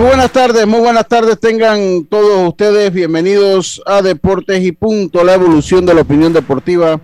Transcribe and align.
Muy 0.00 0.08
buenas 0.08 0.32
tardes, 0.32 0.66
muy 0.66 0.80
buenas 0.80 1.06
tardes 1.08 1.38
tengan 1.38 2.06
todos 2.06 2.48
ustedes 2.48 2.90
bienvenidos 2.90 3.82
a 3.84 4.00
Deportes 4.00 4.64
y 4.64 4.72
Punto, 4.72 5.22
la 5.22 5.34
evolución 5.34 5.84
de 5.84 5.92
la 5.92 6.00
opinión 6.00 6.32
deportiva. 6.32 6.98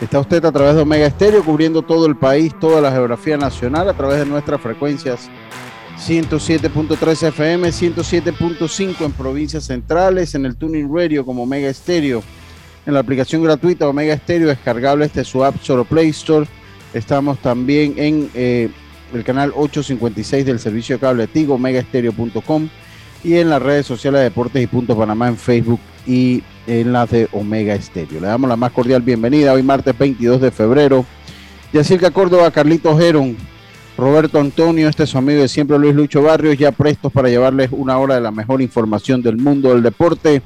Está 0.00 0.20
usted 0.20 0.42
a 0.46 0.50
través 0.50 0.74
de 0.74 0.80
Omega 0.80 1.04
Estéreo 1.04 1.44
cubriendo 1.44 1.82
todo 1.82 2.06
el 2.06 2.16
país, 2.16 2.58
toda 2.58 2.80
la 2.80 2.90
geografía 2.90 3.36
nacional 3.36 3.90
a 3.90 3.92
través 3.92 4.20
de 4.20 4.24
nuestras 4.24 4.58
frecuencias 4.62 5.28
107.3 5.98 7.28
FM, 7.28 7.68
107.5 7.68 9.04
en 9.04 9.12
provincias 9.12 9.64
centrales, 9.64 10.34
en 10.34 10.46
el 10.46 10.56
Tuning 10.56 10.88
Radio 10.90 11.26
como 11.26 11.42
Omega 11.42 11.68
Estéreo, 11.68 12.22
en 12.86 12.94
la 12.94 13.00
aplicación 13.00 13.42
gratuita 13.42 13.86
Omega 13.86 14.14
Estéreo 14.14 14.48
descargable 14.48 15.04
este 15.04 15.24
su 15.24 15.44
App 15.44 15.56
Store 15.56 15.84
Play 15.84 16.08
Store. 16.08 16.46
Estamos 16.94 17.38
también 17.40 17.96
en 17.98 18.30
eh, 18.32 18.70
el 19.16 19.24
canal 19.24 19.52
856 19.54 20.46
del 20.46 20.58
servicio 20.58 20.96
de 20.96 21.00
cable 21.00 21.26
Tigo, 21.26 21.58
megaestereo.com 21.58 22.68
y 23.22 23.36
en 23.36 23.50
las 23.50 23.62
redes 23.62 23.86
sociales 23.86 24.20
de 24.20 24.24
Deportes 24.24 24.62
y 24.62 24.66
Punto 24.66 24.96
Panamá 24.96 25.28
en 25.28 25.36
Facebook 25.36 25.80
y 26.06 26.42
en 26.66 26.92
las 26.92 27.10
de 27.10 27.28
Omega 27.32 27.74
Estéreo. 27.74 28.20
Le 28.20 28.26
damos 28.26 28.48
la 28.48 28.56
más 28.56 28.72
cordial 28.72 29.02
bienvenida 29.02 29.52
hoy 29.52 29.62
martes 29.62 29.96
22 29.96 30.40
de 30.40 30.50
febrero. 30.50 31.04
Yacirca 31.72 32.10
Córdoba, 32.10 32.50
Carlitos 32.50 32.98
Geron, 32.98 33.36
Roberto 33.96 34.40
Antonio, 34.40 34.88
este 34.88 35.04
es 35.04 35.10
su 35.10 35.18
amigo 35.18 35.40
de 35.40 35.48
siempre 35.48 35.78
Luis 35.78 35.94
Lucho 35.94 36.22
Barrios, 36.22 36.58
ya 36.58 36.72
prestos 36.72 37.12
para 37.12 37.28
llevarles 37.28 37.70
una 37.72 37.98
hora 37.98 38.16
de 38.16 38.20
la 38.20 38.30
mejor 38.30 38.60
información 38.60 39.22
del 39.22 39.36
mundo 39.36 39.70
del 39.70 39.82
deporte. 39.82 40.42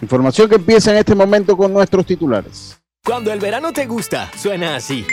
Información 0.00 0.48
que 0.48 0.56
empieza 0.56 0.90
en 0.90 0.98
este 0.98 1.14
momento 1.14 1.56
con 1.56 1.72
nuestros 1.72 2.04
titulares. 2.06 2.78
Cuando 3.04 3.32
el 3.32 3.40
verano 3.40 3.72
te 3.72 3.86
gusta, 3.86 4.30
suena 4.36 4.76
así. 4.76 5.04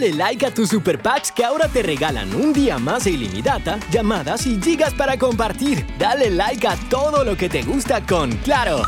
Dale 0.00 0.14
like 0.14 0.46
a 0.46 0.50
tus 0.50 0.70
super 0.70 0.98
packs 0.98 1.30
que 1.30 1.44
ahora 1.44 1.68
te 1.68 1.82
regalan 1.82 2.34
un 2.34 2.54
día 2.54 2.78
más 2.78 3.04
de 3.04 3.10
ilimitada, 3.10 3.78
llamadas 3.92 4.46
y 4.46 4.58
gigas 4.58 4.94
para 4.94 5.18
compartir. 5.18 5.84
Dale 5.98 6.30
like 6.30 6.66
a 6.66 6.74
todo 6.88 7.22
lo 7.22 7.36
que 7.36 7.50
te 7.50 7.62
gusta 7.62 8.00
con 8.06 8.30
Claro. 8.38 8.80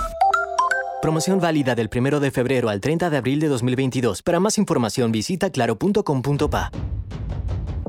Promoción 1.03 1.39
válida 1.39 1.75
del 1.75 1.91
1 1.95 2.19
de 2.19 2.31
febrero 2.31 2.71
al 2.71 2.81
30 2.81 3.11
de 3.11 3.17
abril 3.19 3.41
de 3.41 3.49
2022. 3.49 4.23
Para 4.23 4.41
más 4.41 4.57
información 4.57 5.13
visita 5.13 5.51
claro.com.pa. 5.51 6.71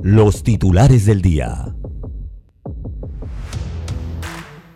Los 0.01 0.44
titulares 0.44 1.05
del 1.05 1.22
día. 1.22 1.73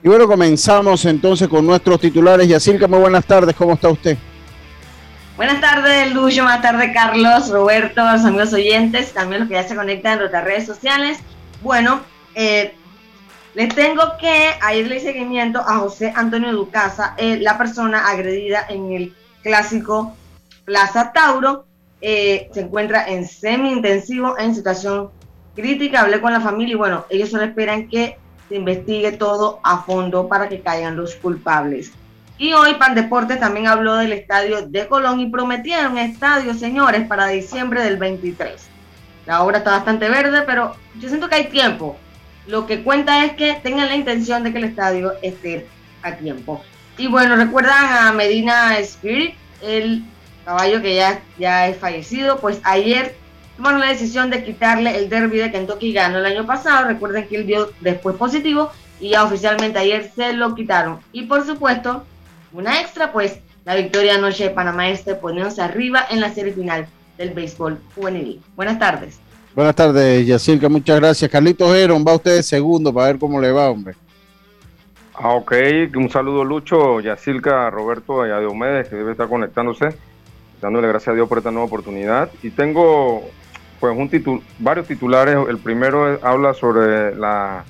Y 0.01 0.07
bueno, 0.07 0.25
comenzamos 0.25 1.03
entonces 1.03 1.49
con 1.49 1.65
nuestros 1.65 1.99
titulares. 1.99 2.47
Yacirca, 2.47 2.87
muy 2.87 2.99
buenas 2.99 3.25
tardes, 3.25 3.53
¿cómo 3.57 3.73
está 3.73 3.89
usted? 3.89 4.17
Buenas 5.37 5.61
tardes, 5.61 6.15
Lucho. 6.15 6.41
Buenas 6.41 6.63
tardes, 6.63 6.91
Carlos, 6.95 7.51
Roberto, 7.51 8.03
los 8.03 8.25
amigos 8.25 8.53
oyentes, 8.53 9.13
también 9.13 9.41
los 9.41 9.47
que 9.47 9.53
ya 9.53 9.67
se 9.67 9.75
conectan 9.75 10.13
en 10.13 10.19
nuestras 10.21 10.43
redes 10.43 10.65
sociales. 10.65 11.19
Bueno, 11.61 12.01
eh, 12.33 12.73
les 13.53 13.75
tengo 13.75 14.01
que 14.19 14.55
irle 14.75 14.99
seguimiento 14.99 15.59
a 15.59 15.77
José 15.77 16.11
Antonio 16.15 16.51
Ducasa, 16.53 17.13
eh, 17.17 17.37
la 17.39 17.55
persona 17.55 18.07
agredida 18.09 18.65
en 18.67 18.91
el 18.91 19.15
clásico 19.43 20.17
Plaza 20.65 21.11
Tauro. 21.13 21.67
Eh, 22.01 22.49
se 22.51 22.61
encuentra 22.61 23.07
en 23.07 23.27
semi-intensivo, 23.27 24.39
en 24.39 24.55
situación 24.55 25.11
crítica. 25.55 26.01
Hablé 26.01 26.19
con 26.19 26.33
la 26.33 26.41
familia 26.41 26.73
y 26.73 26.77
bueno, 26.77 27.05
ellos 27.11 27.29
solo 27.29 27.43
esperan 27.43 27.87
que 27.89 28.17
se 28.49 28.55
investigue 28.55 29.11
todo 29.11 29.59
a 29.63 29.83
fondo 29.83 30.27
para 30.27 30.49
que 30.49 30.61
caigan 30.61 30.95
los 30.95 31.13
culpables. 31.13 31.91
Y 32.39 32.53
hoy 32.53 32.75
Pan 32.75 32.93
Deportes 32.93 33.39
también 33.39 33.67
habló 33.67 33.95
del 33.95 34.13
estadio 34.13 34.67
de 34.67 34.87
Colón 34.87 35.19
y 35.19 35.29
prometieron 35.29 35.97
estadio, 35.97 36.53
señores, 36.53 37.07
para 37.07 37.27
diciembre 37.27 37.81
del 37.83 37.97
23. 37.97 38.69
La 39.25 39.43
obra 39.43 39.57
está 39.57 39.71
bastante 39.71 40.07
verde, 40.07 40.43
pero 40.45 40.75
yo 40.99 41.09
siento 41.09 41.29
que 41.29 41.35
hay 41.35 41.45
tiempo. 41.45 41.97
Lo 42.45 42.67
que 42.67 42.83
cuenta 42.83 43.25
es 43.25 43.33
que 43.33 43.55
tengan 43.63 43.87
la 43.87 43.95
intención 43.95 44.43
de 44.43 44.51
que 44.51 44.59
el 44.59 44.65
estadio 44.65 45.13
esté 45.23 45.67
a 46.03 46.13
tiempo. 46.13 46.63
Y 46.97 47.07
bueno, 47.07 47.35
recuerdan 47.35 48.07
a 48.07 48.11
Medina 48.13 48.77
Spirit, 48.79 49.33
el 49.63 50.03
caballo 50.45 50.81
que 50.81 50.95
ya, 50.95 51.19
ya 51.39 51.67
es 51.67 51.77
fallecido, 51.77 52.39
pues 52.39 52.61
ayer 52.63 53.15
tomaron 53.57 53.79
la 53.79 53.87
decisión 53.87 54.29
de 54.29 54.43
quitarle 54.43 54.95
el 54.95 55.09
derby 55.09 55.39
de 55.39 55.51
Kentucky 55.51 55.91
ganó 55.91 56.19
el 56.19 56.25
año 56.25 56.45
pasado. 56.45 56.87
Recuerden 56.87 57.27
que 57.27 57.37
él 57.37 57.47
dio 57.47 57.71
después 57.81 58.15
positivo 58.15 58.71
y 58.99 59.09
ya 59.09 59.23
oficialmente 59.23 59.79
ayer 59.79 60.11
se 60.15 60.33
lo 60.33 60.53
quitaron. 60.55 60.99
Y 61.11 61.23
por 61.23 61.45
supuesto, 61.45 62.05
una 62.57 62.81
extra, 62.81 63.11
pues 63.11 63.39
la 63.65 63.75
victoria 63.75 64.15
anoche 64.15 64.45
de 64.45 64.49
Panamá 64.49 64.89
Este 64.89 65.13
poniéndose 65.13 65.61
arriba 65.61 66.05
en 66.09 66.19
la 66.19 66.33
serie 66.33 66.53
final 66.53 66.87
del 67.17 67.29
béisbol 67.29 67.79
juvenil. 67.93 68.41
Buenas 68.55 68.79
tardes. 68.79 69.19
Buenas 69.55 69.75
tardes, 69.75 70.25
Yacirca, 70.25 70.67
muchas 70.67 70.99
gracias. 70.99 71.31
Carlitos 71.31 71.75
Heron, 71.75 72.03
va 72.05 72.15
usted 72.15 72.35
de 72.35 72.43
segundo 72.43 72.91
para 72.93 73.07
ver 73.07 73.19
cómo 73.19 73.39
le 73.39 73.51
va, 73.51 73.69
hombre. 73.69 73.95
Ah, 75.13 75.33
ok, 75.33 75.53
un 75.95 76.09
saludo 76.09 76.43
Lucho, 76.43 76.99
Yacirca, 76.99 77.69
Roberto 77.69 78.25
y 78.25 78.31
a 78.31 78.39
Diomedes, 78.39 78.87
que 78.87 78.95
debe 78.95 79.11
estar 79.11 79.27
conectándose, 79.27 79.89
dándole 80.61 80.87
gracias 80.87 81.13
a 81.13 81.15
Dios 81.15 81.27
por 81.27 81.39
esta 81.39 81.51
nueva 81.51 81.65
oportunidad. 81.65 82.29
Y 82.41 82.49
tengo 82.51 83.23
pues 83.79 83.95
un 83.95 84.43
varios 84.59 84.87
titulares. 84.87 85.37
El 85.47 85.57
primero 85.59 86.19
habla 86.23 86.53
sobre 86.55 87.15
la, 87.15 87.65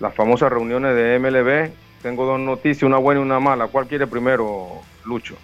las 0.00 0.14
famosas 0.14 0.50
reuniones 0.50 0.94
de 0.94 1.18
MLB 1.18 1.87
tengo 2.02 2.24
dos 2.24 2.40
noticias, 2.40 2.82
una 2.84 2.98
buena 2.98 3.20
y 3.20 3.24
una 3.24 3.40
mala. 3.40 3.68
¿Cuál 3.68 3.86
quiere 3.86 4.06
primero, 4.06 4.68
Lucho? 5.04 5.36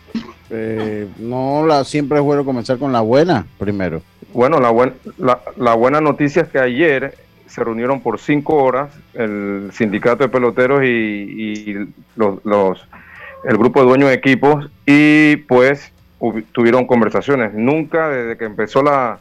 Eh, 0.50 1.09
no, 1.19 1.66
la, 1.66 1.84
siempre 1.84 2.19
es 2.19 2.25
bueno 2.25 2.44
comenzar 2.44 2.78
con 2.78 2.92
la 2.92 3.00
buena 3.00 3.47
primero. 3.59 4.03
Bueno, 4.32 4.60
la, 4.60 4.70
buen, 4.70 4.94
la, 5.16 5.75
buena 5.75 6.00
noticia 6.00 6.42
es 6.42 6.48
que 6.48 6.59
ayer 6.59 7.15
se 7.47 7.62
reunieron 7.62 8.00
por 8.00 8.19
cinco 8.19 8.56
horas 8.56 8.91
el 9.15 9.70
sindicato 9.72 10.25
de 10.25 10.28
peloteros 10.28 10.82
y, 10.84 11.88
los, 12.16 12.88
el 13.44 13.56
grupo 13.56 13.81
de 13.81 13.86
dueños 13.86 14.09
de 14.09 14.15
equipos 14.15 14.69
y 14.86 15.36
pues 15.36 15.92
tuvieron 16.53 16.86
conversaciones. 16.86 17.54
Nunca 17.54 18.09
desde 18.09 18.36
que 18.36 18.44
empezó 18.44 18.82
la, 18.82 19.19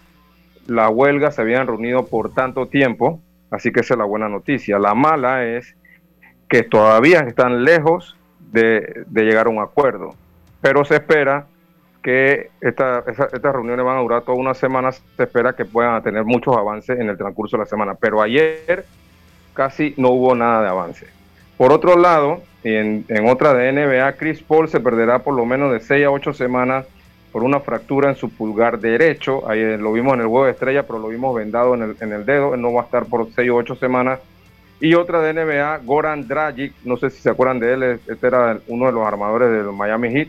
la 0.67 0.89
huelga 0.89 1.31
se 1.31 1.41
habían 1.41 1.67
reunido 1.67 2.07
por 2.07 2.33
tanto 2.33 2.67
tiempo, 2.67 3.21
así 3.51 3.71
que 3.71 3.81
esa 3.81 3.93
es 3.93 3.97
la 3.99 4.05
buena 4.05 4.29
noticia. 4.29 4.79
La 4.79 4.95
mala 4.95 5.45
es 5.45 5.75
que 6.53 6.61
todavía 6.61 7.21
están 7.21 7.63
lejos 7.63 8.15
de, 8.51 9.05
llegar 9.11 9.47
a 9.47 9.49
un 9.49 9.57
acuerdo. 9.57 10.13
Pero 10.61 10.85
se 10.85 10.97
espera 10.97 11.47
que 12.03 12.51
estas 12.61 13.03
reuniones 13.41 13.83
van 13.83 13.97
a 13.97 14.01
durar 14.01 14.21
toda 14.21 14.37
una 14.37 14.53
semana, 14.53 14.91
se 14.91 15.01
espera 15.17 15.53
que 15.53 15.65
puedan 15.65 16.03
tener 16.03 16.23
muchos 16.25 16.55
avances 16.55 16.99
en 16.99 17.09
el 17.09 17.17
transcurso 17.17 17.57
de 17.57 17.63
la 17.63 17.65
semana. 17.67 17.95
Pero 17.95 18.21
ayer 18.21 18.85
casi 19.55 19.95
no 19.97 20.09
hubo 20.09 20.35
nada 20.35 20.61
de 20.61 20.69
avance. 20.69 21.07
Por 21.57 21.71
otro 21.71 21.97
lado, 21.97 22.43
en, 22.63 23.03
otra 23.27 23.55
de 23.55 23.71
NBA, 23.71 24.13
Chris 24.17 24.43
Paul 24.43 24.69
se 24.69 24.79
perderá 24.79 25.23
por 25.23 25.33
lo 25.33 25.47
menos 25.47 25.71
de 25.71 25.79
6 25.79 26.05
a 26.05 26.11
8 26.11 26.33
semanas 26.33 26.85
por 27.31 27.41
una 27.41 27.61
fractura 27.61 28.09
en 28.09 28.15
su 28.15 28.29
pulgar 28.29 28.77
derecho. 28.77 29.49
Ahí 29.49 29.75
lo 29.77 29.91
vimos 29.91 30.13
en 30.13 30.19
el 30.19 30.27
huevo 30.27 30.45
de 30.45 30.51
estrella, 30.51 30.83
pero 30.83 30.99
lo 30.99 31.07
vimos 31.07 31.33
vendado 31.33 31.73
en 31.73 31.81
el, 31.81 31.95
en 31.99 32.13
el 32.13 32.27
dedo. 32.27 32.53
Él 32.53 32.61
no 32.61 32.71
va 32.71 32.81
a 32.81 32.85
estar 32.85 33.05
por 33.05 33.27
6 33.33 33.49
o 33.49 33.55
8 33.55 33.75
semanas 33.77 34.19
y 34.83 34.95
otra 34.95 35.21
de 35.21 35.31
NBA, 35.31 35.77
Goran 35.85 36.27
Dragic, 36.27 36.73
no 36.83 36.97
sé 36.97 37.09
si 37.09 37.21
se 37.21 37.29
acuerdan 37.29 37.57
de 37.57 37.73
él, 37.73 37.83
este 38.05 38.27
era 38.27 38.59
uno 38.67 38.87
de 38.87 38.91
los 38.91 39.07
armadores 39.07 39.49
del 39.49 39.71
Miami 39.71 40.09
Heat, 40.09 40.27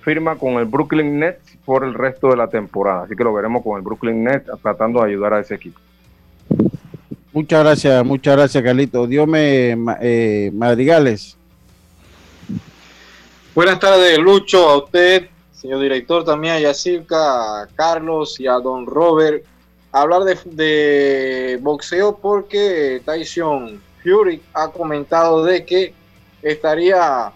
firma 0.00 0.36
con 0.36 0.52
el 0.58 0.64
Brooklyn 0.64 1.18
Nets 1.18 1.58
por 1.64 1.82
el 1.82 1.92
resto 1.92 2.28
de 2.28 2.36
la 2.36 2.46
temporada. 2.46 3.02
Así 3.02 3.16
que 3.16 3.24
lo 3.24 3.34
veremos 3.34 3.64
con 3.64 3.76
el 3.76 3.82
Brooklyn 3.82 4.22
Nets 4.22 4.48
tratando 4.62 5.00
de 5.00 5.08
ayudar 5.08 5.34
a 5.34 5.40
ese 5.40 5.56
equipo. 5.56 5.80
Muchas 7.32 7.64
gracias, 7.64 8.06
muchas 8.06 8.36
gracias, 8.36 8.62
Carlito. 8.62 9.08
Dios 9.08 9.26
me 9.26 9.76
eh, 10.00 10.52
Madrigales. 10.54 11.36
Buenas 13.56 13.80
tardes, 13.80 14.16
Lucho, 14.20 14.68
a 14.68 14.84
usted, 14.84 15.30
señor 15.50 15.80
director, 15.80 16.24
también 16.24 16.54
a 16.54 16.60
Yacirca, 16.60 17.62
a 17.62 17.66
Carlos 17.74 18.38
y 18.38 18.46
a 18.46 18.52
don 18.52 18.86
Robert. 18.86 19.42
Hablar 19.90 20.22
de, 20.22 20.38
de 20.44 21.58
boxeo 21.60 22.16
porque 22.18 23.02
Tyson 23.04 23.84
Fury 24.06 24.40
ha 24.54 24.70
comentado 24.70 25.44
de 25.44 25.64
que 25.64 25.92
estaría 26.40 27.32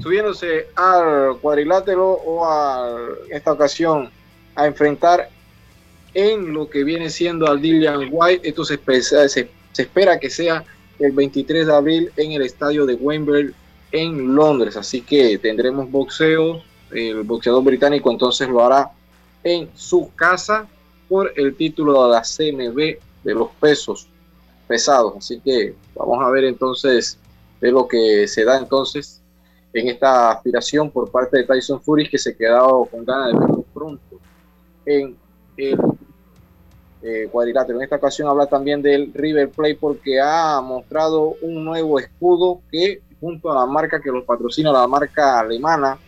subiéndose 0.00 0.68
al 0.76 1.38
cuadrilátero 1.40 2.12
o 2.12 2.46
a 2.46 2.96
esta 3.30 3.52
ocasión 3.52 4.10
a 4.54 4.66
enfrentar 4.66 5.28
en 6.14 6.52
lo 6.52 6.70
que 6.70 6.84
viene 6.84 7.10
siendo 7.10 7.48
al 7.48 7.60
Dillian 7.60 8.08
White. 8.10 8.48
Esto 8.48 8.64
se, 8.64 8.78
se, 9.28 9.50
espera 9.76 10.20
que 10.20 10.30
sea 10.30 10.64
el 11.00 11.12
23 11.12 11.66
de 11.66 11.74
abril 11.74 12.12
en 12.16 12.32
el 12.32 12.42
estadio 12.42 12.86
de 12.86 12.94
Wembley 12.94 13.50
en 13.90 14.34
Londres. 14.34 14.76
Así 14.76 15.00
que 15.00 15.36
tendremos 15.38 15.90
boxeo. 15.90 16.62
El 16.92 17.22
boxeador 17.22 17.64
británico 17.64 18.10
entonces 18.10 18.48
lo 18.48 18.64
hará 18.64 18.90
en 19.42 19.68
su 19.74 20.12
casa 20.14 20.68
por 21.08 21.32
el 21.36 21.56
título 21.56 22.04
de 22.04 22.12
la 22.12 22.22
CMB 22.22 22.98
de 23.24 23.34
los 23.34 23.48
pesos 23.60 24.09
pesados. 24.70 25.14
Así 25.16 25.40
que 25.40 25.74
vamos 25.96 26.24
a 26.24 26.30
ver 26.30 26.44
entonces 26.44 27.18
de 27.60 27.72
lo 27.72 27.88
que 27.88 28.28
se 28.28 28.44
da 28.44 28.56
entonces 28.56 29.20
en 29.72 29.88
esta 29.88 30.30
aspiración 30.30 30.90
por 30.90 31.10
parte 31.10 31.38
de 31.38 31.44
Tyson 31.44 31.82
Fury 31.82 32.08
que 32.08 32.18
se 32.18 32.30
ha 32.30 32.36
quedado 32.36 32.84
con 32.84 33.04
ganas 33.04 33.32
de 33.32 33.38
verlo 33.40 33.64
pronto 33.74 34.20
en 34.86 35.16
el 35.56 35.76
eh, 37.02 37.28
cuadrilátero. 37.32 37.78
En 37.78 37.84
esta 37.84 37.96
ocasión 37.96 38.28
habla 38.28 38.46
también 38.46 38.80
del 38.80 39.12
River 39.12 39.50
Plate 39.50 39.74
porque 39.74 40.20
ha 40.20 40.60
mostrado 40.60 41.34
un 41.42 41.64
nuevo 41.64 41.98
escudo 41.98 42.60
que 42.70 43.02
junto 43.20 43.50
a 43.50 43.56
la 43.56 43.66
marca 43.66 44.00
que 44.00 44.10
los 44.10 44.24
patrocina, 44.24 44.70
la 44.70 44.86
marca 44.86 45.40
alemana, 45.40 45.98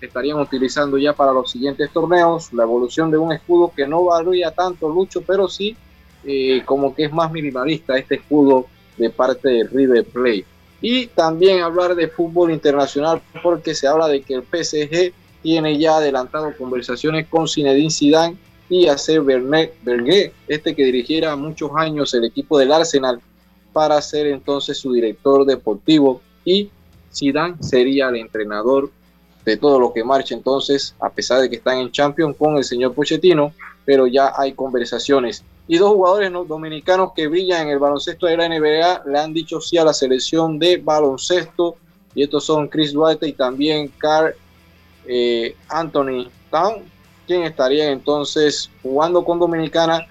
estarían 0.00 0.38
utilizando 0.38 0.96
ya 0.96 1.12
para 1.12 1.32
los 1.32 1.50
siguientes 1.50 1.90
torneos. 1.92 2.52
La 2.52 2.62
evolución 2.62 3.10
de 3.10 3.18
un 3.18 3.32
escudo 3.32 3.72
que 3.74 3.86
no 3.86 4.04
varía 4.04 4.52
tanto, 4.52 4.88
Lucho, 4.88 5.22
pero 5.22 5.48
sí 5.48 5.76
eh, 6.24 6.62
como 6.64 6.94
que 6.94 7.04
es 7.04 7.12
más 7.12 7.30
minimalista 7.32 7.96
este 7.96 8.16
escudo 8.16 8.66
de 8.96 9.10
parte 9.10 9.48
de 9.48 9.64
River 9.64 10.04
Plate. 10.04 10.44
Y 10.80 11.06
también 11.06 11.60
hablar 11.62 11.94
de 11.94 12.08
fútbol 12.08 12.50
internacional 12.50 13.22
porque 13.42 13.74
se 13.74 13.86
habla 13.86 14.08
de 14.08 14.22
que 14.22 14.34
el 14.34 14.42
PSG 14.42 15.12
tiene 15.42 15.78
ya 15.78 15.96
adelantado 15.96 16.56
conversaciones 16.56 17.26
con 17.28 17.48
Zinedine 17.48 17.90
Zidane 17.90 18.36
y 18.68 18.86
hacer 18.86 19.20
Bernet 19.20 19.74
Berguet, 19.82 20.32
este 20.48 20.74
que 20.74 20.84
dirigiera 20.84 21.36
muchos 21.36 21.70
años 21.76 22.14
el 22.14 22.24
equipo 22.24 22.58
del 22.58 22.72
Arsenal, 22.72 23.20
para 23.72 24.00
ser 24.00 24.26
entonces 24.26 24.78
su 24.78 24.92
director 24.92 25.44
deportivo 25.44 26.20
y 26.44 26.70
Zidane 27.14 27.56
sería 27.60 28.08
el 28.08 28.16
entrenador 28.16 28.90
de 29.44 29.56
todo 29.56 29.80
lo 29.80 29.92
que 29.92 30.04
marcha 30.04 30.34
entonces, 30.34 30.94
a 31.00 31.10
pesar 31.10 31.40
de 31.40 31.50
que 31.50 31.56
están 31.56 31.78
en 31.78 31.90
Champions 31.90 32.36
con 32.36 32.56
el 32.56 32.64
señor 32.64 32.94
Pochettino, 32.94 33.52
pero 33.84 34.06
ya 34.06 34.32
hay 34.36 34.52
conversaciones. 34.52 35.44
Y 35.68 35.78
dos 35.78 35.92
jugadores 35.92 36.32
dominicanos 36.48 37.12
que 37.14 37.28
brillan 37.28 37.62
en 37.62 37.68
el 37.74 37.78
baloncesto 37.78 38.26
de 38.26 38.36
la 38.36 38.48
NBA 38.48 39.04
le 39.06 39.18
han 39.18 39.32
dicho 39.32 39.60
sí 39.60 39.78
a 39.78 39.84
la 39.84 39.92
selección 39.92 40.58
de 40.58 40.76
baloncesto, 40.78 41.76
y 42.14 42.22
estos 42.22 42.44
son 42.44 42.68
Chris 42.68 42.92
Duarte 42.92 43.26
y 43.28 43.32
también 43.32 43.90
Carl 43.98 44.34
eh, 45.06 45.56
Anthony 45.68 46.28
Town, 46.50 46.82
quien 47.26 47.42
estaría 47.44 47.90
entonces 47.90 48.70
jugando 48.82 49.24
con 49.24 49.38
Dominicana 49.38 50.06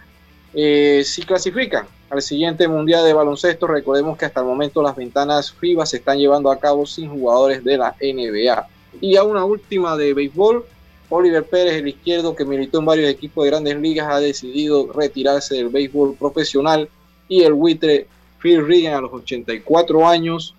eh, 0.54 1.04
si 1.06 1.22
clasifican 1.24 1.88
al 2.10 2.22
siguiente 2.22 2.68
Mundial 2.68 3.06
de 3.06 3.14
Baloncesto. 3.14 3.68
Recordemos 3.68 4.18
que 4.18 4.26
hasta 4.26 4.42
el 4.42 4.46
momento 4.46 4.82
las 4.82 4.96
ventanas 4.96 5.52
FIBA 5.52 5.86
se 5.86 5.98
están 5.98 6.18
llevando 6.18 6.52
a 6.52 6.60
cabo 6.60 6.86
sin 6.86 7.10
jugadores 7.10 7.64
de 7.64 7.78
la 7.78 7.96
NBA. 8.02 8.68
Y 9.00 9.16
a 9.16 9.24
una 9.24 9.46
última 9.46 9.96
de 9.96 10.14
béisbol, 10.14 10.66
Oliver 11.12 11.44
Pérez, 11.44 11.74
el 11.74 11.88
izquierdo 11.88 12.36
que 12.36 12.46
militó 12.46 12.80
en 12.80 12.86
varios 12.86 13.10
equipos 13.10 13.44
de 13.44 13.52
grandes 13.52 13.78
ligas, 13.78 14.08
ha 14.10 14.20
decidido 14.20 14.92
retirarse 14.94 15.56
del 15.56 15.70
béisbol 15.70 16.16
profesional. 16.16 16.90
Y 17.28 17.44
el 17.44 17.54
buitre 17.54 18.08
Phil 18.42 18.66
Regan, 18.66 18.96
a 18.96 19.02
los 19.02 19.14
84 19.14 20.08
años, 20.08 20.56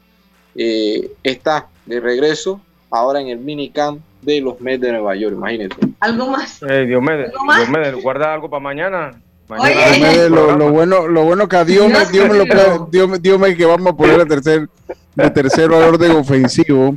eh, 0.55 1.11
está 1.23 1.69
de 1.87 2.01
regreso 2.01 2.61
ahora 2.91 3.21
en 3.21 3.29
el 3.29 3.39
minicamp 3.39 4.01
de 4.21 4.41
los 4.41 4.61
Mets 4.61 4.83
de 4.83 4.93
Nueva 4.93 5.17
York, 5.17 5.35
imagínense. 5.35 5.77
¿Algo 6.01 6.29
más? 6.29 6.63
Eh, 6.63 6.85
Dios 6.87 7.03
me, 7.03 7.17
Dios 7.17 8.03
guarda 8.03 8.35
algo 8.35 8.49
para 8.49 8.61
mañana. 8.61 9.21
Oye, 9.49 10.29
lo, 10.29 10.57
lo, 10.57 10.71
bueno, 10.71 11.09
lo 11.09 11.25
bueno 11.25 11.49
que 11.49 11.57
a 11.57 11.65
Dios 11.65 11.89
me, 11.89 12.07
Dios 12.07 12.29
me, 12.29 12.37
lo, 12.37 12.89
Dios, 12.91 13.21
Dios 13.21 13.39
me 13.39 13.57
que 13.57 13.67
vamos 13.67 13.93
a 13.93 13.97
poner 13.97 14.21
el 14.21 14.29
tercer, 14.29 14.69
el 15.17 15.33
tercero 15.33 15.77
al 15.77 15.83
orden 15.83 16.13
ofensivo. 16.13 16.97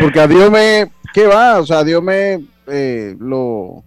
Porque 0.00 0.20
a 0.20 0.26
Dios 0.26 0.50
me, 0.50 0.90
¿qué 1.12 1.26
va? 1.26 1.60
O 1.60 1.66
sea, 1.66 1.84
Dios 1.84 2.02
me 2.02 2.42
eh, 2.66 3.16
lo 3.18 3.84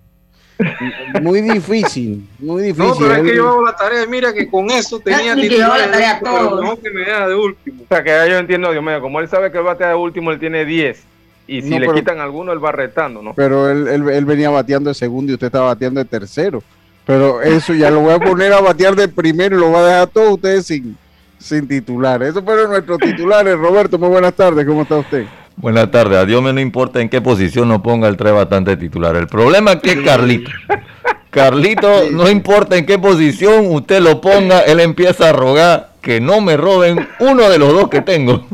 muy 1.22 1.42
difícil, 1.42 2.28
muy 2.40 2.64
difícil. 2.64 2.88
No, 2.88 2.96
pero 2.98 3.16
es 3.16 3.24
que 3.24 3.36
yo 3.36 3.50
hago 3.50 3.66
la 3.66 3.76
tarea, 3.76 4.06
mira 4.08 4.34
que 4.34 4.50
con 4.50 4.70
eso 4.72 5.00
tenía 5.00 5.36
la 5.36 5.92
tarea 5.92 6.20
todo. 6.20 6.64
no 6.64 6.80
que 6.80 6.90
me 6.90 7.02
de 7.02 7.36
último. 7.36 7.84
O 7.84 7.88
sea, 7.88 8.04
que 8.04 8.10
yo 8.30 8.38
entiendo, 8.38 8.72
Dios 8.72 8.84
mío, 8.84 9.00
como 9.00 9.20
él 9.20 9.30
sabe 9.30 9.52
que 9.52 9.60
él 9.60 9.64
batea 9.64 9.90
de 9.90 9.96
último, 9.96 10.32
él 10.32 10.40
tiene 10.40 10.66
10. 10.66 11.04
Y 11.50 11.62
si 11.62 11.80
le 11.80 11.94
quitan 11.94 12.20
alguno, 12.20 12.52
él 12.52 12.64
va 12.64 12.72
retando, 12.74 13.22
¿no? 13.22 13.34
Pero 13.34 13.70
él, 13.70 13.88
él, 13.88 14.10
él, 14.10 14.26
venía 14.26 14.50
bateando 14.50 14.90
de 14.90 14.94
segundo 14.94 15.32
y 15.32 15.36
usted 15.36 15.48
estaba 15.48 15.68
bateando 15.68 16.00
de 16.00 16.06
tercero. 16.06 16.62
Pero 17.06 17.42
eso 17.42 17.74
ya 17.74 17.90
lo 17.90 18.02
voy 18.02 18.14
a 18.14 18.20
poner 18.20 18.52
a 18.52 18.60
batear 18.60 18.96
de 18.96 19.08
primero 19.08 19.56
y 19.56 19.60
lo 19.62 19.70
voy 19.70 19.80
a 19.80 19.84
dejar 19.84 20.02
a 20.02 20.08
todos 20.08 20.34
ustedes 20.34 20.66
sin, 20.66 20.98
sin 21.38 21.66
titular. 21.66 22.22
Eso 22.22 22.44
fueron 22.44 22.72
nuestros 22.72 22.98
titulares. 22.98 23.58
Roberto, 23.58 23.98
muy 23.98 24.10
buenas 24.10 24.34
tardes. 24.34 24.66
¿Cómo 24.66 24.82
está 24.82 24.98
usted? 24.98 25.26
Buenas 25.58 25.90
tardes. 25.90 26.20
A 26.20 26.26
Dios 26.26 26.42
me 26.42 26.54
no 26.54 26.60
importa 26.60 27.02
en 27.02 27.10
qué 27.10 27.20
posición 27.20 27.68
no 27.68 27.82
ponga 27.82 28.08
el 28.08 28.16
tres 28.16 28.32
bastante 28.32 28.78
titular. 28.78 29.16
El 29.16 29.28
problema 29.28 29.74
es 29.74 29.82
que 29.82 30.04
Carlito. 30.04 30.52
Carlito, 31.32 32.10
no 32.12 32.30
importa 32.30 32.78
en 32.78 32.86
qué 32.86 32.98
posición 32.98 33.66
usted 33.68 34.02
lo 34.02 34.22
ponga, 34.22 34.62
él 34.62 34.80
empieza 34.80 35.30
a 35.30 35.34
rogar 35.34 35.90
que 36.02 36.22
no 36.22 36.42
me 36.42 36.58
roben 36.58 37.08
uno 37.20 37.50
de 37.50 37.58
los 37.58 37.74
dos 37.74 37.90
que 37.90 38.02
tengo. 38.02 38.46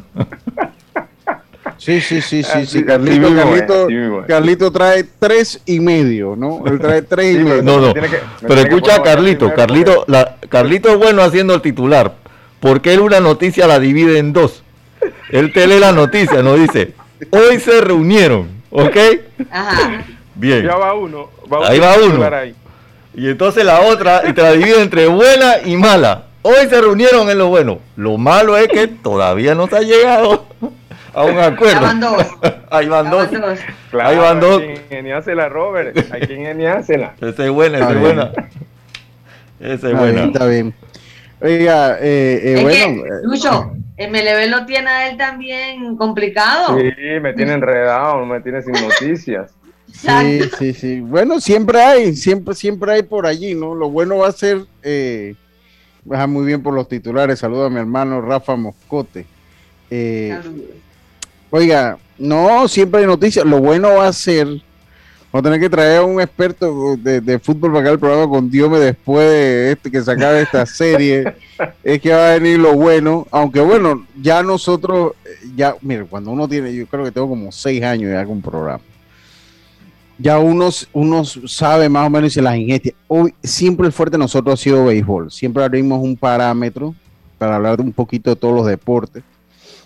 Sí, 1.78 2.00
sí, 2.00 2.22
sí, 2.22 2.44
sí, 2.44 2.66
sí. 2.66 2.84
Carlito, 2.84 3.36
Carlito, 3.36 3.88
Carlito, 4.26 4.72
trae 4.72 5.04
tres 5.20 5.62
y 5.66 5.82
medio, 5.82 6.36
¿no? 6.38 6.64
Él 6.66 6.80
trae 6.80 7.02
tres 7.02 7.36
y 7.36 7.44
medio. 7.44 7.62
No, 7.62 7.80
no. 7.80 7.94
Pero 7.94 8.56
escucha 8.56 8.96
a 8.96 9.04
Carlito. 9.04 9.54
Carlito, 9.54 10.06
la, 10.08 10.38
Carlito 10.48 10.90
es 10.90 10.98
bueno 10.98 11.22
haciendo 11.22 11.54
el 11.54 11.62
titular. 11.62 12.14
Porque 12.62 12.94
él 12.94 13.02
una 13.02 13.20
noticia 13.20 13.68
la 13.68 13.80
divide 13.80 14.18
en 14.18 14.32
dos. 14.32 14.64
Él 15.30 15.52
te 15.54 15.68
lee 15.68 15.80
la 15.80 15.92
noticia, 15.92 16.42
no 16.42 16.56
dice, 16.56 16.94
hoy 17.32 17.60
se 17.60 17.82
reunieron, 17.82 18.50
¿ok? 18.70 18.98
Ajá. 19.52 20.04
Bien. 20.36 20.64
Ya 20.64 20.76
va 20.76 20.94
uno. 20.94 21.30
ahí 21.66 21.80
va 21.80 21.96
uno. 21.98 22.30
Y 23.16 23.30
entonces 23.30 23.64
la 23.64 23.82
otra, 23.82 24.24
y 24.28 24.34
te 24.34 24.42
la 24.42 24.54
divide 24.54 24.82
entre 24.82 25.08
buena 25.08 25.58
y 25.64 25.78
mala. 25.78 26.26
Hoy 26.42 26.68
se 26.70 26.82
reunieron 26.82 27.30
en 27.30 27.38
lo 27.38 27.48
bueno. 27.48 27.80
Lo 27.96 28.18
malo 28.18 28.58
es 28.58 28.68
que 28.68 28.88
todavía 28.88 29.56
no 29.56 29.68
se 29.68 29.78
ha 29.78 29.82
llegado 29.82 30.46
a 31.14 31.24
un 31.24 31.40
acuerdo. 31.40 31.78
Ahí 31.78 31.86
van 31.86 32.00
dos. 32.00 32.28
Ahí 32.70 32.88
van 32.88 33.10
dos. 33.10 33.28
Claro, 33.92 34.10
Ahí 34.10 34.18
van 34.18 34.40
dos. 34.40 34.62
Hay 34.62 34.68
que 34.68 34.82
ingeniársela, 34.82 35.50
Robert. 35.50 35.98
Hay 36.12 36.22
que 36.22 36.34
ingeniársela. 36.34 37.14
Esa 37.22 37.46
es 37.46 37.52
buena, 37.52 37.78
esa 37.78 37.92
es 37.92 38.00
buena. 38.00 38.32
Esa 39.60 39.90
es 39.90 39.98
buena. 39.98 40.24
Está 40.26 40.46
bien. 40.48 40.74
Oiga, 41.40 41.98
eh, 42.02 42.42
eh, 42.44 42.60
bueno. 42.62 43.04
Que, 43.04 43.10
eh, 43.10 43.22
Lucho, 43.24 43.72
el 43.74 43.83
MLB 43.98 44.50
lo 44.50 44.66
tiene 44.66 44.90
a 44.90 45.10
él 45.10 45.18
también 45.18 45.96
complicado. 45.98 46.78
Sí, 46.78 47.20
me 47.22 47.34
tiene 47.34 47.54
enredado, 47.54 48.26
me 48.26 48.42
tiene 48.42 48.62
sin 48.62 48.74
noticias. 48.74 49.54
Sí, 49.94 50.42
sí, 50.58 50.74
sí. 50.74 51.00
Bueno, 51.02 51.40
siempre 51.40 51.80
hay, 51.80 52.16
siempre, 52.16 52.56
siempre 52.56 52.94
hay 52.94 53.04
por 53.04 53.28
allí, 53.28 53.54
¿no? 53.54 53.76
Lo 53.76 53.92
bueno 53.92 54.18
va 54.18 54.30
a 54.30 54.32
ser, 54.32 54.66
eh, 54.82 55.36
muy 56.04 56.48
bien 56.48 56.64
por 56.64 56.74
los 56.74 56.88
titulares. 56.90 57.38
Saludo 57.38 57.66
a 57.66 57.70
mi 57.70 57.80
hermano 57.80 58.20
Rafa 58.20 58.56
Moscote. 58.56 59.28
Eh, 59.92 60.36
Oiga, 61.56 62.00
no, 62.18 62.68
siempre 62.68 63.02
hay 63.02 63.06
noticias. 63.06 63.46
Lo 63.46 63.60
bueno 63.60 63.90
va 63.94 64.08
a 64.08 64.14
ser, 64.14 64.48
vamos 65.34 65.48
a 65.48 65.50
tener 65.50 65.60
que 65.60 65.70
traer 65.70 65.98
a 65.98 66.04
un 66.04 66.22
experto 66.22 66.96
de, 66.96 67.40
fútbol 67.40 67.72
para 67.72 67.82
acá 67.82 67.92
el 67.92 68.00
programa 68.00 68.30
con 68.30 68.52
Diome 68.52 68.78
después 68.78 69.28
de 69.28 69.72
este 69.72 69.90
que 69.90 70.04
se 70.04 70.12
acabe 70.12 70.44
esta 70.44 70.64
serie. 70.68 71.34
es 71.84 72.00
que 72.00 72.14
va 72.14 72.30
a 72.30 72.34
venir 72.38 72.60
lo 72.60 72.76
bueno. 72.76 73.26
Aunque 73.32 73.60
bueno, 73.60 74.06
ya 74.22 74.44
nosotros, 74.44 75.14
ya, 75.56 75.76
mire, 75.82 76.06
cuando 76.06 76.30
uno 76.30 76.48
tiene, 76.48 76.72
yo 76.76 76.86
creo 76.86 77.04
que 77.04 77.12
tengo 77.12 77.28
como 77.28 77.52
seis 77.52 77.82
años 77.82 78.12
ya 78.12 78.24
con 78.24 78.34
un 78.34 78.42
programa. 78.44 78.84
Ya 80.20 80.38
uno, 80.38 80.70
uno 80.94 81.26
sabe 81.26 81.90
más 81.90 82.06
o 82.06 82.10
menos 82.12 82.32
si 82.32 82.40
las 82.40 82.56
ingestias. 82.56 82.96
Hoy, 83.08 83.34
siempre 83.42 83.88
el 83.88 83.92
fuerte 83.92 84.18
de 84.18 84.20
nosotros 84.20 84.54
ha 84.54 84.64
sido 84.64 84.86
béisbol. 84.86 85.32
Siempre 85.32 85.64
abrimos 85.64 86.00
un 86.00 86.16
parámetro 86.16 86.94
para 87.40 87.56
hablar 87.56 87.78
de 87.78 87.82
un 87.82 87.92
poquito 87.92 88.30
de 88.30 88.36
todos 88.36 88.54
los 88.54 88.68
deportes 88.68 89.24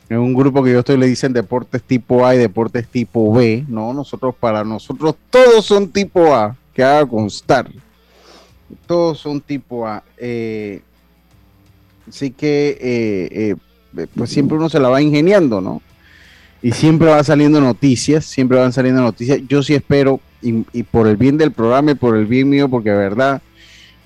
en 0.09 0.19
un 0.19 0.33
grupo 0.33 0.63
que 0.63 0.71
yo 0.71 0.79
estoy 0.79 0.97
le 0.97 1.07
dicen 1.07 1.33
deportes 1.33 1.83
tipo 1.83 2.25
A 2.25 2.35
y 2.35 2.37
deportes 2.37 2.87
tipo 2.87 3.33
B, 3.33 3.65
no, 3.67 3.93
nosotros 3.93 4.35
para 4.39 4.63
nosotros 4.63 5.15
todos 5.29 5.65
son 5.65 5.89
tipo 5.89 6.33
A, 6.33 6.55
que 6.73 6.83
haga 6.83 7.05
constar. 7.05 7.69
Todos 8.85 9.19
son 9.19 9.41
tipo 9.41 9.87
A. 9.87 10.03
Eh, 10.17 10.81
Así 12.07 12.31
que, 12.31 12.77
eh, 12.79 13.55
eh, 13.95 14.07
pues 14.15 14.29
siempre 14.29 14.57
uno 14.57 14.69
se 14.69 14.79
la 14.79 14.89
va 14.89 15.01
ingeniando, 15.01 15.59
¿no? 15.61 15.81
Y 16.61 16.71
siempre 16.71 17.09
va 17.09 17.23
saliendo 17.23 17.59
noticias, 17.59 18.25
siempre 18.25 18.57
van 18.57 18.73
saliendo 18.73 19.01
noticias. 19.01 19.41
Yo 19.47 19.61
sí 19.61 19.75
espero, 19.75 20.19
y, 20.41 20.65
y 20.73 20.83
por 20.83 21.07
el 21.07 21.17
bien 21.17 21.37
del 21.37 21.51
programa 21.51 21.91
y 21.91 21.95
por 21.95 22.15
el 22.15 22.25
bien 22.25 22.49
mío, 22.49 22.69
porque 22.69 22.91
de 22.91 22.97
verdad, 22.97 23.41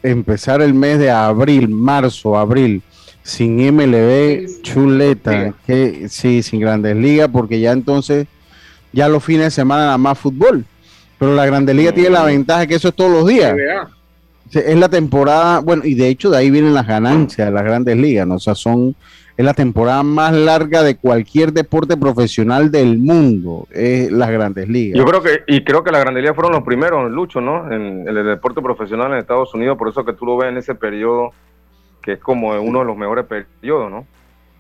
empezar 0.04 0.62
el 0.62 0.74
mes 0.74 1.00
de 1.00 1.12
abril, 1.12 1.70
marzo, 1.70 2.38
abril, 2.38 2.82
sin 3.24 3.58
MLB, 3.76 4.62
chuleta, 4.62 5.54
que 5.66 6.08
sí, 6.10 6.42
sin 6.44 6.60
grandes 6.60 6.96
ligas, 6.96 7.30
porque 7.32 7.60
ya 7.60 7.72
entonces, 7.72 8.28
ya 8.92 9.08
los 9.08 9.24
fines 9.24 9.46
de 9.46 9.52
semana 9.52 9.86
nada 9.86 9.98
más 9.98 10.18
fútbol. 10.18 10.66
Pero 11.22 11.36
la 11.36 11.46
Grandes 11.46 11.76
Liga 11.76 11.92
tiene 11.92 12.10
la 12.10 12.24
ventaja 12.24 12.66
que 12.66 12.74
eso 12.74 12.88
es 12.88 12.96
todos 12.96 13.12
los 13.12 13.28
días. 13.28 13.56
Es 14.52 14.76
la 14.76 14.90
temporada, 14.90 15.60
bueno, 15.60 15.84
y 15.86 15.94
de 15.94 16.08
hecho 16.08 16.32
de 16.32 16.38
ahí 16.40 16.50
vienen 16.50 16.74
las 16.74 16.88
ganancias 16.88 17.48
de 17.48 17.54
las 17.54 17.64
Grandes 17.64 17.96
Ligas, 17.96 18.26
¿no? 18.26 18.36
O 18.36 18.40
sea, 18.40 18.56
son, 18.56 18.96
es 19.38 19.46
la 19.46 19.54
temporada 19.54 20.02
más 20.02 20.34
larga 20.34 20.82
de 20.82 20.98
cualquier 20.98 21.54
deporte 21.54 21.96
profesional 21.96 22.72
del 22.72 22.98
mundo, 22.98 23.68
es 23.70 24.12
las 24.12 24.32
Grandes 24.32 24.68
Ligas. 24.68 24.98
Yo 24.98 25.06
creo 25.06 25.22
que, 25.22 25.44
y 25.46 25.64
creo 25.64 25.84
que 25.84 25.92
las 25.92 26.02
Grandes 26.02 26.24
Ligas 26.24 26.36
fueron 26.36 26.54
los 26.54 26.64
primeros, 26.64 27.12
Lucho, 27.12 27.40
¿no? 27.40 27.72
En, 27.72 28.08
en 28.08 28.18
el 28.18 28.26
deporte 28.26 28.60
profesional 28.60 29.12
en 29.14 29.20
Estados 29.20 29.54
Unidos, 29.54 29.78
por 29.78 29.90
eso 29.90 30.04
que 30.04 30.14
tú 30.14 30.26
lo 30.26 30.38
ves 30.38 30.50
en 30.50 30.58
ese 30.58 30.74
periodo 30.74 31.34
que 32.02 32.14
es 32.14 32.20
como 32.20 32.50
uno 32.62 32.80
de 32.80 32.86
los 32.86 32.98
mejores 32.98 33.26
periodos, 33.26 33.92
¿no? 33.92 34.06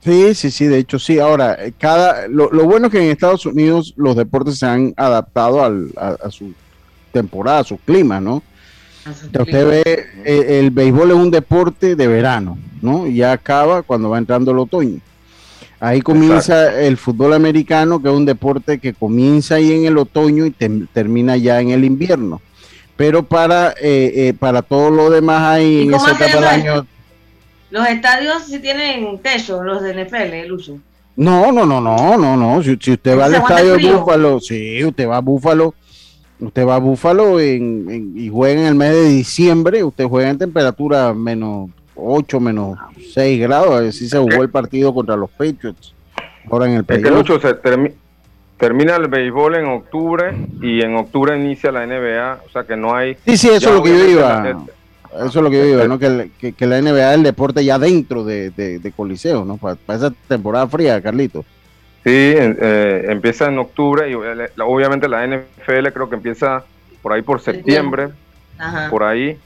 Sí, 0.03 0.33
sí, 0.33 0.49
sí, 0.49 0.65
de 0.65 0.79
hecho 0.79 0.97
sí. 0.97 1.19
Ahora, 1.19 1.57
eh, 1.59 1.73
cada, 1.77 2.27
lo, 2.27 2.49
bueno 2.65 2.87
es 2.87 2.91
que 2.91 3.03
en 3.03 3.11
Estados 3.11 3.45
Unidos 3.45 3.93
los 3.97 4.15
deportes 4.15 4.57
se 4.57 4.65
han 4.65 4.93
adaptado 4.97 5.63
al, 5.63 5.91
a, 5.95 6.29
su 6.31 6.53
temporada, 7.11 7.59
a 7.59 7.63
su 7.63 7.77
clima, 7.77 8.19
¿no? 8.19 8.41
usted 9.07 9.67
ve, 9.67 10.05
eh, 10.25 10.59
el, 10.59 10.69
béisbol 10.69 11.09
es 11.09 11.17
un 11.17 11.31
deporte 11.31 11.95
de 11.95 12.07
verano, 12.07 12.59
¿no? 12.83 13.07
Y 13.07 13.15
ya 13.15 13.31
acaba 13.31 13.81
cuando 13.81 14.09
va 14.09 14.19
entrando 14.19 14.51
el 14.51 14.59
otoño. 14.59 14.99
Ahí 15.79 16.01
comienza 16.01 16.79
el 16.79 16.97
fútbol 16.97 17.33
americano, 17.33 17.99
que 17.99 18.09
es 18.09 18.13
un 18.13 18.25
deporte 18.25 18.77
que 18.77 18.93
comienza 18.93 19.55
ahí 19.55 19.71
en 19.71 19.85
el 19.85 19.97
otoño 19.97 20.45
y 20.45 20.51
termina 20.51 21.35
ya 21.37 21.59
en 21.59 21.71
el 21.71 21.83
invierno. 21.83 22.41
Pero 22.95 23.23
para, 23.23 23.73
eh, 23.81 24.35
para 24.39 24.61
todo 24.61 24.91
lo 24.91 25.09
demás 25.09 25.41
ahí 25.41 25.83
en 25.83 25.95
esa 25.95 26.11
etapa 26.11 26.35
del 26.35 26.43
año 26.43 26.87
los 27.71 27.87
estadios 27.87 28.43
sí 28.43 28.59
tienen 28.59 29.17
techo, 29.19 29.63
los 29.63 29.81
de 29.81 30.05
NFL, 30.05 30.47
Lucho. 30.47 30.77
No, 31.15 31.51
no, 31.51 31.65
no, 31.65 31.81
no, 31.81 32.17
no, 32.17 32.37
no. 32.37 32.63
Si, 32.63 32.73
usted 32.73 33.17
va 33.17 33.25
al 33.25 33.35
estadio 33.35 33.75
de 33.75 33.93
Búfalo, 33.93 34.39
sí, 34.39 34.83
usted 34.83 35.07
va 35.07 35.17
a 35.17 35.21
Búfalo, 35.21 35.73
usted 36.39 36.65
va 36.65 36.75
a 36.75 36.79
Búfalo 36.79 37.39
en, 37.39 38.13
y 38.15 38.29
juega 38.29 38.61
en 38.61 38.67
el 38.67 38.75
mes 38.75 38.91
de 38.91 39.09
diciembre, 39.09 39.83
usted 39.83 40.05
juega 40.05 40.29
en 40.29 40.37
temperatura 40.37 41.13
menos 41.13 41.69
8, 41.95 42.39
menos 42.39 42.77
6 43.13 43.39
grados, 43.41 43.81
así 43.81 44.07
se 44.07 44.17
jugó 44.17 44.41
el 44.41 44.49
partido 44.49 44.93
contra 44.93 45.15
los 45.15 45.29
Patriots. 45.29 45.93
Ahora 46.49 46.65
en 46.65 46.73
el 46.73 46.85
es 46.87 47.03
que 47.03 47.11
Lucho, 47.11 47.39
se 47.39 47.53
termina 48.57 48.95
el 48.95 49.07
béisbol 49.07 49.55
en 49.55 49.65
octubre 49.65 50.35
y 50.61 50.81
en 50.81 50.95
octubre 50.95 51.37
inicia 51.37 51.71
la 51.71 51.85
NBA, 51.85 52.41
o 52.45 52.49
sea 52.49 52.63
que 52.63 52.75
no 52.75 52.95
hay... 52.95 53.15
Sí, 53.25 53.37
sí, 53.37 53.49
eso 53.49 53.69
es 53.69 53.75
lo 53.75 53.83
que 53.83 53.89
yo 53.89 54.05
iba. 54.09 54.65
Eso 55.15 55.25
es 55.27 55.35
lo 55.35 55.49
que 55.49 55.57
yo 55.57 55.65
digo, 55.65 55.87
¿no? 55.87 55.99
Que, 55.99 56.53
que, 56.53 56.65
la 56.65 56.81
NBA 56.81 57.11
es 57.11 57.17
el 57.17 57.23
deporte 57.23 57.65
ya 57.65 57.77
dentro 57.77 58.23
de, 58.23 58.49
de, 58.51 58.91
Coliseo, 58.91 59.43
¿no? 59.43 59.57
Para, 59.57 59.77
esa 59.89 60.11
temporada 60.27 60.67
fría, 60.67 61.01
Carlito. 61.01 61.43
Sí, 62.03 62.09
eh, 62.13 63.05
empieza 63.09 63.47
en 63.47 63.59
octubre 63.59 64.09
y 64.09 64.15
obviamente 64.15 65.07
la 65.07 65.27
NFL 65.27 65.87
creo 65.93 66.09
que 66.09 66.15
empieza 66.15 66.63
por 67.01 67.13
ahí 67.13 67.21
por 67.21 67.41
septiembre, 67.41 68.09
por 68.89 69.03
ahí. 69.03 69.37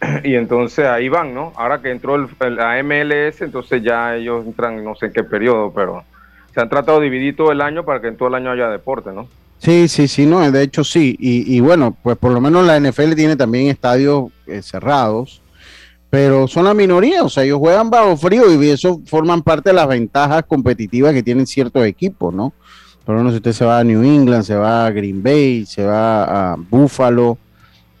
Y 0.24 0.34
entonces 0.34 0.84
ahí 0.84 1.08
van, 1.08 1.32
¿no? 1.32 1.52
Ahora 1.54 1.80
que 1.80 1.88
entró 1.88 2.16
el, 2.16 2.26
la 2.56 2.82
MLS, 2.82 3.40
entonces 3.40 3.84
ya 3.84 4.16
ellos 4.16 4.44
entran 4.44 4.82
no 4.82 4.96
sé 4.96 5.06
en 5.06 5.12
qué 5.12 5.22
periodo, 5.22 5.72
pero 5.72 6.02
se 6.52 6.60
han 6.60 6.68
tratado 6.68 6.98
de 6.98 7.04
dividir 7.04 7.36
todo 7.36 7.52
el 7.52 7.60
año 7.60 7.84
para 7.84 8.00
que 8.00 8.08
en 8.08 8.16
todo 8.16 8.28
el 8.28 8.34
año 8.34 8.50
haya 8.50 8.68
deporte, 8.68 9.12
¿no? 9.12 9.28
Sí, 9.62 9.86
sí, 9.86 10.08
sí, 10.08 10.26
no, 10.26 10.50
de 10.50 10.60
hecho 10.60 10.82
sí. 10.82 11.16
Y, 11.20 11.60
bueno, 11.60 11.96
pues 12.02 12.18
por 12.18 12.32
lo 12.32 12.40
menos 12.40 12.66
la 12.66 12.80
NFL 12.80 13.12
tiene 13.14 13.36
también 13.36 13.68
estadios 13.68 14.32
eh, 14.48 14.60
cerrados, 14.60 15.40
pero 16.10 16.48
son 16.48 16.64
la 16.64 16.74
minoría, 16.74 17.22
o 17.22 17.28
sea, 17.28 17.44
ellos 17.44 17.60
juegan 17.60 17.88
bajo 17.88 18.16
frío 18.16 18.60
y 18.60 18.68
eso 18.68 19.00
forman 19.06 19.40
parte 19.40 19.70
de 19.70 19.74
las 19.74 19.86
ventajas 19.86 20.42
competitivas 20.48 21.12
que 21.12 21.22
tienen 21.22 21.46
ciertos 21.46 21.86
equipos, 21.86 22.34
¿no? 22.34 22.52
Por 23.04 23.14
lo 23.14 23.20
menos 23.20 23.34
si 23.34 23.36
usted 23.36 23.52
se 23.52 23.64
va 23.64 23.78
a 23.78 23.84
New 23.84 24.02
England, 24.02 24.42
se 24.42 24.56
va 24.56 24.84
a 24.84 24.90
Green 24.90 25.22
Bay, 25.22 25.64
se 25.64 25.84
va 25.84 26.54
a 26.54 26.56
Buffalo, 26.56 27.38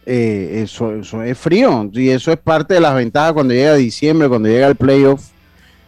eh, 0.04 0.62
eso, 0.64 0.96
eso 0.96 1.22
es 1.22 1.38
frío 1.38 1.88
y 1.92 2.08
eso 2.08 2.32
es 2.32 2.38
parte 2.38 2.74
de 2.74 2.80
las 2.80 2.96
ventajas 2.96 3.34
cuando 3.34 3.54
llega 3.54 3.76
diciembre, 3.76 4.28
cuando 4.28 4.48
llega 4.48 4.66
el 4.66 4.74
playoff, 4.74 5.28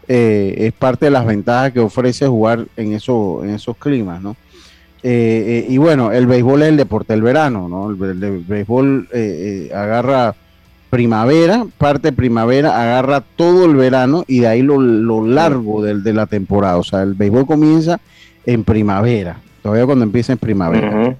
eh, 0.06 0.54
es 0.56 0.72
parte 0.72 1.06
de 1.06 1.10
las 1.10 1.26
ventajas 1.26 1.72
que 1.72 1.80
ofrece 1.80 2.28
jugar 2.28 2.64
en, 2.76 2.92
eso, 2.92 3.40
en 3.42 3.50
esos 3.50 3.76
climas, 3.76 4.22
¿no? 4.22 4.36
Eh, 5.06 5.66
eh, 5.66 5.66
y 5.68 5.76
bueno, 5.76 6.12
el 6.12 6.26
béisbol 6.26 6.62
es 6.62 6.68
el 6.70 6.78
deporte 6.78 7.12
del 7.12 7.20
verano, 7.20 7.68
¿no? 7.68 7.90
El, 7.90 7.96
béisbol 8.49 9.06
eh, 9.12 9.70
agarra 9.75 10.34
primavera, 10.88 11.66
parte 11.76 12.11
primavera, 12.11 12.80
agarra 12.80 13.20
todo 13.20 13.66
el 13.66 13.76
verano 13.76 14.25
y 14.26 14.40
de 14.40 14.46
ahí 14.46 14.62
lo, 14.62 14.80
largo 15.26 15.82
de 15.82 16.12
la 16.14 16.25
temporada. 16.25 16.78
O 16.78 16.82
sea, 16.82 17.02
el 17.02 17.12
béisbol 17.12 17.44
comienza 17.44 18.00
en 18.46 18.64
primavera, 18.64 19.37
todavía 19.62 19.84
cuando 19.84 20.06
empieza 20.06 20.32
en 20.32 20.38
primavera. 20.38 21.14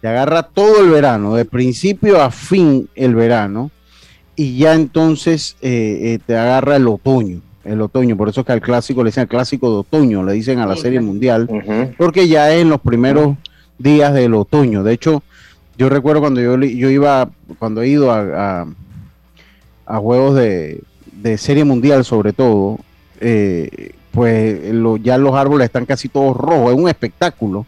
Te 0.00 0.08
agarra 0.08 0.42
todo 0.42 0.82
el 0.82 0.90
verano, 0.90 1.36
de 1.36 1.44
principio 1.44 2.20
a 2.20 2.32
fin 2.32 2.88
el 2.96 3.14
verano, 3.14 3.70
y 4.34 4.58
ya 4.58 4.74
entonces 4.74 5.54
te 5.60 6.36
agarra 6.36 6.74
el 6.74 6.88
otoño 6.88 7.42
el 7.64 7.80
otoño, 7.82 8.16
por 8.16 8.28
eso 8.28 8.40
es 8.40 8.46
que 8.46 8.52
al 8.52 8.60
clásico 8.60 9.02
le 9.02 9.08
dicen 9.08 9.22
el 9.22 9.28
clásico 9.28 9.70
de 9.70 9.76
otoño, 9.78 10.24
le 10.24 10.32
dicen 10.32 10.58
a 10.60 10.66
la 10.66 10.76
serie 10.76 11.00
mundial, 11.00 11.48
porque 11.98 12.26
ya 12.26 12.52
es 12.52 12.62
en 12.62 12.70
los 12.70 12.80
primeros 12.80 13.36
días 13.78 14.14
del 14.14 14.34
otoño. 14.34 14.82
De 14.82 14.92
hecho, 14.92 15.22
yo 15.76 15.88
recuerdo 15.88 16.20
cuando 16.20 16.40
yo, 16.40 16.58
yo 16.58 16.90
iba, 16.90 17.30
cuando 17.58 17.82
he 17.82 17.88
ido 17.88 18.10
a, 18.10 18.66
a, 19.86 19.98
juegos 19.98 20.36
de, 20.36 20.82
serie 21.36 21.64
mundial 21.64 22.04
sobre 22.04 22.32
todo, 22.32 22.78
eh, 23.20 23.92
pues 24.10 24.58
ya 25.02 25.18
los 25.18 25.34
árboles 25.34 25.66
están 25.66 25.86
casi 25.86 26.08
todos 26.08 26.36
rojos, 26.36 26.72
es 26.72 26.78
un 26.78 26.88
espectáculo. 26.88 27.66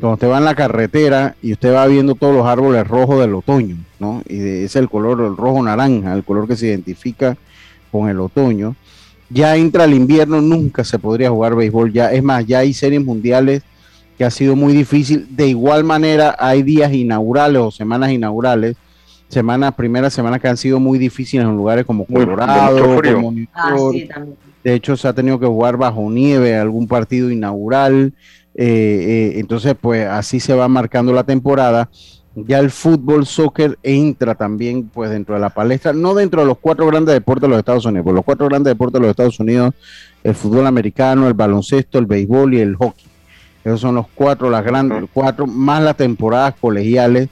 Cuando 0.00 0.14
usted 0.14 0.30
va 0.30 0.38
en 0.38 0.44
la 0.44 0.56
carretera 0.56 1.36
y 1.42 1.52
usted 1.52 1.72
va 1.72 1.86
viendo 1.86 2.16
todos 2.16 2.34
los 2.34 2.44
árboles 2.44 2.84
rojos 2.88 3.20
del 3.20 3.36
otoño, 3.36 3.76
¿no? 4.00 4.20
Y 4.28 4.64
es 4.64 4.74
el 4.74 4.88
color, 4.88 5.20
el 5.20 5.36
rojo 5.36 5.62
naranja, 5.62 6.12
el 6.12 6.24
color 6.24 6.48
que 6.48 6.56
se 6.56 6.66
identifica 6.66 7.36
con 7.92 8.08
el 8.08 8.18
otoño 8.18 8.74
ya 9.32 9.56
entra 9.56 9.84
el 9.84 9.94
invierno, 9.94 10.40
nunca 10.40 10.84
se 10.84 10.98
podría 10.98 11.30
jugar 11.30 11.54
béisbol. 11.54 11.92
Ya, 11.92 12.12
es 12.12 12.22
más, 12.22 12.46
ya 12.46 12.58
hay 12.58 12.72
series 12.72 13.04
mundiales 13.04 13.62
que 14.18 14.24
ha 14.24 14.30
sido 14.30 14.56
muy 14.56 14.72
difícil. 14.72 15.26
De 15.30 15.46
igual 15.46 15.84
manera, 15.84 16.36
hay 16.38 16.62
días 16.62 16.92
inaugurales 16.92 17.60
o 17.60 17.70
semanas 17.70 18.10
inaugurales, 18.10 18.76
semanas, 19.28 19.74
primeras 19.74 20.12
semanas 20.12 20.40
que 20.40 20.48
han 20.48 20.56
sido 20.56 20.78
muy 20.80 20.98
difíciles 20.98 21.46
en 21.46 21.56
lugares 21.56 21.84
como 21.84 22.04
Colorado, 22.04 23.00
como 23.02 23.34
ah, 23.54 23.74
de 24.62 24.74
hecho, 24.74 24.96
se 24.96 25.08
ha 25.08 25.12
tenido 25.12 25.40
que 25.40 25.46
jugar 25.46 25.76
bajo 25.76 26.08
nieve 26.08 26.56
algún 26.56 26.86
partido 26.86 27.30
inaugural. 27.30 28.12
Eh, 28.54 28.64
eh, 28.64 29.32
entonces, 29.40 29.74
pues 29.80 30.06
así 30.06 30.38
se 30.38 30.54
va 30.54 30.68
marcando 30.68 31.12
la 31.12 31.24
temporada 31.24 31.90
ya 32.34 32.58
el 32.58 32.70
fútbol, 32.70 33.26
soccer 33.26 33.78
entra 33.82 34.34
también 34.34 34.88
pues 34.88 35.10
dentro 35.10 35.34
de 35.34 35.40
la 35.40 35.50
palestra, 35.50 35.92
no 35.92 36.14
dentro 36.14 36.40
de 36.40 36.46
los 36.46 36.58
cuatro 36.58 36.86
grandes 36.86 37.14
deportes 37.14 37.42
de 37.42 37.48
los 37.48 37.58
Estados 37.58 37.84
Unidos, 37.84 38.04
porque 38.04 38.16
los 38.16 38.24
cuatro 38.24 38.48
grandes 38.48 38.70
deportes 38.70 38.94
de 38.94 39.00
los 39.00 39.10
Estados 39.10 39.40
Unidos, 39.40 39.74
el 40.24 40.34
fútbol 40.34 40.66
americano, 40.66 41.28
el 41.28 41.34
baloncesto, 41.34 41.98
el 41.98 42.06
béisbol 42.06 42.54
y 42.54 42.60
el 42.60 42.76
hockey. 42.76 43.06
Esos 43.64 43.80
son 43.80 43.94
los 43.94 44.06
cuatro, 44.14 44.50
las 44.50 44.64
grandes, 44.64 45.04
cuatro, 45.12 45.46
más 45.46 45.82
las 45.82 45.96
temporadas 45.96 46.54
colegiales, 46.60 47.28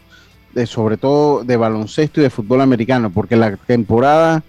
de, 0.54 0.66
sobre 0.66 0.96
todo 0.96 1.44
de 1.44 1.56
baloncesto 1.56 2.20
y 2.20 2.24
de 2.24 2.30
fútbol 2.30 2.60
americano, 2.60 3.10
porque 3.10 3.36
la 3.36 3.56
temporada 3.56 4.42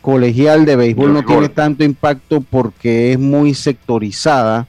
colegial 0.00 0.66
de 0.66 0.76
béisbol 0.76 1.14
no 1.14 1.24
tiene 1.24 1.48
tanto 1.48 1.82
impacto 1.82 2.42
porque 2.42 3.12
es 3.12 3.18
muy 3.18 3.54
sectorizada 3.54 4.66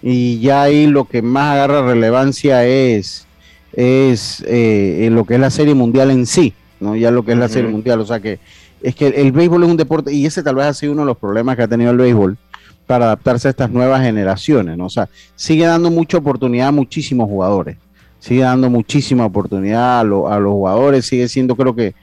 y 0.00 0.40
ya 0.40 0.62
ahí 0.62 0.86
lo 0.86 1.04
que 1.04 1.20
más 1.20 1.52
agarra 1.52 1.82
relevancia 1.82 2.64
es 2.64 3.26
es 3.72 4.44
eh, 4.46 5.08
lo 5.12 5.24
que 5.24 5.34
es 5.34 5.40
la 5.40 5.50
serie 5.50 5.74
mundial 5.74 6.10
en 6.10 6.26
sí, 6.26 6.54
¿no? 6.80 6.96
Ya 6.96 7.10
lo 7.10 7.24
que 7.24 7.32
es 7.32 7.38
la 7.38 7.48
serie 7.48 7.70
mundial, 7.70 8.00
o 8.00 8.06
sea 8.06 8.20
que 8.20 8.38
es 8.82 8.94
que 8.94 9.08
el, 9.08 9.32
béisbol 9.32 9.64
es 9.64 9.70
un 9.70 9.76
deporte 9.76 10.12
y 10.12 10.26
ese 10.26 10.42
tal 10.42 10.56
vez 10.56 10.66
ha 10.66 10.74
sido 10.74 10.92
uno 10.92 11.02
de 11.02 11.06
los 11.06 11.18
problemas 11.18 11.56
que 11.56 11.62
ha 11.62 11.68
tenido 11.68 11.90
el 11.90 11.98
béisbol 11.98 12.38
para 12.86 13.06
adaptarse 13.06 13.48
a 13.48 13.50
estas 13.50 13.70
nuevas 13.70 14.02
generaciones, 14.02 14.76
¿no? 14.76 14.86
O 14.86 14.90
sea, 14.90 15.08
sigue 15.36 15.64
dando 15.66 15.90
mucha 15.90 16.18
oportunidad 16.18 16.68
a 16.68 16.72
muchísimos 16.72 17.28
jugadores, 17.28 17.76
sigue 18.18 18.42
dando 18.42 18.70
muchísima 18.70 19.26
oportunidad 19.26 20.00
a, 20.00 20.04
los 20.04 20.52
jugadores, 20.52 21.06
sigue 21.06 21.28
siendo 21.28 21.54
creo 21.54 21.74
que 21.74 21.86
eh, 21.86 21.94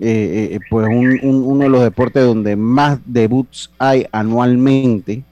eh, 0.00 0.58
pues 0.70 0.88
uno 0.90 1.64
de 1.64 1.68
los 1.68 1.82
deportes 1.82 2.24
donde 2.24 2.56
más 2.56 2.98
debuts 3.04 3.70
hay 3.78 4.06
anualmente 4.10 5.22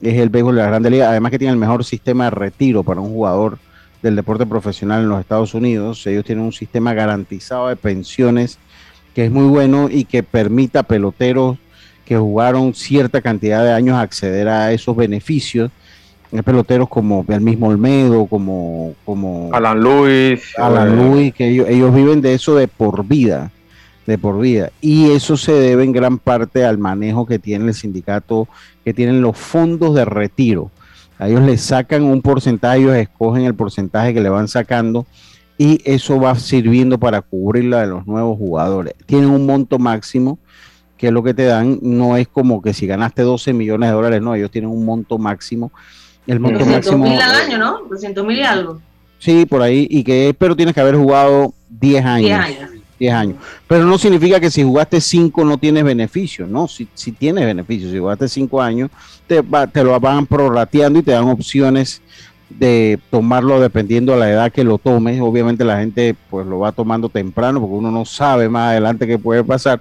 es 0.00 0.18
el 0.18 0.28
béisbol 0.28 0.54
de 0.54 0.62
la 0.62 0.68
Grande 0.68 0.90
Liga, 0.90 1.08
además 1.08 1.32
que 1.32 1.38
tiene 1.38 1.52
el 1.52 1.58
mejor 1.58 1.84
sistema 1.84 2.24
de 2.24 2.30
retiro 2.30 2.82
para 2.84 3.00
un 3.00 3.08
jugador 3.08 3.58
del 4.02 4.16
deporte 4.16 4.46
profesional 4.46 5.02
en 5.02 5.08
los 5.08 5.20
Estados 5.20 5.54
Unidos. 5.54 6.06
Ellos 6.06 6.24
tienen 6.24 6.44
un 6.44 6.52
sistema 6.52 6.94
garantizado 6.94 7.68
de 7.68 7.76
pensiones 7.76 8.58
que 9.14 9.24
es 9.24 9.30
muy 9.30 9.46
bueno 9.46 9.88
y 9.90 10.04
que 10.04 10.22
permita 10.22 10.80
a 10.80 10.82
peloteros 10.84 11.58
que 12.04 12.16
jugaron 12.16 12.72
cierta 12.72 13.20
cantidad 13.20 13.62
de 13.62 13.72
años 13.72 13.98
acceder 13.98 14.48
a 14.48 14.72
esos 14.72 14.96
beneficios. 14.96 15.70
Hay 16.32 16.40
peloteros 16.42 16.88
como 16.88 17.24
el 17.28 17.40
mismo 17.40 17.68
Olmedo, 17.68 18.26
como, 18.26 18.94
como 19.04 19.50
Alan 19.52 19.80
Luis. 19.80 20.54
Alan 20.56 20.88
eh, 20.88 20.96
Luis, 20.96 21.34
que 21.34 21.48
ellos, 21.48 21.68
ellos 21.68 21.94
viven 21.94 22.22
de 22.22 22.34
eso 22.34 22.54
de 22.54 22.66
por 22.66 23.04
vida, 23.04 23.50
de 24.06 24.16
por 24.16 24.40
vida. 24.40 24.70
Y 24.80 25.10
eso 25.10 25.36
se 25.36 25.52
debe 25.52 25.84
en 25.84 25.92
gran 25.92 26.18
parte 26.18 26.64
al 26.64 26.78
manejo 26.78 27.26
que 27.26 27.38
tiene 27.38 27.66
el 27.66 27.74
sindicato, 27.74 28.48
que 28.84 28.94
tienen 28.94 29.20
los 29.20 29.36
fondos 29.36 29.94
de 29.94 30.04
retiro. 30.04 30.70
A 31.18 31.28
ellos 31.28 31.42
les 31.42 31.60
sacan 31.60 32.04
un 32.04 32.22
porcentaje, 32.22 32.78
ellos 32.78 32.96
escogen 32.96 33.44
el 33.44 33.54
porcentaje 33.54 34.14
que 34.14 34.20
le 34.20 34.28
van 34.28 34.48
sacando 34.48 35.06
y 35.56 35.80
eso 35.84 36.20
va 36.20 36.34
sirviendo 36.36 36.98
para 36.98 37.20
cubrir 37.20 37.64
la 37.64 37.80
de 37.80 37.88
los 37.88 38.06
nuevos 38.06 38.38
jugadores. 38.38 38.94
Tienen 39.06 39.30
un 39.30 39.44
monto 39.44 39.78
máximo 39.78 40.38
que 40.96 41.08
es 41.08 41.12
lo 41.12 41.22
que 41.22 41.32
te 41.32 41.44
dan, 41.44 41.78
no 41.80 42.16
es 42.16 42.26
como 42.26 42.60
que 42.60 42.74
si 42.74 42.86
ganaste 42.86 43.22
12 43.22 43.52
millones 43.52 43.88
de 43.88 43.94
dólares, 43.94 44.20
no, 44.20 44.34
ellos 44.34 44.50
tienen 44.50 44.68
un 44.70 44.84
monto 44.84 45.16
máximo. 45.16 45.70
El 46.26 46.40
monto 46.40 46.58
200 46.58 46.92
máximo. 46.92 47.04
mil 47.04 47.20
al 47.20 47.34
año, 47.34 47.56
¿no? 47.56 47.84
200 47.88 48.26
mil 48.26 48.38
y 48.38 48.42
algo. 48.42 48.80
Sí, 49.18 49.46
por 49.46 49.62
ahí, 49.62 49.86
y 49.88 50.02
que 50.02 50.34
pero 50.36 50.56
tienes 50.56 50.74
que 50.74 50.80
haber 50.80 50.96
jugado 50.96 51.54
10 51.68 52.04
años. 52.04 52.26
10 52.26 52.38
años. 52.38 52.70
10 52.98 53.12
años. 53.14 53.36
Pero 53.66 53.84
no 53.84 53.96
significa 53.98 54.40
que 54.40 54.50
si 54.50 54.62
jugaste 54.62 55.00
5 55.00 55.44
no 55.44 55.58
tienes 55.58 55.84
beneficio, 55.84 56.46
no, 56.46 56.66
si, 56.68 56.88
si 56.94 57.12
tienes 57.12 57.44
beneficio, 57.44 57.90
si 57.90 57.98
jugaste 57.98 58.28
5 58.28 58.60
años, 58.60 58.90
te, 59.26 59.40
va- 59.42 59.66
te 59.66 59.84
lo 59.84 59.98
van 60.00 60.26
prorrateando 60.26 60.98
y 60.98 61.02
te 61.02 61.12
dan 61.12 61.28
opciones 61.28 62.00
de 62.50 62.98
tomarlo 63.10 63.60
dependiendo 63.60 64.12
de 64.14 64.18
la 64.20 64.30
edad 64.30 64.52
que 64.52 64.64
lo 64.64 64.78
tomes. 64.78 65.20
Obviamente 65.20 65.64
la 65.64 65.78
gente 65.80 66.14
pues 66.30 66.46
lo 66.46 66.58
va 66.60 66.72
tomando 66.72 67.08
temprano 67.08 67.60
porque 67.60 67.74
uno 67.74 67.90
no 67.90 68.04
sabe 68.04 68.48
más 68.48 68.70
adelante 68.70 69.06
qué 69.06 69.18
puede 69.18 69.44
pasar. 69.44 69.80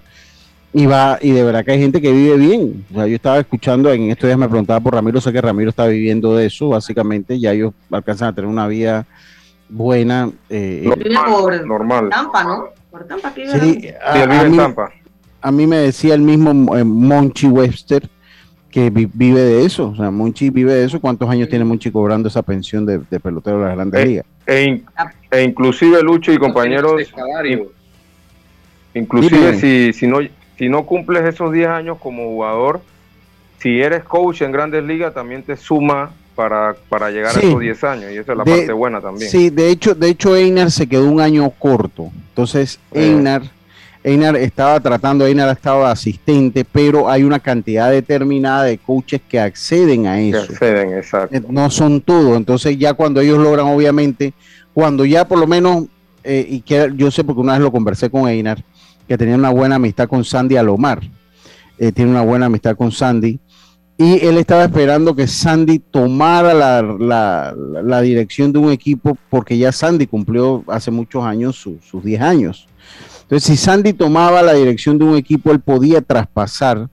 Y 0.73 0.85
va, 0.85 1.17
y 1.21 1.31
de 1.31 1.43
verdad 1.43 1.63
que 1.63 1.71
hay 1.71 1.79
gente 1.79 2.01
que 2.01 2.11
vive 2.11 2.35
bien. 2.35 2.85
O 2.91 2.95
sea, 2.95 3.07
yo 3.07 3.15
estaba 3.15 3.39
escuchando, 3.39 3.91
en 3.91 4.11
estos 4.11 4.27
días 4.27 4.37
me 4.37 4.49
preguntaba 4.49 4.81
por 4.81 4.93
Ramiro, 4.93 5.19
sé 5.21 5.31
que 5.31 5.41
Ramiro 5.41 5.69
está 5.69 5.87
viviendo 5.87 6.35
de 6.35 6.45
eso, 6.47 6.67
básicamente, 6.69 7.39
ya 7.39 7.53
ellos 7.53 7.73
alcanzan 7.89 8.27
a 8.27 8.33
tener 8.35 8.49
una 8.49 8.67
vida 8.67 9.05
buena. 9.69 10.29
eh, 10.49 10.81
Normal. 11.65 12.09
Tampa, 12.09 12.43
¿no? 12.43 12.65
A, 14.03 14.23
a 14.41 14.43
mí, 14.45 14.57
Tampa. 14.57 14.91
a 15.41 15.51
mí 15.51 15.67
me 15.67 15.77
decía 15.77 16.13
el 16.13 16.21
mismo 16.21 16.75
eh, 16.77 16.83
Monchi 16.83 17.47
Webster 17.47 18.07
que 18.71 18.89
vi- 18.89 19.09
vive 19.11 19.39
de 19.41 19.65
eso. 19.65 19.89
O 19.89 19.95
sea, 19.95 20.11
Monchi 20.11 20.49
vive 20.49 20.73
de 20.73 20.85
eso. 20.85 20.99
¿Cuántos 20.99 21.29
años 21.29 21.49
tiene 21.49 21.65
Monchi 21.65 21.89
cobrando 21.91 22.27
esa 22.27 22.41
pensión 22.41 22.85
de, 22.85 22.99
de 23.09 23.19
pelotero 23.19 23.59
de 23.59 23.65
las 23.67 23.75
grandes 23.75 24.01
Eh, 24.01 24.05
ligas? 24.05 24.25
E, 24.45 24.63
in- 24.63 24.85
e 25.31 25.43
inclusive 25.43 26.01
Lucho 26.03 26.31
y 26.33 26.37
compañeros, 26.37 27.01
inclusive 28.93 29.51
Dime. 29.51 29.59
si, 29.59 29.93
si 29.93 30.07
no 30.07 30.19
si 30.57 30.69
no 30.69 30.85
cumples 30.85 31.23
esos 31.25 31.51
10 31.51 31.67
años 31.67 31.97
como 31.99 32.23
jugador, 32.29 32.81
si 33.59 33.79
eres 33.79 34.03
coach 34.03 34.41
en 34.41 34.51
Grandes 34.51 34.83
Ligas 34.83 35.13
también 35.13 35.43
te 35.43 35.55
suma 35.55 36.11
para, 36.37 36.75
para 36.87 37.09
llegar 37.09 37.33
Sí. 37.33 37.39
a 37.43 37.49
esos 37.49 37.59
10 37.59 37.83
años 37.83 38.11
y 38.13 38.17
esa 38.17 38.31
es 38.31 38.37
la 38.37 38.43
De- 38.45 38.51
parte 38.57 38.71
buena 38.71 39.01
también. 39.01 39.29
Sí, 39.29 39.49
de 39.49 39.69
hecho, 39.71 39.95
de 39.95 40.07
hecho 40.09 40.35
Einar 40.37 40.69
se 40.71 40.87
quedó 40.87 41.09
un 41.09 41.19
año 41.19 41.49
corto. 41.49 42.11
Entonces, 42.29 42.79
Eh. 42.93 43.07
Einar, 43.07 43.41
Einar 44.03 44.35
estaba 44.37 44.79
tratando, 44.79 45.25
Einar 45.25 45.49
estaba 45.49 45.91
asistente, 45.91 46.63
pero 46.63 47.09
hay 47.09 47.23
una 47.23 47.39
cantidad 47.39 47.89
determinada 47.91 48.63
de 48.63 48.77
coaches 48.77 49.19
que 49.27 49.39
acceden 49.39 50.05
a 50.07 50.15
Que 50.15 50.29
eso. 50.29 50.53
acceden, 50.53 50.93
exacto. 50.97 51.35
Eh, 51.35 51.41
no 51.49 51.69
son 51.71 51.99
todos. 52.01 52.37
Entonces 52.37 52.77
ya 52.77 52.93
cuando 52.93 53.19
ellos 53.19 53.39
logran, 53.39 53.65
obviamente, 53.65 54.33
cuando 54.73 55.03
ya 55.03 55.27
por 55.27 55.39
lo 55.39 55.47
menos, 55.47 55.85
eh, 56.23 56.45
y 56.47 56.61
que 56.61 56.91
yo 56.95 57.09
sé 57.09 57.23
porque 57.23 57.41
una 57.41 57.53
vez 57.53 57.61
lo 57.61 57.71
conversé 57.71 58.09
con 58.09 58.29
Einar, 58.29 58.63
que 59.07 59.17
tenía 59.17 59.35
una 59.35 59.49
buena 59.49 59.75
amistad 59.75 60.07
con 60.07 60.23
Sandy 60.23 60.55
Alomar, 60.55 61.01
eh, 61.79 61.91
tiene 61.91 62.11
una 62.11 62.21
buena 62.21 62.45
amistad 62.45 62.75
con 62.77 62.91
Sandy, 62.91 63.39
y 63.97 64.23
él 64.25 64.37
estaba 64.37 64.63
esperando 64.65 65.15
que 65.15 65.25
Sandy 65.27 65.79
tomara 65.79 66.53
la, 66.53 66.81
la- 66.81 67.55
la- 67.83 68.01
dirección 68.01 68.53
de 68.53 68.59
un 68.59 68.71
equipo, 68.71 69.17
porque 69.29 69.57
ya 69.57 69.71
Sandy 69.71 70.05
cumplió 70.07 70.63
hace 70.67 70.91
muchos 70.91 71.23
años 71.23 71.55
su- 71.55 71.79
sus 71.81 72.03
10 72.03 72.21
años. 72.21 72.67
Entonces, 73.23 73.43
si 73.49 73.57
Sandy 73.57 73.93
tomaba 73.93 74.41
la 74.43 74.53
dirección 74.53 74.97
de 74.97 75.05
un 75.05 75.15
equipo, 75.17 75.51
él 75.51 75.59
podía 75.59 76.01
traspasar 76.01 76.87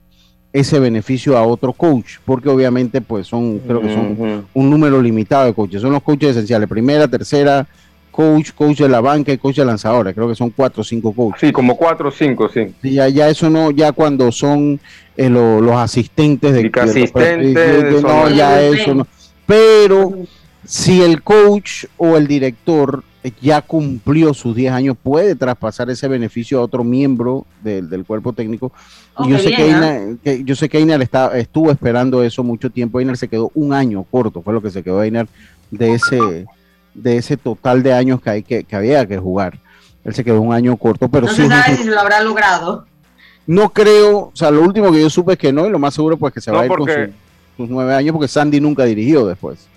ese 0.51 0.79
beneficio 0.79 1.37
a 1.37 1.43
otro 1.43 1.73
coach, 1.73 2.15
porque 2.25 2.49
obviamente 2.49 3.01
pues 3.01 3.27
son, 3.27 3.59
creo 3.59 3.81
que 3.81 3.93
son 3.93 4.45
un 4.53 4.69
número 4.69 5.01
limitado 5.01 5.45
de 5.45 5.53
coaches. 5.53 5.81
Son 5.81 5.91
los 5.91 6.01
coaches 6.01 6.31
esenciales. 6.31 6.67
Primera, 6.69 7.07
tercera, 7.07 7.67
coach, 8.15 8.51
coach 8.53 8.77
de 8.79 8.87
la 8.87 9.01
banca 9.01 9.33
y 9.33 9.37
coach 9.37 9.57
de 9.57 9.65
lanzadores. 9.65 10.13
Creo 10.15 10.29
que 10.29 10.35
son 10.35 10.49
cuatro 10.49 10.81
o 10.81 10.83
cinco 10.85 11.11
coaches. 11.11 11.41
Sí, 11.41 11.51
como 11.51 11.75
4 11.75 12.07
o 12.07 12.11
5, 12.11 12.49
sí. 12.49 12.73
Y 12.81 12.93
Ya, 12.93 13.09
ya 13.09 13.27
eso 13.29 13.49
no, 13.49 13.71
ya 13.71 13.91
cuando 13.91 14.31
son 14.31 14.79
eh, 15.17 15.29
lo- 15.29 15.59
los 15.59 15.75
asistentes 15.75 16.53
de, 16.53 16.69
de 16.69 16.79
asistentes 16.81 18.01
no, 18.01 18.29
ya 18.29 18.61
eso 18.61 18.95
no. 18.95 19.07
Pero 19.45 20.13
si 20.65 21.01
el 21.01 21.21
coach 21.21 21.85
o 21.97 22.15
el 22.15 22.25
director 22.27 23.03
eh, 23.23 23.31
ya 23.41 23.61
cumplió 23.61 24.33
sus 24.33 24.55
10 24.55 24.71
años, 24.71 24.95
puede 25.01 25.35
traspasar 25.35 25.89
ese 25.89 26.07
beneficio 26.07 26.59
a 26.59 26.61
otro 26.63 26.83
miembro 26.83 27.45
del, 27.63 27.89
del 27.89 28.05
cuerpo 28.05 28.31
técnico. 28.33 28.71
Oh, 29.15 29.25
y 29.25 29.31
yo 29.31 29.37
qué 29.37 29.43
sé, 29.43 29.49
que 29.55 30.15
que 30.23 30.43
yo 30.43 30.55
sé 30.55 30.69
que 30.69 30.77
Einar 30.77 31.01
está, 31.01 31.37
estuvo 31.37 31.69
esperando 31.71 32.23
eso 32.23 32.43
mucho 32.43 32.69
tiempo. 32.69 32.99
Einar 32.99 33.17
se 33.17 33.27
quedó 33.27 33.51
un 33.55 33.73
año 33.73 34.03
corto, 34.09 34.41
fue 34.41 34.53
lo 34.53 34.61
que 34.61 34.71
se 34.71 34.83
quedó 34.83 35.03
Einar 35.03 35.27
de 35.71 35.93
ese, 35.93 36.45
de 36.95 37.17
ese 37.17 37.37
total 37.37 37.83
de 37.83 37.93
años 37.93 38.21
que, 38.21 38.29
hay 38.31 38.43
que, 38.43 38.63
que 38.63 38.75
había 38.75 39.05
que 39.05 39.17
jugar. 39.17 39.59
Él 40.03 40.13
se 40.15 40.23
quedó 40.23 40.41
un 40.41 40.53
año 40.53 40.75
corto, 40.77 41.07
pero 41.09 41.27
No 41.27 41.33
sí 41.33 41.43
un- 41.43 41.49
sabe 41.49 41.75
si 41.77 41.83
se 41.83 41.89
lo 41.91 41.99
habrá 41.99 42.21
logrado. 42.21 42.85
no 43.47 43.69
creo, 43.71 44.17
o 44.17 44.31
sea, 44.33 44.49
lo 44.49 44.61
último 44.61 44.91
que 44.91 45.01
yo 45.01 45.09
supe 45.09 45.33
es 45.33 45.37
que 45.39 45.53
no, 45.53 45.67
y 45.67 45.69
lo 45.69 45.77
más 45.79 45.93
seguro 45.93 46.17
pues 46.17 46.33
que 46.33 46.41
se 46.41 46.49
No, 46.51 46.57
va 46.57 46.63
a 46.63 46.65
ir 46.65 46.69
porque- 46.69 46.93
con 46.95 47.05
su- 47.05 47.11
sus 47.57 47.69
nueve 47.69 47.93
años, 47.93 48.13
porque 48.13 48.27
Sandy 48.27 48.59
nunca 48.59 48.83
dirigió 48.85 49.25
después. 49.27 49.67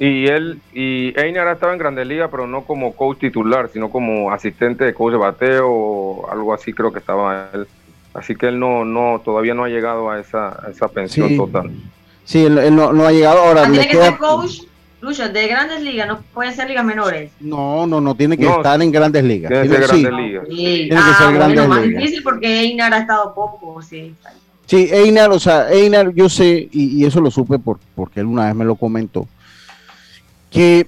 Y 0.00 0.26
él, 0.28 0.60
y 0.72 1.12
Einar 1.20 1.48
estaba 1.48 1.72
en 1.72 1.78
Grandes 1.78 2.06
Ligas, 2.06 2.28
pero 2.30 2.46
no 2.46 2.62
como 2.62 2.92
coach 2.94 3.18
titular, 3.18 3.68
sino 3.72 3.90
como 3.90 4.30
asistente 4.32 4.84
de 4.84 4.94
coach 4.94 5.12
de 5.12 5.18
bateo 5.18 5.68
o 5.68 6.30
algo 6.30 6.54
así 6.54 6.72
creo 6.72 6.92
que 6.92 7.00
estaba 7.00 7.48
él. 7.52 7.66
Así 8.14 8.34
que 8.36 8.46
él 8.46 8.58
no, 8.60 8.84
no, 8.84 9.20
todavía 9.24 9.54
no 9.54 9.64
ha 9.64 9.68
llegado 9.68 10.10
a 10.10 10.20
esa, 10.20 10.48
a 10.66 10.70
esa 10.70 10.86
pensión 10.88 11.28
Sí. 11.28 11.36
total. 11.36 11.70
Sí, 12.24 12.44
él, 12.44 12.58
él 12.58 12.74
no, 12.76 12.92
no 12.92 13.06
ha 13.06 13.12
llegado 13.12 13.38
ahora. 13.40 13.62
Ah, 13.62 13.68
le 13.68 13.70
tiene 13.72 13.86
que 13.88 13.92
queda- 13.96 14.04
ser 14.10 14.16
coach, 14.18 14.60
Lucho, 15.00 15.28
de 15.28 15.46
grandes 15.46 15.80
ligas, 15.82 16.08
no 16.08 16.20
puede 16.34 16.52
ser 16.52 16.68
ligas 16.68 16.84
menores. 16.84 17.30
No, 17.38 17.86
no, 17.86 18.00
no, 18.00 18.14
tiene 18.16 18.36
que 18.36 18.44
No, 18.44 18.56
estar 18.56 18.82
en 18.82 18.90
grandes 18.90 19.22
ligas. 19.22 19.50
tiene 19.50 19.68
que 19.68 19.74
ser 19.76 19.90
sí, 19.96 20.02
Grandes 20.02 20.26
Ligas. 20.26 20.44
Sí. 20.48 20.56
Tiene 20.56 20.88
que 20.88 20.94
Ah, 20.96 21.14
ser 21.18 21.26
bueno, 21.26 21.38
grandes 21.38 21.68
más 21.68 21.82
ligas. 21.82 22.00
difícil 22.02 22.22
porque 22.24 22.60
Einar 22.60 22.94
ha 22.94 22.98
estado 22.98 23.32
poco, 23.34 23.80
sí. 23.80 24.14
Sí, 24.66 24.88
Einar, 24.92 25.30
o 25.30 25.38
sea, 25.38 25.70
Einar, 25.70 26.12
yo 26.14 26.28
sé, 26.28 26.68
y, 26.72 27.00
y 27.00 27.04
eso 27.06 27.20
lo 27.20 27.30
supe 27.30 27.58
por, 27.60 27.78
porque 27.94 28.20
él 28.20 28.26
una 28.26 28.46
vez 28.46 28.54
me 28.56 28.64
lo 28.64 28.74
comentó, 28.74 29.28
que 30.50 30.86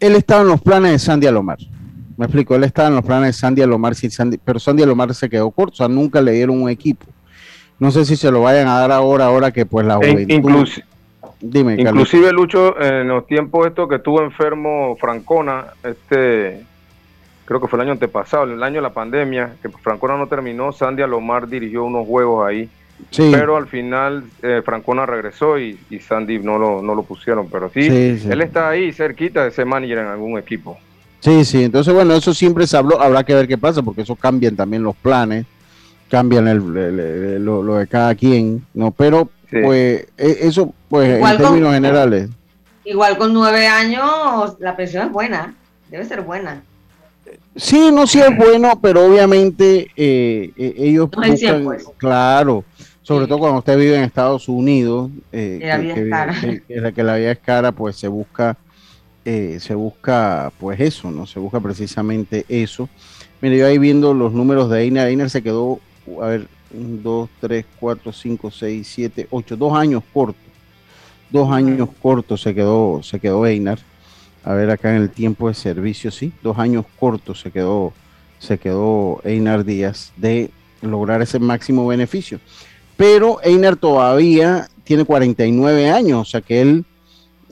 él 0.00 0.14
estaba 0.14 0.42
en 0.42 0.48
los 0.48 0.60
planes 0.60 0.92
de 0.92 0.98
Sandy 0.98 1.26
Alomar. 1.26 1.58
Me 2.16 2.26
explico, 2.26 2.54
él 2.54 2.64
estaba 2.64 2.88
en 2.88 2.94
los 2.96 3.04
planes 3.04 3.28
de 3.28 3.32
Sandy 3.40 3.62
Alomar, 3.62 3.94
sí, 3.94 4.08
Sandy- 4.10 4.38
pero 4.44 4.58
Sandy 4.60 4.82
Alomar 4.82 5.14
se 5.14 5.28
quedó 5.30 5.50
corto, 5.50 5.72
o 5.72 5.76
sea, 5.76 5.88
nunca 5.88 6.20
le 6.20 6.32
dieron 6.32 6.60
un 6.62 6.68
equipo. 6.68 7.06
No 7.78 7.90
sé 7.90 8.04
si 8.04 8.14
se 8.16 8.30
lo 8.30 8.42
vayan 8.42 8.68
a 8.68 8.78
dar 8.78 8.92
ahora, 8.92 9.24
ahora 9.24 9.50
que 9.50 9.64
pues 9.66 9.86
la 9.86 9.94
E 10.00 10.10
juventud... 10.12 10.34
inclusi- 10.34 10.84
Dime, 11.42 11.76
Carlos. 11.76 11.92
inclusive 12.08 12.32
Lucho, 12.32 12.80
en 12.80 13.08
los 13.08 13.26
tiempos 13.26 13.66
estos 13.66 13.88
que 13.88 13.96
estuvo 13.96 14.22
enfermo 14.22 14.96
Francona, 15.00 15.66
este, 15.82 16.62
creo 17.44 17.60
que 17.60 17.66
fue 17.66 17.78
el 17.78 17.82
año 17.82 17.92
antepasado, 17.92 18.44
el 18.44 18.62
año 18.62 18.76
de 18.76 18.82
la 18.82 18.92
pandemia, 18.94 19.56
que 19.60 19.68
Francona 19.68 20.16
no 20.16 20.28
terminó, 20.28 20.72
Sandy 20.72 21.02
Alomar 21.02 21.48
dirigió 21.48 21.84
unos 21.84 22.06
juegos 22.06 22.46
ahí, 22.46 22.68
Sí, 23.10 23.30
pero 23.32 23.56
al 23.56 23.66
final 23.66 24.22
eh, 24.42 24.62
Francona 24.64 25.04
regresó 25.04 25.58
y, 25.58 25.76
y 25.90 25.98
Sandy 25.98 26.38
no 26.38 26.56
lo, 26.56 26.80
no 26.82 26.94
lo 26.94 27.02
pusieron, 27.02 27.48
pero 27.50 27.68
sí, 27.74 27.82
Sí, 27.82 28.18
sí. 28.20 28.28
él 28.30 28.40
está 28.42 28.68
ahí 28.68 28.92
cerquita 28.92 29.42
de 29.42 29.50
ser 29.50 29.66
manager 29.66 29.98
en 29.98 30.06
algún 30.06 30.38
equipo. 30.38 30.78
sí, 31.18 31.44
sí, 31.44 31.64
entonces 31.64 31.92
bueno, 31.92 32.14
eso 32.14 32.32
siempre 32.32 32.64
se 32.68 32.76
habló, 32.76 33.00
habrá 33.00 33.24
que 33.24 33.34
ver 33.34 33.48
qué 33.48 33.58
pasa, 33.58 33.82
porque 33.82 34.02
eso 34.02 34.14
cambian 34.14 34.54
también 34.54 34.84
los 34.84 34.94
planes, 34.94 35.46
cambian 36.08 36.46
el- 36.46 36.76
el- 36.76 37.00
el- 37.00 37.44
lo, 37.44 37.60
lo 37.64 37.74
de 37.78 37.88
cada 37.88 38.14
quien, 38.14 38.64
¿no? 38.72 38.92
Pero 38.92 39.28
pues 39.50 40.06
e- 40.16 40.38
eso, 40.42 40.72
pues 40.92 41.16
Igual 41.16 41.32
en 41.32 41.36
con- 41.38 41.46
términos 41.46 41.72
generales. 41.74 42.28
Igual 42.84 43.16
con 43.16 43.32
nueve 43.32 43.66
años, 43.66 44.56
la 44.60 44.76
pensión 44.76 45.06
es 45.06 45.12
buena. 45.12 45.54
Debe 45.90 46.04
ser 46.04 46.20
buena. 46.20 46.62
Sí, 47.56 47.90
no 47.90 48.06
sí 48.06 48.20
es 48.20 48.36
bueno, 48.36 48.78
pero 48.82 49.06
obviamente 49.06 49.88
eh, 49.96 50.52
eh, 50.54 50.74
ellos 50.76 51.08
No 51.16 51.22
buscan, 51.26 51.64
pues. 51.64 51.86
claro, 51.96 52.62
sobre 53.00 53.24
Sí. 53.24 53.28
todo 53.30 53.38
cuando 53.38 53.58
usted 53.60 53.78
vive 53.78 53.96
en 53.96 54.02
Estados 54.02 54.48
Unidos, 54.50 55.10
eh, 55.32 55.58
Que 55.62 55.66
la 55.66 55.78
vida 55.78 55.94
es 55.94 56.10
cara. 56.10 56.34
que- 56.40 56.92
que 56.92 57.02
la, 57.02 57.16
vida 57.16 57.30
es 57.32 57.38
cara, 57.38 57.72
pues 57.72 57.96
se 57.96 58.08
busca, 58.08 58.58
eh, 59.24 59.56
se 59.60 59.74
busca, 59.74 60.52
pues 60.60 60.78
eso, 60.78 61.10
¿no? 61.10 61.26
Se 61.26 61.38
busca 61.38 61.58
precisamente 61.58 62.44
eso. 62.50 62.86
Mire, 63.40 63.56
yo 63.56 63.66
ahí 63.66 63.78
viendo 63.78 64.12
los 64.12 64.34
números 64.34 64.68
de 64.68 64.82
Einer, 64.84 65.06
Einer 65.08 65.30
se 65.30 65.42
quedó, 65.42 65.80
a 66.20 66.26
ver, 66.26 66.48
un, 66.74 67.02
dos, 67.02 67.30
tres, 67.40 67.64
cuatro, 67.80 68.12
cinco, 68.12 68.50
seis, 68.50 68.88
siete, 68.92 69.26
ocho, 69.30 69.56
dos 69.56 69.72
años 69.74 70.02
cortos, 70.12 70.42
dos 71.32 71.50
años 71.50 71.88
cortos 72.00 72.42
se 72.42 72.54
quedó, 72.54 73.02
se 73.02 73.18
quedó 73.18 73.46
Einar. 73.46 73.78
A 74.44 74.54
ver 74.54 74.70
acá 74.70 74.94
en 74.94 75.02
el 75.02 75.10
tiempo 75.10 75.48
de 75.48 75.54
servicio, 75.54 76.10
sí, 76.10 76.32
dos 76.42 76.58
años 76.58 76.84
cortos 76.98 77.40
se 77.40 77.50
quedó, 77.50 77.92
se 78.38 78.58
quedó 78.58 79.20
Einar 79.24 79.64
Díaz 79.64 80.12
de 80.16 80.50
lograr 80.80 81.22
ese 81.22 81.38
máximo 81.38 81.86
beneficio. 81.86 82.40
pero 82.96 83.40
Einer 83.42 83.76
todavía 83.76 84.68
tiene 84.84 85.04
49 85.04 85.90
años, 85.90 86.20
o 86.20 86.24
sea 86.24 86.40
que 86.40 86.60
él, 86.60 86.84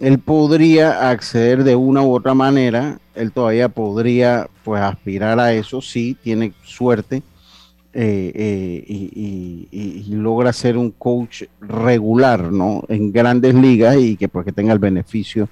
él 0.00 0.18
podría 0.18 1.10
acceder 1.10 1.62
de 1.64 1.76
una 1.76 2.02
u 2.02 2.12
otra 2.12 2.34
manera, 2.34 2.98
él 3.14 3.30
todavía 3.32 3.68
podría 3.68 4.48
pues 4.64 4.82
aspirar 4.82 5.38
a 5.38 5.52
eso, 5.52 5.80
sí, 5.80 6.16
tiene 6.22 6.52
suerte 6.64 7.22
eh, 7.92 8.33
eh, 8.35 8.85
y, 9.72 10.14
logra 10.14 10.53
ser 10.53 10.76
un 10.76 10.90
coach 10.92 11.44
regular, 11.61 12.53
¿no? 12.53 12.83
En 12.88 13.12
grandes 13.12 13.55
ligas 13.55 13.96
y 13.96 14.16
que 14.16 14.29
pues 14.29 14.44
que 14.44 14.53
tenga 14.53 14.72
el 14.72 14.79
beneficio 14.79 15.48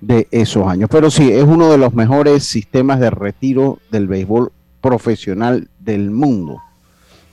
de 0.00 0.28
esos 0.30 0.66
años. 0.66 0.88
Pero 0.92 1.10
sí, 1.10 1.32
es 1.32 1.42
uno 1.42 1.70
de 1.70 1.78
los 1.78 1.94
mejores 1.94 2.44
sistemas 2.44 3.00
de 3.00 3.10
retiro 3.10 3.78
del 3.90 4.06
béisbol 4.06 4.52
profesional 4.80 5.68
del 5.80 6.10
mundo. 6.10 6.60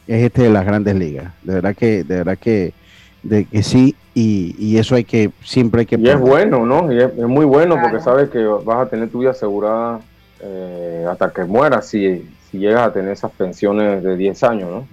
Es 0.08 0.24
este 0.24 0.44
de 0.44 0.50
las 0.50 0.66
grandes 0.66 0.96
ligas. 0.96 1.34
De 1.44 1.56
verdad 1.56 1.76
que, 1.76 2.04
de 2.04 2.16
verdad 2.16 2.38
que, 2.38 2.74
de 3.22 3.46
que 3.46 3.62
sí, 3.62 3.96
y, 4.16 4.78
eso 4.78 4.96
hay 4.96 5.04
que, 5.04 5.32
siempre 5.44 5.82
hay 5.82 5.86
que... 5.86 5.96
Y 5.98 6.10
es 6.10 6.20
bueno, 6.20 6.66
¿no? 6.66 6.92
Y 6.92 7.00
es, 7.00 7.14
muy 7.16 7.46
bueno 7.46 7.78
porque 7.82 8.00
sabes 8.00 8.30
que 8.30 8.44
vas 8.44 8.88
a 8.88 8.90
tener 8.90 9.10
tu 9.10 9.20
vida 9.20 9.32
asegurada 9.32 10.00
eh, 10.42 11.06
hasta 11.10 11.32
que 11.32 11.44
mueras 11.44 11.88
si, 11.88 12.28
si 12.52 12.58
llegas 12.58 12.88
a 12.88 12.94
tener 12.94 13.12
esas 13.12 13.32
pensiones 13.32 14.04
de 14.04 14.18
10 14.18 14.44
años, 14.44 14.70
¿no? 14.70 14.88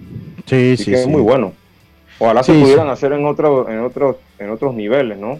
Sí, 0.45 0.77
sí, 0.77 0.93
Es 0.93 1.07
muy 1.07 1.21
bueno. 1.21 1.53
Ojalá 2.19 2.43
se 2.43 2.53
pudieran 2.53 2.89
hacer 2.89 3.13
en, 3.13 3.25
otro, 3.25 3.69
en, 3.69 3.79
otros 3.79 4.15
en 4.39 4.49
otros 4.49 4.73
niveles, 4.73 5.17
¿no? 5.17 5.39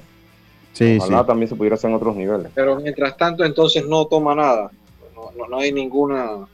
Sí, 0.73 0.97
Ojalá 1.01 1.25
también 1.25 1.49
se 1.49 1.55
pudiera 1.55 1.75
hacer 1.75 1.89
en 1.89 1.95
otros 1.95 2.15
niveles. 2.15 2.51
Pero 2.53 2.75
mientras 2.79 3.17
tanto, 3.17 3.43
entonces 3.43 3.87
no 3.87 4.05
toma 4.05 4.35
nada. 4.35 4.69
No, 5.15 5.47
no, 5.47 5.59
hay 5.59 5.71
ninguna 5.71 6.47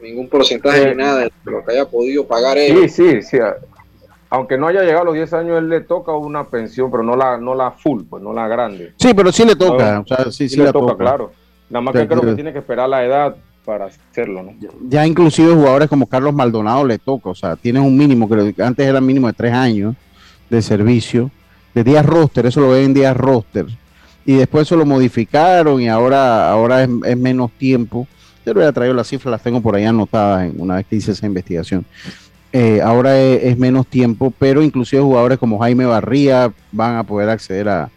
ningún 0.00 0.28
porcentaje 0.28 0.90
ni 0.90 0.94
nada 0.96 1.20
de 1.20 1.32
lo 1.44 1.64
que 1.64 1.72
haya 1.72 1.84
podido 1.86 2.26
pagar 2.26 2.58
él. 2.58 2.88
Sí, 2.88 2.88
sí, 2.88 3.22
sí. 3.22 3.38
Aunque 4.28 4.58
no 4.58 4.68
haya 4.68 4.82
llegado 4.82 5.02
a 5.02 5.04
los 5.06 5.14
10 5.14 5.32
años, 5.32 5.58
él 5.58 5.68
le 5.68 5.80
toca 5.80 6.12
una 6.12 6.44
pensión, 6.44 6.90
pero 6.90 7.02
no 7.02 7.16
la, 7.16 7.38
no 7.38 7.54
la 7.54 7.70
full, 7.70 8.02
pues 8.08 8.22
no 8.22 8.32
la 8.32 8.46
grande. 8.46 8.92
Sí, 8.98 9.14
pero 9.14 9.32
sí 9.32 9.44
le 9.44 9.56
toca. 9.56 10.00
O 10.00 10.06
sea, 10.06 10.30
sí, 10.30 10.48
sí, 10.48 10.58
le 10.58 10.72
toca, 10.72 10.96
claro. 10.96 11.32
Nada 11.70 11.80
más 11.80 11.94
que 11.94 12.06
creo 12.06 12.20
que 12.20 12.34
tiene 12.34 12.52
que 12.52 12.58
esperar 12.58 12.88
la 12.88 13.04
edad 13.04 13.36
para 13.66 13.86
hacerlo, 13.86 14.44
¿no? 14.44 14.54
Ya 14.88 15.04
inclusive 15.06 15.52
jugadores 15.52 15.88
como 15.88 16.06
Carlos 16.06 16.32
Maldonado 16.32 16.86
le 16.86 16.98
toca, 16.98 17.30
o 17.30 17.34
sea, 17.34 17.56
tienes 17.56 17.82
un 17.82 17.98
mínimo, 17.98 18.28
que 18.28 18.62
antes 18.62 18.86
era 18.86 19.00
mínimo 19.00 19.26
de 19.26 19.32
tres 19.32 19.52
años 19.52 19.96
de 20.48 20.62
servicio, 20.62 21.30
de 21.74 21.82
días 21.82 22.06
roster, 22.06 22.46
eso 22.46 22.60
lo 22.60 22.70
ven 22.70 22.84
en 22.84 22.94
días 22.94 23.16
roster, 23.16 23.66
y 24.24 24.34
después 24.34 24.62
eso 24.62 24.76
lo 24.76 24.86
modificaron 24.86 25.82
y 25.82 25.88
ahora, 25.88 26.48
ahora 26.50 26.84
es, 26.84 27.16
menos 27.16 27.50
tiempo. 27.52 28.06
Yo 28.44 28.54
le 28.54 28.60
había 28.60 28.72
traído 28.72 28.94
las 28.94 29.08
cifras, 29.08 29.32
las 29.32 29.42
tengo 29.42 29.60
por 29.60 29.74
ahí 29.74 29.84
anotadas 29.84 30.46
en, 30.46 30.60
una 30.60 30.76
vez 30.76 30.86
que 30.86 30.96
hice 30.96 31.12
esa 31.12 31.26
investigación. 31.26 31.84
Eh, 32.52 32.80
ahora 32.80 33.20
es, 33.20 33.58
menos 33.58 33.86
tiempo, 33.88 34.32
pero 34.38 34.62
inclusive 34.62 35.02
jugadores 35.02 35.38
como 35.38 35.58
Jaime 35.58 35.84
Barría 35.84 36.52
van 36.70 36.96
a 36.96 37.02
poder 37.02 37.28
acceder 37.28 37.68
a, 37.68 37.90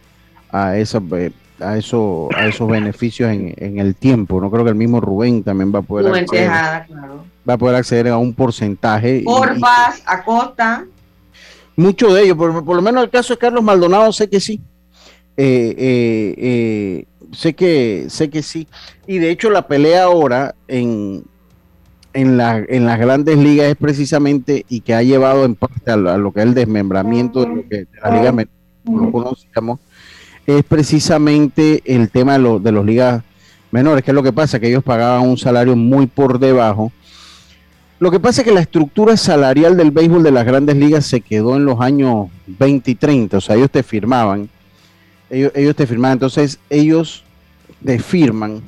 a 0.50 0.76
esa, 0.76 1.00
eh, 1.16 1.30
a, 1.60 1.76
eso, 1.76 2.28
a 2.34 2.46
esos 2.46 2.68
beneficios 2.68 3.30
en, 3.30 3.78
el 3.78 3.94
tiempo. 3.94 4.40
No 4.40 4.50
creo 4.50 4.64
que 4.64 4.70
el 4.70 4.76
mismo 4.76 5.00
Rubén 5.00 5.42
también 5.42 5.72
va 5.74 5.80
a 5.80 5.82
poder 5.82 6.14
acceder, 6.14 6.50
va 6.50 7.54
a 7.54 7.58
poder 7.58 7.76
acceder 7.76 8.08
a 8.08 8.18
un 8.18 8.34
porcentaje. 8.34 9.22
Porfas, 9.24 10.02
Acosta. 10.06 10.84
Muchos 11.76 12.14
de 12.14 12.24
ellos, 12.24 12.36
por, 12.36 12.64
por, 12.64 12.76
lo 12.76 12.82
menos 12.82 13.04
el 13.04 13.10
caso 13.10 13.34
de 13.34 13.38
Carlos 13.38 13.62
Maldonado, 13.62 14.12
sé 14.12 14.28
que 14.28 14.40
sí. 14.40 14.60
Eh, 15.36 15.74
eh, 15.78 16.34
eh, 16.36 17.04
sé 17.32 17.54
que 17.54 18.06
sé 18.08 18.28
que 18.28 18.42
sí. 18.42 18.66
Y 19.06 19.18
de 19.18 19.30
hecho 19.30 19.48
la 19.48 19.66
pelea 19.66 20.04
ahora 20.04 20.54
en, 20.68 21.24
en, 22.12 22.36
la, 22.36 22.58
en 22.68 22.84
las 22.84 22.98
grandes 22.98 23.38
ligas 23.38 23.68
es 23.68 23.76
precisamente 23.76 24.66
y 24.68 24.80
que 24.80 24.94
ha 24.94 25.02
llevado 25.02 25.44
en 25.44 25.54
parte 25.54 25.90
a, 25.90 25.96
lo 25.96 26.32
que 26.32 26.40
es 26.40 26.46
el 26.46 26.54
desmembramiento 26.54 27.40
de, 27.40 27.46
lo 27.46 27.68
que, 27.68 27.76
de 27.76 27.88
la 28.02 28.10
liga 28.10 28.46
lo 28.84 29.12
conocíamos 29.12 29.78
es 30.46 30.64
precisamente 30.64 31.82
el 31.84 32.10
tema 32.10 32.38
de, 32.38 32.60
de 32.60 32.72
los 32.72 32.84
ligas 32.84 33.22
menores, 33.70 34.04
que 34.04 34.10
es 34.10 34.14
lo 34.14 34.22
que 34.22 34.32
pasa, 34.32 34.58
que 34.58 34.68
ellos 34.68 34.82
pagaban 34.82 35.28
un 35.28 35.38
salario 35.38 35.76
muy 35.76 36.06
por 36.06 36.38
debajo. 36.38 36.92
Lo 37.98 38.10
que 38.10 38.18
pasa 38.18 38.40
es 38.40 38.48
que 38.48 38.54
la 38.54 38.60
estructura 38.60 39.16
salarial 39.16 39.76
del 39.76 39.90
béisbol 39.90 40.22
de 40.22 40.30
las 40.30 40.46
grandes 40.46 40.76
ligas 40.76 41.04
se 41.04 41.20
quedó 41.20 41.56
en 41.56 41.66
los 41.66 41.80
años 41.80 42.28
20 42.46 42.90
y 42.90 42.94
30, 42.94 43.36
o 43.36 43.40
sea, 43.40 43.56
ellos 43.56 43.70
te 43.70 43.82
firmaban, 43.82 44.48
ellos, 45.28 45.76
te 45.76 45.86
firmaban, 45.86 46.14
entonces 46.14 46.58
ellos 46.70 47.24
te 47.84 47.98
firman 47.98 48.62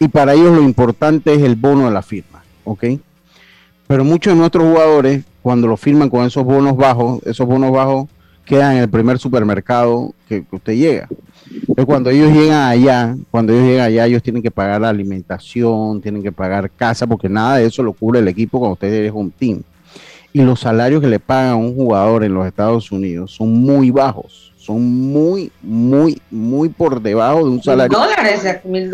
y 0.00 0.08
para 0.08 0.34
ellos 0.34 0.52
lo 0.52 0.62
importante 0.62 1.32
es 1.32 1.42
el 1.42 1.54
bono 1.54 1.84
de 1.86 1.92
la 1.92 2.02
firma, 2.02 2.42
¿ok? 2.64 2.84
Pero 3.86 4.04
muchos 4.04 4.32
de 4.32 4.38
nuestros 4.38 4.64
jugadores, 4.64 5.24
cuando 5.40 5.68
lo 5.68 5.76
firman 5.76 6.10
con 6.10 6.26
esos 6.26 6.44
bonos 6.44 6.76
bajos, 6.76 7.22
esos 7.24 7.46
bonos 7.46 7.70
bajos 7.70 8.08
queda 8.44 8.74
en 8.74 8.82
el 8.82 8.88
primer 8.88 9.18
supermercado 9.18 10.14
que, 10.28 10.44
usted 10.50 10.74
llega. 10.74 11.08
Entonces, 11.50 11.84
cuando 11.86 12.10
ellos 12.10 12.32
llegan 12.32 12.68
allá, 12.68 13.16
cuando 13.30 13.52
ellos 13.52 13.66
llegan 13.66 13.86
allá, 13.86 14.06
ellos 14.06 14.22
tienen 14.22 14.42
que 14.42 14.50
pagar 14.50 14.80
la 14.80 14.88
alimentación, 14.88 16.00
tienen 16.00 16.22
que 16.22 16.32
pagar 16.32 16.70
casa, 16.70 17.06
porque 17.06 17.28
nada 17.28 17.58
de 17.58 17.66
eso 17.66 17.82
lo 17.82 17.92
cubre 17.92 18.20
el 18.20 18.28
equipo 18.28 18.58
cuando 18.58 18.74
usted 18.74 18.92
es 18.92 19.12
un 19.12 19.30
team. 19.30 19.62
Y 20.32 20.42
los 20.42 20.60
salarios 20.60 21.00
que 21.00 21.06
le 21.06 21.20
pagan 21.20 21.52
a 21.52 21.56
un 21.56 21.74
jugador 21.74 22.24
en 22.24 22.34
los 22.34 22.46
Estados 22.46 22.90
Unidos 22.90 23.32
son 23.32 23.52
muy 23.52 23.90
bajos, 23.90 24.52
son 24.56 24.82
muy, 24.82 25.52
muy, 25.62 26.20
muy 26.30 26.68
por 26.68 27.00
debajo 27.00 27.44
de 27.44 27.50
un 27.50 27.62
salario. 27.62 27.96
Mil 27.96 28.08
dólares, 28.08 28.64
mil 28.64 28.90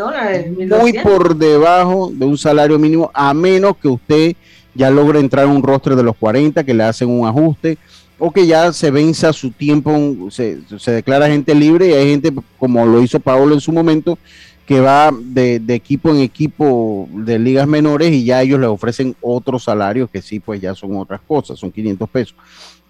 dólares. 0.69 0.83
muy 0.83 0.93
por 0.93 1.37
debajo 1.37 2.11
de 2.13 2.27
un 2.27 2.37
salario 2.37 2.79
mínimo, 2.79 3.11
a 3.15 3.33
menos 3.33 3.77
que 3.79 3.89
usted 3.89 4.35
ya 4.75 4.91
logre 4.91 5.19
entrar 5.19 5.47
en 5.47 5.53
un 5.53 5.63
rostro 5.63 5.97
de 5.97 6.03
los 6.03 6.17
40, 6.17 6.63
que 6.65 6.75
le 6.75 6.85
hacen 6.85 7.09
un 7.09 7.27
ajuste 7.27 7.79
o 8.21 8.31
que 8.31 8.47
ya 8.47 8.73
se 8.73 8.91
venza 8.91 9.33
su 9.33 9.51
tiempo, 9.51 10.29
se, 10.31 10.59
declara 10.87 11.27
gente 11.27 11.55
libre 11.55 11.89
y 11.89 11.93
hay 11.95 12.11
gente 12.11 12.33
como 12.59 12.85
lo 12.85 13.03
hizo 13.03 13.19
Paolo 13.19 13.55
en 13.55 13.63
su 13.63 13.73
momento, 13.73 14.19
que 14.67 14.79
va 14.79 15.11
de, 15.11 15.61
equipo 15.69 16.11
en 16.11 16.19
equipo 16.19 17.09
de 17.13 17.39
ligas 17.39 17.67
menores 17.67 18.13
y 18.13 18.25
ya 18.25 18.43
ellos 18.43 18.61
le 18.61 18.67
ofrecen 18.67 19.17
otros 19.23 19.65
salarios 19.65 20.11
que 20.11 20.21
sí, 20.21 20.39
pues 20.39 20.61
ya 20.61 20.75
son 20.75 20.97
otras 20.97 21.23
cosas, 21.27 21.59
son 21.59 21.73
500 21.73 22.09
pesos. 22.11 22.37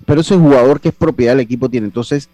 Pero 0.05 0.21
ese 0.21 0.37
jugador 0.37 0.81
que 0.81 0.89
es 0.89 0.95
propiedad 0.95 1.33
del 1.33 1.41
equipo 1.41 1.69
tiene. 1.69 1.87
Entonces, 1.87 2.29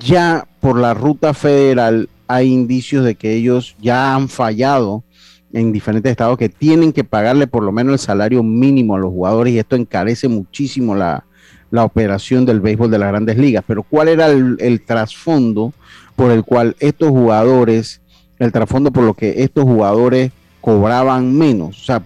ya 0.00 0.46
por 0.60 0.78
la 0.78 0.94
ruta 0.94 1.34
federal 1.34 2.08
hay 2.26 2.52
indicios 2.52 3.04
de 3.04 3.14
que 3.14 3.32
ellos 3.32 3.76
ya 3.80 4.14
han 4.14 4.28
fallado 4.28 5.04
en 5.52 5.70
diferentes 5.70 6.10
estados 6.10 6.36
que 6.36 6.48
tienen 6.48 6.92
que 6.92 7.04
pagarle 7.04 7.46
por 7.46 7.62
lo 7.62 7.70
menos 7.70 7.92
el 7.92 7.98
salario 8.00 8.42
mínimo 8.42 8.96
a 8.96 8.98
los 8.98 9.10
jugadores 9.10 9.54
y 9.54 9.58
esto 9.58 9.76
encarece 9.76 10.26
muchísimo 10.28 10.94
la, 10.94 11.24
la 11.72 11.84
operación 11.84 12.44
del 12.44 12.60
béisbol 12.60 12.90
de 12.90 12.98
las 12.98 13.08
grandes 13.08 13.38
ligas. 13.38 13.64
Pero 13.66 13.82
¿cuál 13.82 14.08
era 14.08 14.26
el, 14.26 14.82
trasfondo 14.86 15.72
por 16.14 16.30
el 16.30 16.44
cual 16.44 16.76
estos 16.78 17.08
jugadores, 17.08 18.02
el 18.38 18.52
trasfondo 18.52 18.92
por 18.92 19.02
lo 19.02 19.14
que 19.14 19.42
estos 19.42 19.64
jugadores 19.64 20.30
cobraban 20.60 21.36
menos? 21.36 21.80
O 21.80 21.84
sea, 21.84 22.02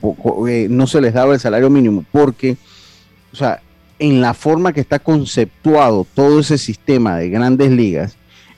eh, 0.48 0.68
no 0.70 0.86
se 0.86 1.00
les 1.00 1.12
daba 1.12 1.34
el 1.34 1.40
salario 1.40 1.68
mínimo 1.68 2.04
porque, 2.12 2.56
o 3.32 3.36
sea, 3.36 3.60
en 3.98 4.20
la 4.20 4.34
forma 4.34 4.72
que 4.72 4.80
está 4.80 5.00
conceptuado 5.00 6.06
todo 6.14 6.38
ese 6.40 6.58
sistema 6.58 7.16
de 7.16 7.28
grandes 7.28 7.70
ligas 7.72 8.16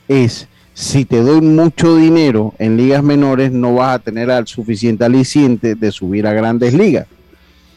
es 0.09 0.47
si 0.75 1.07
te 1.07 1.23
doy 1.23 1.41
mucho 1.41 1.97
dinero 1.97 2.55
en 2.59 2.77
ligas 2.77 3.03
menores 3.03 3.51
no 3.51 3.75
vas 3.75 3.95
a 3.95 3.99
tener 3.99 4.31
al 4.31 4.47
suficiente 4.47 5.07
aliciente 5.07 5.75
de 5.75 5.91
subir 5.91 6.27
a 6.27 6.35
grandes 6.35 6.75
ligas. 6.75 7.07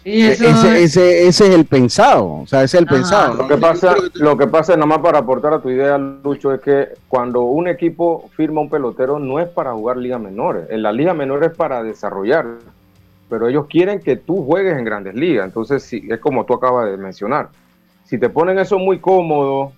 E-, 0.04 0.32
ese, 0.32 0.84
ese, 0.84 1.28
es 1.28 1.42
el 1.42 1.66
pensado, 1.66 2.42
o 2.42 2.48
sea, 2.48 2.64
ese 2.64 2.78
es 2.78 2.82
el 2.82 2.88
pensado. 2.88 3.36
Lo 3.36 3.48
que 3.48 3.58
pasa, 3.58 3.96
lo 4.16 4.38
que 4.38 4.48
pasa, 4.48 4.74
nada 4.76 4.88
más 4.88 5.00
para 5.00 5.20
aportar 5.20 5.54
a 5.54 5.62
tu 5.62 5.70
idea, 5.70 5.98
Lucho, 5.98 6.54
es 6.54 6.62
que 6.62 6.90
cuando 7.08 7.42
un 7.42 7.68
equipo 7.68 8.30
firma 8.36 8.62
un 8.62 8.70
pelotero 8.70 9.20
no 9.20 9.40
es 9.40 9.48
para 9.48 9.74
jugar 9.74 9.98
ligas 9.98 10.20
menores, 10.20 10.66
en 10.70 10.82
la 10.82 10.92
liga 10.92 11.14
menor 11.14 11.44
es 11.44 11.56
para 11.56 11.84
desarrollar, 11.84 12.46
pero 13.30 13.48
ellos 13.48 13.68
quieren 13.68 14.00
que 14.00 14.16
tú 14.16 14.44
juegues 14.44 14.78
en 14.78 14.84
grandes 14.84 15.14
ligas, 15.14 15.46
entonces 15.46 15.84
sí, 15.84 16.08
es 16.10 16.20
como 16.20 16.46
tú 16.46 16.54
acabas 16.54 16.90
de 16.90 16.98
mencionar. 16.98 17.50
Si 18.04 18.18
te 18.18 18.30
ponen 18.30 18.58
eso 18.60 18.80
muy 18.80 19.00
cómodo, 19.00 19.72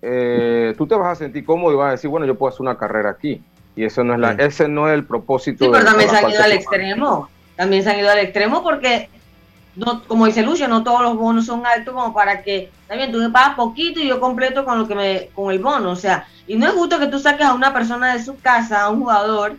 eh, 0.00 0.74
tú 0.78 0.86
te 0.86 0.94
vas 0.94 1.12
a 1.12 1.14
sentir 1.14 1.44
cómodo 1.44 1.72
y 1.72 1.76
vas 1.76 1.88
a 1.88 1.90
decir, 1.92 2.08
bueno, 2.08 2.26
yo 2.26 2.34
puedo 2.36 2.48
hacer 2.48 2.62
una 2.62 2.76
carrera 2.78 3.10
aquí. 3.10 3.42
Y 3.76 3.84
eso 3.84 4.02
no 4.02 4.14
es 4.14 4.20
la, 4.20 4.32
ese 4.32 4.66
no 4.66 4.88
es 4.88 4.94
el 4.94 5.04
propósito. 5.04 5.64
Sí, 5.64 5.70
pero 5.72 5.84
también 5.84 6.10
se 6.10 6.16
han 6.16 6.30
ido 6.30 6.42
al 6.42 6.52
extremo. 6.52 7.28
También 7.54 7.82
se 7.84 7.90
han 7.90 8.00
ido 8.00 8.10
al 8.10 8.18
extremo 8.18 8.64
porque 8.64 9.08
no, 9.78 10.02
como 10.04 10.26
dice 10.26 10.42
Lucio, 10.42 10.66
no 10.66 10.82
todos 10.82 11.02
los 11.02 11.16
bonos 11.16 11.46
son 11.46 11.64
altos 11.64 11.94
como 11.94 12.12
para 12.12 12.42
que, 12.42 12.70
también 12.88 13.12
tú 13.12 13.18
me 13.18 13.30
pagas 13.30 13.54
poquito 13.54 14.00
y 14.00 14.08
yo 14.08 14.18
completo 14.18 14.64
con 14.64 14.78
lo 14.78 14.88
que 14.88 14.94
me, 14.94 15.28
con 15.34 15.52
el 15.52 15.60
bono, 15.60 15.90
o 15.90 15.96
sea, 15.96 16.26
y 16.48 16.56
no 16.56 16.66
es 16.66 16.72
justo 16.72 16.98
que 16.98 17.06
tú 17.06 17.20
saques 17.20 17.46
a 17.46 17.54
una 17.54 17.72
persona 17.72 18.12
de 18.12 18.22
su 18.22 18.36
casa, 18.40 18.82
a 18.82 18.90
un 18.90 19.00
jugador, 19.00 19.54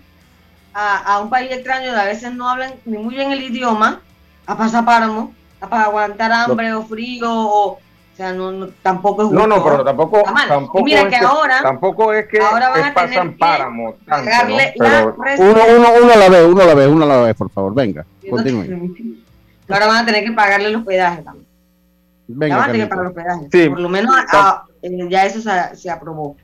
a, 0.74 1.20
un 1.22 1.30
país 1.30 1.52
extraño, 1.52 1.88
donde 1.88 2.02
a 2.02 2.06
veces 2.06 2.34
no 2.34 2.50
hablan 2.50 2.74
ni 2.86 2.98
muy 2.98 3.16
bien 3.16 3.32
el 3.32 3.42
idioma, 3.42 4.02
a 4.46 4.58
pasar 4.58 4.86
páramo, 4.86 5.34
a 5.62 5.68
para 5.68 5.84
aguantar 5.84 6.32
hambre 6.32 6.74
o 6.74 6.84
frío, 6.84 7.30
o, 7.32 7.80
sea, 8.16 8.34
no, 8.34 8.68
tampoco 8.82 9.22
es 9.22 9.28
justo. 9.30 9.48
No, 9.48 9.56
no, 9.56 9.64
pero 9.64 9.84
tampoco, 9.86 10.24
tampoco 10.48 10.84
mira 10.84 11.08
que, 11.08 11.18
ahora, 11.18 11.62
tampoco 11.62 12.14
es 12.14 12.28
que 12.28 12.40
ahora 12.42 12.70
van 12.70 12.84
a 12.84 12.94
pasan 12.94 13.38
páramo, 13.38 13.96
pagarle 14.06 14.74
uno, 15.38 15.62
uno, 15.78 15.88
uno 16.04 16.14
a 16.14 16.18
la 16.18 16.30
vez, 16.30 16.46
uno 16.46 16.62
a 16.62 16.66
la 16.66 16.76
vez, 16.76 16.88
uno 16.88 17.06
a 17.06 17.08
la 17.08 17.18
vez, 17.22 17.36
por 17.36 17.50
favor, 17.50 17.74
venga, 17.74 18.06
continúe. 18.30 19.29
Ahora 19.70 19.88
van 19.88 20.04
a 20.04 20.06
tener 20.06 20.24
que 20.24 20.32
pagarle 20.32 20.72
los 20.72 20.82
hospedaje 20.82 21.22
también. 21.22 21.48
Venga, 22.28 22.72
que 22.72 22.86
para 22.86 23.04
los 23.04 23.14
peajes. 23.14 23.48
Sí. 23.52 23.70
Por 23.70 23.80
lo 23.80 23.90
menos 23.90 24.16
ah, 24.32 24.64
eh, 24.82 25.08
ya 25.10 25.26
eso 25.26 25.42
se, 25.74 25.90
aprobó. 25.90 26.36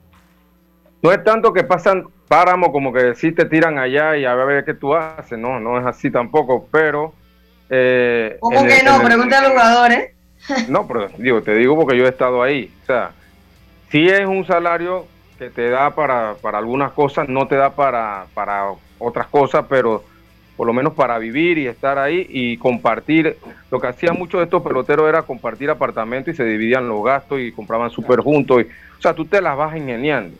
No 1.02 1.12
es 1.12 1.24
tanto 1.24 1.54
que 1.54 1.64
pasan 1.64 2.08
páramo 2.28 2.72
como 2.72 2.92
que 2.92 3.14
sí 3.14 3.32
te 3.32 3.46
tiran 3.46 3.78
allá 3.78 4.18
y 4.18 4.26
a 4.26 4.34
ver 4.34 4.66
qué 4.66 4.74
tú 4.74 4.96
haces, 4.96 5.38
no, 5.38 5.60
no 5.60 5.80
es 5.80 5.86
así 5.86 6.10
tampoco, 6.10 6.68
pero... 6.72 7.14
Eh, 7.70 8.38
¿Cómo 8.40 8.64
que 8.64 8.82
no? 8.84 9.00
Pregunta 9.04 9.40
a 9.40 9.42
los 9.42 9.52
jugadores. 9.52 10.12
No, 10.70 10.88
pero 10.88 11.08
digo, 11.18 11.42
te 11.42 11.56
digo 11.56 11.76
porque 11.76 11.98
yo 11.98 12.06
he 12.06 12.10
estado 12.10 12.44
ahí. 12.44 12.72
O 12.84 12.86
sea, 12.86 13.14
sí 13.90 14.08
es 14.08 14.28
un 14.28 14.46
salario 14.46 15.08
que 15.40 15.50
te 15.50 15.70
da 15.72 15.96
para, 15.96 16.36
para 16.36 16.60
algunas 16.60 16.92
cosas, 16.92 17.28
no 17.28 17.48
te 17.48 17.56
da 17.56 17.72
para, 17.72 18.26
para 18.36 18.68
otras 19.00 19.26
cosas, 19.28 19.66
pero 19.68 20.04
por 20.56 20.68
lo 20.68 20.74
menos 20.74 20.94
para 20.94 21.18
vivir 21.18 21.58
y 21.58 21.68
estar 21.68 21.98
ahí 21.98 22.26
y 22.30 22.58
compartir. 22.58 23.38
Lo 23.72 23.80
que 23.80 23.88
hacían 23.88 24.18
muchos 24.18 24.40
de 24.40 24.46
estos 24.46 24.64
peloteros 24.64 25.08
era 25.08 25.24
compartir 25.24 25.70
apartamentos 25.70 26.34
y 26.34 26.38
se 26.38 26.46
dividían 26.46 26.88
los 26.88 27.04
gastos 27.04 27.40
y 27.40 27.52
compraban 27.52 27.90
súper 27.90 28.22
juntos. 28.22 28.62
Y, 28.62 28.66
o 28.66 29.02
sea, 29.02 29.14
tú 29.14 29.26
te 29.26 29.42
las 29.42 29.58
vas 29.58 29.76
ingeniando. 29.76 30.36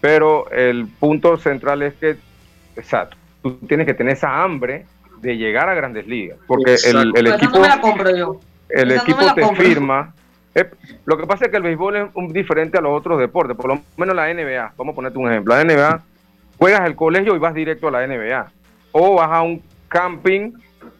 Pero 0.00 0.50
el 0.50 0.86
punto 0.86 1.38
central 1.38 1.82
es 1.82 1.94
que, 1.94 2.16
exacto, 2.76 3.16
tú 3.42 3.54
tienes 3.66 3.86
que 3.86 3.94
tener 3.94 4.14
esa 4.14 4.42
hambre 4.42 4.84
de 5.20 5.36
llegar 5.36 5.68
a 5.68 5.74
grandes 5.74 6.06
ligas. 6.06 6.38
Porque 6.46 6.76
el, 6.84 7.12
el 7.16 7.26
equipo... 7.28 7.62
El 8.68 8.90
equipo 8.90 9.34
te 9.34 9.54
firma. 9.54 10.14
Eh, 10.54 10.68
lo 11.04 11.16
que 11.16 11.26
pasa 11.26 11.44
es 11.44 11.50
que 11.50 11.58
el 11.58 11.62
béisbol 11.62 11.96
es 11.96 12.06
un, 12.14 12.32
diferente 12.32 12.78
a 12.78 12.80
los 12.80 12.98
otros 12.98 13.20
deportes, 13.20 13.56
por 13.56 13.68
lo 13.68 13.80
menos 13.96 14.16
la 14.16 14.32
NBA. 14.32 14.74
Vamos 14.76 14.92
a 14.92 14.96
ponerte 14.96 15.18
un 15.18 15.30
ejemplo. 15.30 15.54
La 15.54 15.64
NBA, 15.64 16.02
juegas 16.58 16.80
el 16.86 16.96
colegio 16.96 17.36
y 17.36 17.38
vas 17.38 17.54
directo 17.54 17.88
a 17.88 17.90
la 17.92 18.06
NBA 18.06 18.50
o 18.96 19.14
vas 19.14 19.30
a 19.30 19.42
un 19.42 19.60
camping 19.88 20.52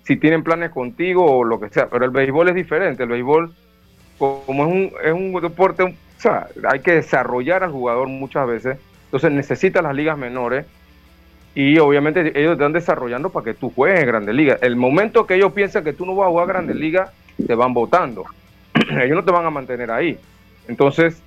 si 0.02 0.16
tienen 0.16 0.42
planes 0.42 0.70
contigo 0.70 1.24
o 1.24 1.44
lo 1.44 1.61
que 1.61 1.68
sea. 1.68 1.88
Pero 1.88 2.04
el 2.04 2.11
béisbol 2.11 2.48
es 2.48 2.54
diferente. 2.57 3.04
El 3.04 3.09
béisbol, 3.09 3.54
como 4.18 4.66
es 4.66 4.72
un, 4.72 4.92
es 5.02 5.12
un 5.12 5.33
deporte, 5.40 5.85
o 5.85 5.94
sea, 6.18 6.48
hay 6.68 6.80
que 6.80 6.92
desarrollar 6.92 7.62
al 7.62 7.70
jugador 7.70 8.09
muchas 8.09 8.48
veces. 8.48 8.78
Entonces 9.04 9.30
necesita 9.30 9.80
las 9.80 9.94
ligas 9.94 10.18
menores 10.18 10.66
y 11.54 11.78
obviamente 11.78 12.20
ellos 12.20 12.59
te 12.59 12.64
están 12.64 12.72
desarrollando 12.72 13.30
para 13.30 13.44
que 13.44 13.54
tú 13.54 13.70
juegues 13.70 14.00
en 14.00 14.07
Grandes 14.09 14.35
Ligas. 14.35 14.59
El 14.61 14.74
momento 14.74 15.24
que 15.24 15.37
ellos 15.37 15.52
piensan 15.52 15.85
que 15.85 15.92
tú 15.92 16.04
no 16.04 16.16
vas 16.16 16.26
a 16.26 16.30
jugar 16.30 16.48
Grandes 16.48 16.74
Ligas, 16.74 17.12
te 17.46 17.54
van 17.54 17.72
votando. 17.72 18.24
ellos 18.74 19.14
no 19.14 19.24
te 19.24 19.30
van 19.30 19.46
a 19.46 19.50
mantener 19.50 19.92
ahí. 19.92 20.18
Entonces, 20.66 21.22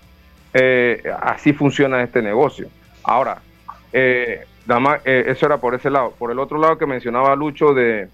eh, 0.54 1.02
así 1.22 1.54
funciona 1.54 2.04
este 2.04 2.22
negocio. 2.22 2.68
Ahora, 3.04 3.38
eh, 3.94 4.44
eh, 5.06 5.26
eso 5.28 5.46
era 5.46 5.58
por 5.58 5.76
ese 5.76 5.90
lado. 5.90 6.14
Por 6.18 6.32
el 6.32 6.40
otro 6.40 6.58
lado 6.58 6.78
que 6.78 6.86
mencionaba 6.86 7.36
Lucho 7.36 7.74
de, 7.74 8.10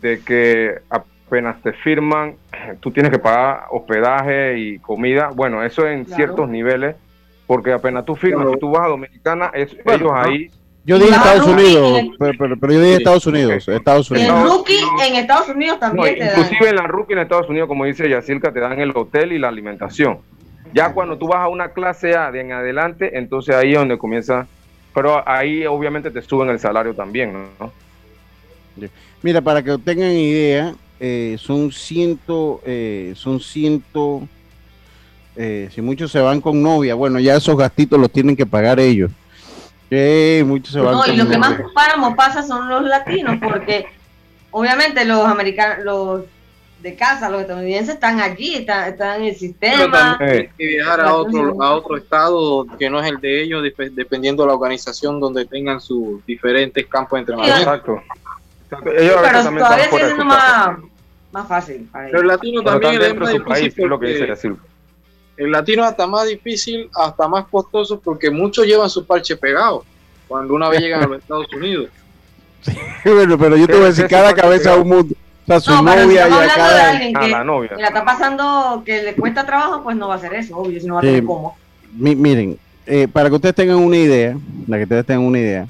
que 0.00 0.78
apenas 0.88 1.60
te 1.62 1.72
firman, 1.72 2.36
tú 2.80 2.90
tienes 2.90 3.10
que 3.10 3.18
pagar 3.18 3.64
hospedaje 3.70 4.58
y 4.58 4.78
comida. 4.78 5.30
Bueno, 5.34 5.62
eso 5.62 5.86
en 5.86 6.06
ciertos 6.06 6.48
niveles, 6.48 6.96
porque 7.46 7.72
apenas 7.72 8.04
tú 8.04 8.16
firmas, 8.16 8.48
si 8.52 8.58
tú 8.58 8.70
vas 8.70 8.86
a 8.86 8.88
Dominicana, 8.88 9.50
ellos 9.54 10.12
ahí... 10.14 10.50
Yo 10.86 10.98
dije 10.98 11.12
Estados 11.12 11.46
Unidos, 11.46 12.00
pero, 12.18 12.74
yo 12.74 12.80
dije 12.80 12.96
Estados 12.96 13.26
Unidos. 13.26 13.68
Estados 13.68 14.10
Unidos. 14.10 14.38
En 14.38 14.44
rookie 14.44 14.80
en 15.06 15.14
Estados 15.14 15.48
Unidos 15.48 15.80
también 15.80 16.18
te 16.18 16.26
Inclusive 16.26 16.68
en 16.68 16.76
la 16.76 16.86
rookie 16.86 17.14
en 17.14 17.20
Estados 17.20 17.48
Unidos, 17.48 17.68
como 17.68 17.86
dice 17.86 18.06
Yacirca, 18.06 18.52
te 18.52 18.60
dan 18.60 18.78
el 18.78 18.94
hotel 18.94 19.32
y 19.32 19.38
la 19.38 19.48
alimentación. 19.48 20.18
Ya 20.74 20.92
cuando 20.92 21.16
tú 21.16 21.28
vas 21.28 21.38
a 21.38 21.48
una 21.48 21.68
clase 21.70 22.14
A 22.16 22.30
de 22.30 22.40
en 22.42 22.52
adelante, 22.52 23.16
entonces 23.16 23.54
ahí 23.54 23.72
es 23.72 23.78
donde 23.78 23.96
comienza 23.96 24.46
pero 24.94 25.28
ahí 25.28 25.66
obviamente 25.66 26.10
te 26.10 26.22
suben 26.22 26.48
el 26.48 26.60
salario 26.60 26.94
también, 26.94 27.32
¿no? 27.58 27.72
Mira, 29.22 29.40
para 29.40 29.62
que 29.62 29.76
tengan 29.78 30.12
idea, 30.12 30.74
eh, 31.00 31.36
son 31.38 31.72
ciento, 31.72 32.60
eh, 32.64 33.12
son 33.16 33.40
ciento, 33.40 34.26
eh, 35.36 35.68
si 35.74 35.82
muchos 35.82 36.12
se 36.12 36.20
van 36.20 36.40
con 36.40 36.62
novia, 36.62 36.94
bueno, 36.94 37.18
ya 37.18 37.36
esos 37.36 37.56
gastitos 37.56 37.98
los 37.98 38.10
tienen 38.10 38.36
que 38.36 38.46
pagar 38.46 38.78
ellos. 38.78 39.10
muchos 40.44 40.72
se 40.72 40.80
van 40.80 40.94
no, 40.94 41.06
y 41.06 41.16
lo 41.16 41.28
que 41.28 41.38
más 41.38 41.60
páramo 41.74 42.14
pasa 42.14 42.42
son 42.42 42.68
los 42.68 42.84
latinos, 42.84 43.38
porque 43.42 43.86
obviamente 44.52 45.04
los 45.04 45.26
americanos, 45.26 45.84
los 45.84 46.22
de 46.84 46.94
casa, 46.94 47.30
los 47.30 47.40
estadounidenses 47.40 47.94
están 47.94 48.20
allí, 48.20 48.56
están, 48.56 48.90
están 48.90 49.22
en 49.22 49.28
el 49.28 49.34
sistema. 49.34 50.16
Pero 50.18 50.50
que 50.56 50.66
viajar 50.66 51.00
a 51.00 51.14
otro, 51.14 51.62
a 51.62 51.74
otro 51.74 51.96
estado 51.96 52.66
que 52.78 52.90
no 52.90 53.00
es 53.00 53.10
el 53.10 53.18
de 53.22 53.42
ellos, 53.42 53.62
dependiendo 53.62 54.42
de 54.42 54.48
la 54.48 54.54
organización 54.54 55.18
donde 55.18 55.46
tengan 55.46 55.80
sus 55.80 56.24
diferentes 56.26 56.86
campos 56.86 57.16
de 57.16 57.20
entrenamiento. 57.20 57.58
Exacto. 57.58 58.02
pero 58.84 59.14
todavía 59.14 59.88
sigue 59.88 60.04
siendo 60.04 60.24
más, 60.26 60.78
más 61.32 61.48
fácil. 61.48 61.88
Pero 61.90 62.20
el 62.20 62.26
latino 62.26 62.62
también 62.62 63.00
es 63.00 63.16
más 63.16 63.32
difícil. 63.32 63.86
lo 63.88 63.98
que 63.98 64.06
dice 64.08 64.52
el 65.36 65.50
latino 65.50 65.82
hasta 65.82 66.06
más 66.06 66.28
difícil, 66.28 66.90
hasta 66.94 67.26
más 67.26 67.46
costoso, 67.46 67.98
porque 67.98 68.30
muchos 68.30 68.66
llevan 68.66 68.88
su 68.88 69.04
parche 69.04 69.36
pegado 69.36 69.84
cuando 70.28 70.54
una 70.54 70.68
vez 70.68 70.80
llegan 70.80 71.02
a 71.02 71.06
los 71.06 71.18
Estados 71.18 71.52
Unidos. 71.52 71.88
bueno, 73.04 73.38
pero 73.38 73.56
yo 73.56 73.66
te 73.66 73.72
voy 73.72 73.84
a 73.84 73.86
decir, 73.86 74.06
cada 74.06 74.34
cabeza 74.34 74.76
un 74.76 74.88
mundo 74.88 75.14
no, 75.46 75.60
su 75.60 75.82
novia 75.82 76.28
y 76.28 77.14
a 77.14 77.28
la 77.28 77.44
novia. 77.44 77.72
la 77.78 77.88
está 77.88 78.04
pasando 78.04 78.82
que 78.84 79.02
le 79.02 79.14
cuesta 79.14 79.44
trabajo, 79.44 79.82
pues 79.82 79.96
no 79.96 80.08
va 80.08 80.14
a 80.14 80.16
hacer 80.16 80.34
eso, 80.34 80.56
obvio, 80.56 80.80
si 80.80 80.86
no 80.86 80.94
va 80.94 81.00
a 81.00 81.02
tener 81.02 81.24
cómo. 81.24 81.56
miren, 81.92 82.58
eh, 82.86 83.08
para 83.08 83.28
que 83.28 83.36
ustedes 83.36 83.54
tengan 83.54 83.76
una 83.76 83.96
idea, 83.96 84.36
para 84.66 84.78
que 84.78 84.84
ustedes 84.84 85.06
tengan 85.06 85.24
una 85.24 85.38
idea, 85.38 85.66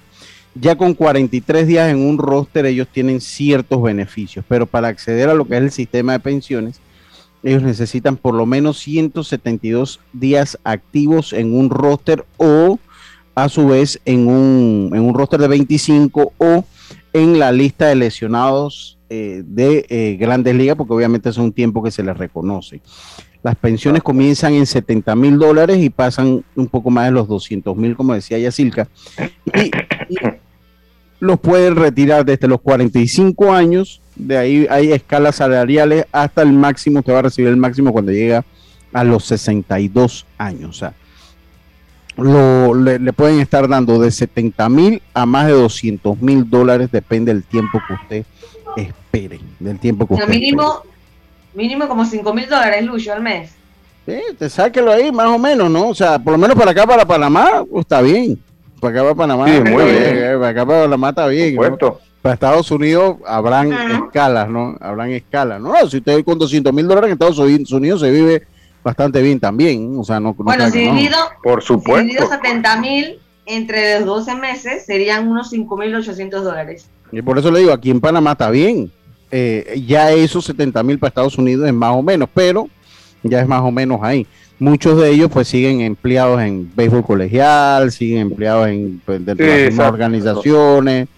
ya 0.55 0.77
con 0.77 0.95
43 0.95 1.67
días 1.67 1.91
en 1.91 1.99
un 1.99 2.19
roster 2.19 2.67
ellos 2.67 2.87
tienen 2.91 3.21
ciertos 3.21 3.83
beneficios, 3.83 4.45
pero 4.49 4.67
para 4.67 4.89
acceder 4.89 5.29
a 5.29 5.35
lo 5.35 5.45
que 5.45 5.57
es 5.57 5.63
el 5.63 5.71
sistema 5.71 6.13
de 6.13 6.21
pensiones, 6.21 6.81
ellos 7.43 7.63
necesitan 7.63 8.17
por 8.17 8.35
lo 8.35 8.47
menos 8.47 8.79
172 8.79 10.01
días 10.13 10.59
activos 10.65 11.33
en 11.33 11.55
un 11.55 11.71
roster 11.71 12.25
o 12.37 12.79
a 13.35 13.49
su 13.49 13.69
vez 13.69 14.01
en 14.05 14.29
un, 14.29 14.91
en 14.95 15.01
un 15.03 15.15
roster 15.15 15.41
de 15.41 15.49
25 15.49 16.33
o 16.39 16.65
en 17.13 17.39
la 17.39 17.53
lista 17.53 17.87
de 17.87 17.97
lesionados 17.97 18.97
eh, 19.17 19.45
de 19.47 19.87
eh, 19.91 20.17
grandes 20.19 20.57
ligas, 20.57 20.77
porque 20.77 20.93
obviamente 20.93 21.29
es 21.29 21.37
un 21.37 21.53
tiempo 21.53 21.85
que 21.85 21.93
se 21.93 22.03
les 22.03 22.17
reconoce. 22.17 22.81
Las 23.45 23.55
pensiones 23.55 24.03
comienzan 24.03 24.55
en 24.55 24.67
70 24.67 25.15
mil 25.15 25.39
dólares 25.39 25.79
y 25.79 25.89
pasan 25.89 26.45
un 26.57 26.67
poco 26.67 26.91
más 26.91 27.05
de 27.05 27.13
los 27.13 27.29
200 27.29 27.77
mil, 27.77 27.95
como 27.95 28.13
decía 28.13 28.41
Yacilca, 28.41 28.89
y, 29.55 29.71
los 31.21 31.39
pueden 31.39 31.77
retirar 31.77 32.25
desde 32.25 32.49
los 32.49 32.61
45 32.61 33.53
años, 33.53 34.01
de 34.17 34.37
ahí 34.37 34.67
hay 34.69 34.91
escalas 34.91 35.37
salariales 35.37 36.07
hasta 36.11 36.43
el 36.43 36.53
máximo, 36.53 37.05
que 37.05 37.13
va 37.13 37.21
a 37.21 37.23
recibir 37.23 37.51
el 37.51 37.57
máximo 37.57 37.93
cuando 37.93 38.11
llega 38.11 38.45
a 38.93 39.05
los 39.05 39.27
62 39.27 40.27
años. 40.39 40.71
O 40.71 40.73
sea, 40.73 40.95
lo, 42.17 42.75
le, 42.75 43.13
pueden 43.13 43.39
estar 43.39 43.69
dando 43.69 44.01
de 44.01 44.11
70 44.11 44.69
mil 44.71 45.03
a 45.15 45.25
más 45.25 45.47
de 45.47 45.53
200 45.53 46.21
mil 46.21 46.51
dólares, 46.51 46.91
depende 46.91 47.33
del 47.33 47.45
tiempo 47.45 47.81
que 47.87 47.95
usted 47.95 48.27
espere, 48.77 49.41
del 49.59 49.79
tiempo 49.79 50.07
que 50.07 50.15
usted 50.15 50.29
mínimo, 50.29 50.83
mínimo 51.55 51.89
como 51.89 52.05
5 52.05 52.35
mil 52.35 52.49
dólares, 52.49 52.85
Lucho, 52.85 53.13
al 53.13 53.23
mes. 53.23 53.53
Sí, 54.07 54.21
te 54.39 54.51
sáquelo 54.51 54.93
ahí, 54.93 55.11
más 55.11 55.27
o 55.29 55.39
menos, 55.39 55.71
¿no? 55.71 55.89
O 55.89 55.95
sea, 55.95 56.19
por 56.19 56.33
lo 56.33 56.39
menos 56.39 56.57
para 56.57 56.73
acá, 56.73 56.87
para 56.87 57.07
Panamá, 57.07 57.65
pues, 57.71 57.83
está 57.83 58.03
bien. 58.03 58.39
Para 58.81 58.93
acá, 58.93 59.03
para 59.03 59.15
Panamá, 59.15 59.47
muy 59.47 59.85
bien. 59.85 60.39
Para 60.39 60.49
acá, 60.49 60.67
para 60.67 60.83
Panamá, 60.83 61.09
está 61.09 61.27
bien. 61.27 61.57
Para 62.21 62.35
Estados 62.35 62.71
Unidos 62.71 63.17
habrán 63.27 63.73
escalas, 63.73 64.49
¿no? 64.49 64.77
Habrán 64.81 65.11
escalas. 65.11 65.61
No, 65.61 65.75
si 65.89 65.99
usted 65.99 66.25
con 66.25 66.39
200 66.39 66.73
mil 66.73 66.89
dólares 66.89 67.09
en 67.09 67.13
Estados 67.13 67.39
Unidos 67.39 68.01
se 68.01 68.11
vive 68.11 68.47
bastante 68.83 69.21
bien 69.21 69.41
también. 69.41 69.95
O 69.99 70.05
sea, 70.05 70.21
no, 70.21 70.33
bueno, 70.35 70.71
si 70.71 70.81
dividido, 70.81 71.19
por 71.43 71.63
supuesto. 71.63 72.01
Si 72.01 72.09
dividido 72.09 72.29
70 72.29 72.77
mil 72.81 73.19
entre 73.47 74.01
los 74.01 74.07
12 74.07 74.37
meses 74.37 74.87
serían 74.87 75.29
unos 75.29 75.53
5.800 75.53 76.31
dólares. 76.41 76.89
Y 77.13 77.23
por 77.23 77.39
eso 77.39 77.51
le 77.51 77.61
digo, 77.61 77.73
aquí 77.73 77.91
en 77.91 78.01
Panamá 78.01 78.33
está 78.33 78.51
bien. 78.51 78.91
Eh, 79.31 79.83
ya 79.87 80.13
esos 80.13 80.45
70 80.45 80.83
mil 80.83 80.99
para 80.99 81.09
Estados 81.09 81.39
Unidos 81.39 81.67
es 81.67 81.75
más 81.75 81.93
o 81.95 82.03
menos, 82.03 82.29
pero 82.33 82.69
ya 83.23 83.41
es 83.41 83.49
más 83.49 83.63
o 83.63 83.71
menos 83.71 84.01
ahí. 84.03 84.27
Muchos 84.59 85.01
de 85.01 85.11
ellos 85.11 85.31
pues 85.33 85.49
siguen 85.49 85.81
empleados 85.81 86.41
en 86.41 86.71
béisbol 86.75 87.05
colegial, 87.05 87.91
siguen 87.91 88.19
empleados 88.19 88.69
en 88.69 89.01
pues, 89.05 89.25
de 89.25 89.71
las 89.71 89.89
organizaciones, 89.89 91.09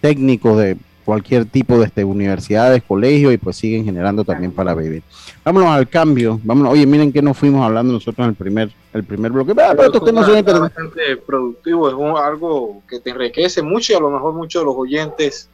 técnicos 0.00 0.58
de 0.58 0.76
cualquier 1.08 1.46
tipo 1.46 1.78
de 1.78 1.86
este, 1.86 2.04
universidades, 2.04 2.82
colegios 2.86 3.32
y 3.32 3.38
pues 3.38 3.56
siguen 3.56 3.82
generando 3.82 4.24
también 4.24 4.52
para 4.52 4.74
vivir. 4.74 5.02
Vámonos 5.42 5.70
al 5.70 5.88
cambio, 5.88 6.38
vámonos, 6.44 6.74
oye, 6.74 6.84
miren 6.84 7.10
que 7.10 7.22
nos 7.22 7.34
fuimos 7.34 7.64
hablando 7.64 7.94
nosotros 7.94 8.26
en 8.26 8.28
el 8.28 8.34
primer, 8.34 8.70
el 8.92 9.04
primer 9.04 9.32
bloque, 9.32 9.54
pero 9.54 9.84
estos 9.84 10.04
temas 10.04 10.26
son 10.26 10.44
bastante 10.44 11.16
productivo, 11.26 11.88
es 11.88 12.22
algo 12.22 12.82
que 12.86 13.00
te 13.00 13.08
enriquece 13.08 13.62
mucho 13.62 13.94
y 13.94 13.96
a 13.96 14.00
lo 14.00 14.10
mejor 14.10 14.34
muchos 14.34 14.60
de 14.60 14.66
los 14.66 14.76
oyentes 14.76 15.48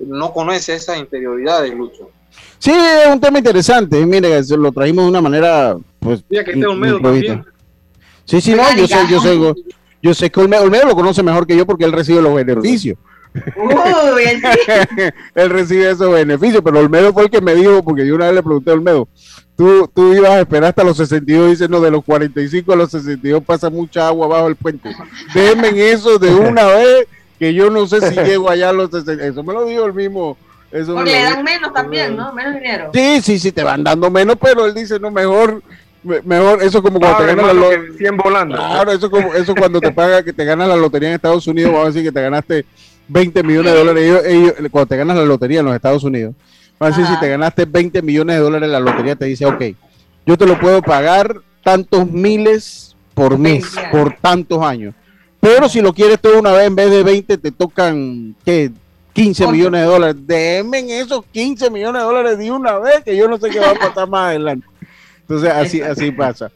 no 0.00 0.32
conocen 0.32 0.74
esas 0.74 0.98
interioridades, 0.98 1.72
Lucho. 1.72 2.10
Sí, 2.58 2.72
es 2.72 3.12
un 3.12 3.20
tema 3.20 3.38
interesante, 3.38 4.04
mire, 4.04 4.42
lo 4.42 4.72
trajimos 4.72 5.04
de 5.04 5.10
una 5.10 5.20
manera, 5.20 5.76
pues... 6.00 6.24
que 6.28 6.40
este 6.40 6.66
Olmedo 6.66 6.98
también. 6.98 7.44
Sí, 8.24 8.40
sí, 8.40 8.56
no, 8.56 8.64
yo 8.76 8.88
sé, 8.88 8.96
yo 9.08 9.20
sé, 9.20 9.38
yo 10.02 10.14
sé 10.14 10.30
que 10.32 10.40
Olmedo, 10.40 10.64
Olmedo 10.64 10.88
lo 10.88 10.96
conoce 10.96 11.22
mejor 11.22 11.46
que 11.46 11.56
yo 11.56 11.64
porque 11.64 11.84
él 11.84 11.92
recibe 11.92 12.20
los 12.20 12.34
beneficios. 12.34 12.98
él 15.34 15.50
recibe 15.50 15.90
esos 15.90 16.12
beneficios, 16.12 16.62
pero 16.64 16.78
Olmedo 16.78 17.12
fue 17.12 17.24
el 17.24 17.30
que 17.30 17.40
me 17.40 17.54
dijo, 17.54 17.82
porque 17.82 18.06
yo 18.06 18.14
una 18.14 18.26
vez 18.26 18.36
le 18.36 18.42
pregunté 18.42 18.70
a 18.70 18.74
Olmedo, 18.74 19.08
tú, 19.56 19.90
tú 19.92 20.14
ibas 20.14 20.30
a 20.30 20.40
esperar 20.40 20.70
hasta 20.70 20.84
los 20.84 20.96
62 20.96 21.46
y 21.46 21.50
dices, 21.50 21.68
no, 21.68 21.80
de 21.80 21.90
los 21.90 22.04
45 22.04 22.72
a 22.72 22.76
los 22.76 22.90
62 22.92 23.42
pasa 23.42 23.70
mucha 23.70 24.06
agua 24.06 24.28
bajo 24.28 24.46
el 24.46 24.56
puente. 24.56 24.94
Déjenme 25.34 25.68
en 25.68 25.78
eso 25.78 26.18
de 26.18 26.32
una 26.32 26.66
vez, 26.76 27.06
que 27.38 27.52
yo 27.52 27.70
no 27.70 27.86
sé 27.86 28.00
si 28.00 28.14
llego 28.20 28.48
allá 28.48 28.70
a 28.70 28.72
los 28.72 28.90
62. 28.90 29.32
Eso 29.32 29.42
me 29.42 29.52
lo 29.52 29.64
dijo 29.64 29.84
el 29.84 29.94
mismo. 29.94 30.36
Eso 30.70 30.94
Porque 30.94 31.12
le 31.12 31.22
dan 31.22 31.44
menos 31.44 31.72
también, 31.72 32.16
¿no? 32.16 32.32
Menos 32.32 32.54
dinero. 32.54 32.90
Sí, 32.92 33.20
sí, 33.20 33.38
sí, 33.38 33.52
te 33.52 33.62
van 33.62 33.84
dando 33.84 34.10
menos, 34.10 34.36
pero 34.40 34.66
él 34.66 34.74
dice, 34.74 34.98
no, 34.98 35.10
mejor, 35.10 35.62
mejor, 36.02 36.62
eso 36.62 36.82
como 36.82 36.98
cuando 36.98 37.18
te 37.18 37.26
ganas 37.26 37.46
la 37.46 37.52
lotería. 37.52 37.98
100 37.98 38.16
volando. 38.16 38.56
Claro, 38.56 38.92
eso 38.92 39.10
como, 39.10 39.34
eso 39.34 39.54
cuando 39.54 39.80
te 39.80 39.92
paga 39.92 40.22
que 40.22 40.32
te 40.32 40.44
ganas 40.44 40.68
la 40.68 40.76
lotería 40.76 41.08
en 41.08 41.14
Estados 41.14 41.46
Unidos, 41.46 41.72
vamos 41.72 41.86
a 41.86 41.90
decir 41.90 42.02
que 42.02 42.12
te 42.12 42.22
ganaste 42.22 42.66
20 43.08 43.42
millones 43.42 43.72
de 43.72 43.78
dólares. 43.78 44.04
Ellos, 44.04 44.22
ellos, 44.24 44.70
cuando 44.70 44.86
te 44.86 44.96
ganas 44.96 45.16
la 45.16 45.24
lotería 45.24 45.60
en 45.60 45.66
los 45.66 45.74
Estados 45.74 46.04
Unidos, 46.04 46.34
a 46.78 46.88
decir, 46.88 47.06
si 47.06 47.18
te 47.20 47.28
ganaste 47.28 47.64
20 47.64 48.02
millones 48.02 48.36
de 48.36 48.42
dólares 48.42 48.66
en 48.66 48.72
la 48.72 48.80
lotería, 48.80 49.16
te 49.16 49.26
dice, 49.26 49.46
ok, 49.46 49.62
yo 50.26 50.36
te 50.36 50.46
lo 50.46 50.58
puedo 50.58 50.82
pagar 50.82 51.40
tantos 51.62 52.10
miles 52.10 52.96
por 53.14 53.38
mes, 53.38 53.64
por 53.90 54.14
tantos 54.16 54.62
años. 54.62 54.94
Pero 55.40 55.68
si 55.68 55.80
lo 55.80 55.92
quieres 55.92 56.20
todo 56.20 56.38
una 56.38 56.52
vez, 56.52 56.66
en 56.66 56.74
vez 56.74 56.90
de 56.90 57.02
20, 57.02 57.38
te 57.38 57.52
tocan, 57.52 58.34
¿qué? 58.44 58.70
15 59.12 59.46
millones 59.46 59.82
de 59.82 59.86
dólares. 59.86 60.16
Denme 60.26 60.98
esos 60.98 61.24
15 61.30 61.70
millones 61.70 62.02
de 62.02 62.06
dólares 62.06 62.38
de 62.38 62.50
una 62.50 62.78
vez, 62.78 63.02
que 63.04 63.16
yo 63.16 63.28
no 63.28 63.38
sé 63.38 63.50
qué 63.50 63.60
va 63.60 63.70
a 63.70 63.74
pasar 63.74 64.08
más 64.08 64.30
adelante. 64.30 64.66
Entonces, 65.20 65.50
así, 65.50 65.80
así 65.80 66.10
pasa. 66.10 66.50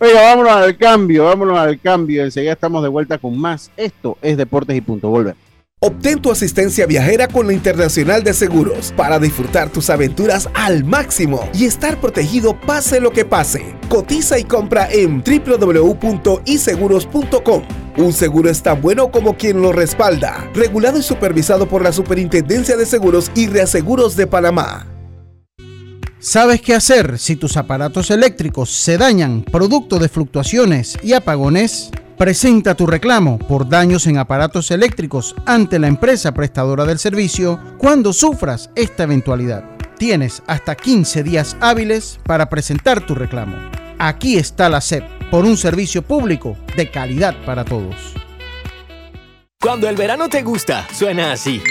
Oiga, 0.00 0.22
vámonos 0.22 0.52
al 0.52 0.76
cambio, 0.76 1.24
vámonos 1.24 1.58
al 1.58 1.78
cambio. 1.80 2.24
Enseguida 2.24 2.52
estamos 2.52 2.82
de 2.82 2.88
vuelta 2.88 3.18
con 3.18 3.36
más. 3.36 3.70
Esto 3.76 4.16
es 4.22 4.36
Deportes 4.36 4.76
y 4.76 4.80
Punto. 4.80 5.08
Volver. 5.08 5.34
Obtén 5.80 6.20
tu 6.20 6.32
asistencia 6.32 6.86
viajera 6.86 7.28
con 7.28 7.46
la 7.46 7.52
Internacional 7.52 8.24
de 8.24 8.34
Seguros 8.34 8.92
para 8.96 9.20
disfrutar 9.20 9.70
tus 9.70 9.90
aventuras 9.90 10.48
al 10.54 10.82
máximo 10.82 11.48
y 11.54 11.66
estar 11.66 12.00
protegido 12.00 12.60
pase 12.60 13.00
lo 13.00 13.12
que 13.12 13.24
pase. 13.24 13.76
Cotiza 13.88 14.40
y 14.40 14.44
compra 14.44 14.88
en 14.90 15.22
www.iseguros.com. 15.22 17.62
Un 17.96 18.12
seguro 18.12 18.50
es 18.50 18.60
tan 18.60 18.82
bueno 18.82 19.12
como 19.12 19.36
quien 19.36 19.62
lo 19.62 19.70
respalda. 19.70 20.50
Regulado 20.52 20.98
y 20.98 21.02
supervisado 21.02 21.68
por 21.68 21.82
la 21.82 21.92
Superintendencia 21.92 22.76
de 22.76 22.84
Seguros 22.84 23.30
y 23.36 23.46
Reaseguros 23.46 24.16
de 24.16 24.26
Panamá. 24.26 24.88
¿Sabes 26.18 26.60
qué 26.60 26.74
hacer 26.74 27.20
si 27.20 27.36
tus 27.36 27.56
aparatos 27.56 28.10
eléctricos 28.10 28.70
se 28.70 28.98
dañan 28.98 29.44
producto 29.44 30.00
de 30.00 30.08
fluctuaciones 30.08 30.98
y 31.04 31.12
apagones? 31.12 31.92
Presenta 32.18 32.74
tu 32.74 32.84
reclamo 32.88 33.38
por 33.38 33.68
daños 33.68 34.08
en 34.08 34.18
aparatos 34.18 34.72
eléctricos 34.72 35.36
ante 35.46 35.78
la 35.78 35.86
empresa 35.86 36.32
prestadora 36.34 36.84
del 36.84 36.98
servicio 36.98 37.60
cuando 37.78 38.12
sufras 38.12 38.70
esta 38.74 39.04
eventualidad. 39.04 39.62
Tienes 39.98 40.42
hasta 40.48 40.74
15 40.74 41.22
días 41.22 41.56
hábiles 41.60 42.18
para 42.24 42.48
presentar 42.48 43.06
tu 43.06 43.14
reclamo. 43.14 43.56
Aquí 44.00 44.36
está 44.36 44.68
la 44.68 44.80
SEP 44.80 45.04
por 45.30 45.44
un 45.44 45.56
servicio 45.56 46.02
público 46.02 46.56
de 46.76 46.90
calidad 46.90 47.36
para 47.46 47.64
todos. 47.64 47.94
Cuando 49.60 49.88
el 49.88 49.94
verano 49.94 50.28
te 50.28 50.42
gusta, 50.42 50.88
suena 50.92 51.30
así. 51.30 51.62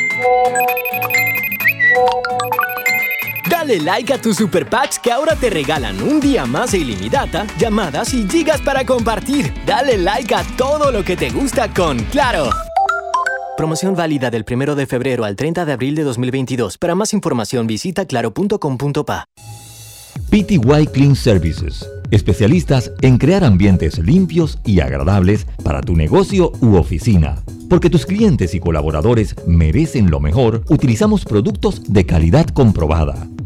Dale 3.49 3.79
like 3.79 4.13
a 4.13 4.17
tus 4.19 4.35
super 4.37 4.67
packs 4.67 4.99
que 4.99 5.11
ahora 5.11 5.35
te 5.35 5.49
regalan 5.49 6.01
un 6.01 6.19
día 6.19 6.45
más 6.45 6.71
de 6.71 6.79
ilimitada, 6.79 7.45
llamadas 7.57 8.13
y 8.13 8.27
gigas 8.27 8.59
para 8.61 8.85
compartir. 8.85 9.53
Dale 9.65 9.97
like 9.97 10.33
a 10.35 10.43
todo 10.57 10.91
lo 10.91 11.03
que 11.03 11.15
te 11.15 11.29
gusta 11.29 11.73
con 11.73 11.97
Claro. 12.11 12.49
Promoción 13.55 13.95
válida 13.95 14.29
del 14.29 14.45
1 14.49 14.75
de 14.75 14.85
febrero 14.85 15.23
al 15.23 15.35
30 15.35 15.65
de 15.65 15.71
abril 15.71 15.95
de 15.95 16.03
2022. 16.03 16.77
Para 16.77 16.93
más 16.93 17.13
información 17.13 17.67
visita 17.67 18.05
claro.com.pa. 18.05 19.25
PTY 20.29 20.87
Clean 20.91 21.15
Services, 21.15 21.89
especialistas 22.11 22.91
en 23.01 23.17
crear 23.17 23.43
ambientes 23.43 23.97
limpios 23.97 24.59
y 24.65 24.81
agradables 24.81 25.47
para 25.63 25.81
tu 25.81 25.95
negocio 25.95 26.51
u 26.59 26.75
oficina. 26.75 27.37
Porque 27.69 27.89
tus 27.89 28.05
clientes 28.05 28.53
y 28.53 28.59
colaboradores 28.59 29.35
merecen 29.47 30.11
lo 30.11 30.19
mejor, 30.19 30.63
utilizamos 30.69 31.25
productos 31.25 31.81
de 31.91 32.05
calidad 32.05 32.45
comprobada. 32.47 33.27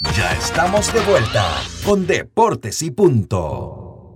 Ya 0.00 0.32
estamos 0.32 0.92
de 0.92 1.00
vuelta 1.00 1.44
con 1.84 2.06
Deportes 2.06 2.82
y 2.82 2.90
Punto. 2.92 4.14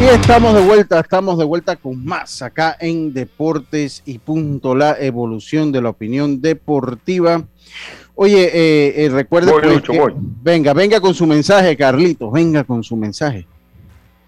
Y 0.00 0.06
estamos 0.06 0.54
de 0.54 0.60
vuelta, 0.60 1.00
estamos 1.00 1.38
de 1.38 1.44
vuelta 1.44 1.76
con 1.76 2.04
más 2.04 2.42
acá 2.42 2.76
en 2.80 3.14
Deportes 3.14 4.02
y 4.04 4.18
Punto, 4.18 4.74
la 4.74 4.96
evolución 5.00 5.72
de 5.72 5.80
la 5.80 5.90
opinión 5.90 6.40
deportiva. 6.42 7.42
Oye, 8.16 8.44
eh, 8.52 9.04
eh, 9.04 9.08
recuerde 9.08 9.50
Voy, 9.52 9.62
pues, 9.62 9.74
Lucho, 9.76 9.92
que- 9.92 9.98
voy. 10.00 10.12
venga, 10.42 10.74
venga 10.74 11.00
con 11.00 11.14
su 11.14 11.26
mensaje, 11.26 11.76
Carlitos, 11.76 12.30
venga 12.32 12.64
con 12.64 12.82
su 12.82 12.96
mensaje. 12.96 13.46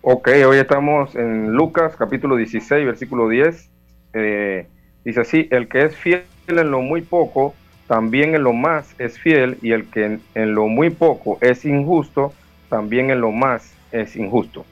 Ok, 0.08 0.28
hoy 0.48 0.58
estamos 0.58 1.16
en 1.16 1.50
Lucas 1.50 1.94
capítulo 1.98 2.36
16, 2.36 2.86
versículo 2.86 3.28
10. 3.28 3.68
Eh, 4.12 4.68
dice 5.04 5.20
así, 5.20 5.48
el 5.50 5.66
que 5.66 5.82
es 5.82 5.96
fiel 5.96 6.22
en 6.46 6.70
lo 6.70 6.80
muy 6.80 7.02
poco, 7.02 7.56
también 7.88 8.36
en 8.36 8.44
lo 8.44 8.52
más 8.52 8.86
es 9.00 9.18
fiel, 9.18 9.58
y 9.62 9.72
el 9.72 9.90
que 9.90 10.20
en, 10.36 10.54
lo 10.54 10.68
muy 10.68 10.90
poco 10.90 11.38
es 11.40 11.64
injusto, 11.64 12.32
también 12.68 13.10
en 13.10 13.20
lo 13.20 13.32
más 13.32 13.72
es 13.90 14.14
injusto. 14.14 14.64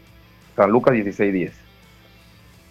San 0.54 0.70
Lucas 0.70 0.94
16, 0.94 1.34
10. 1.34 1.52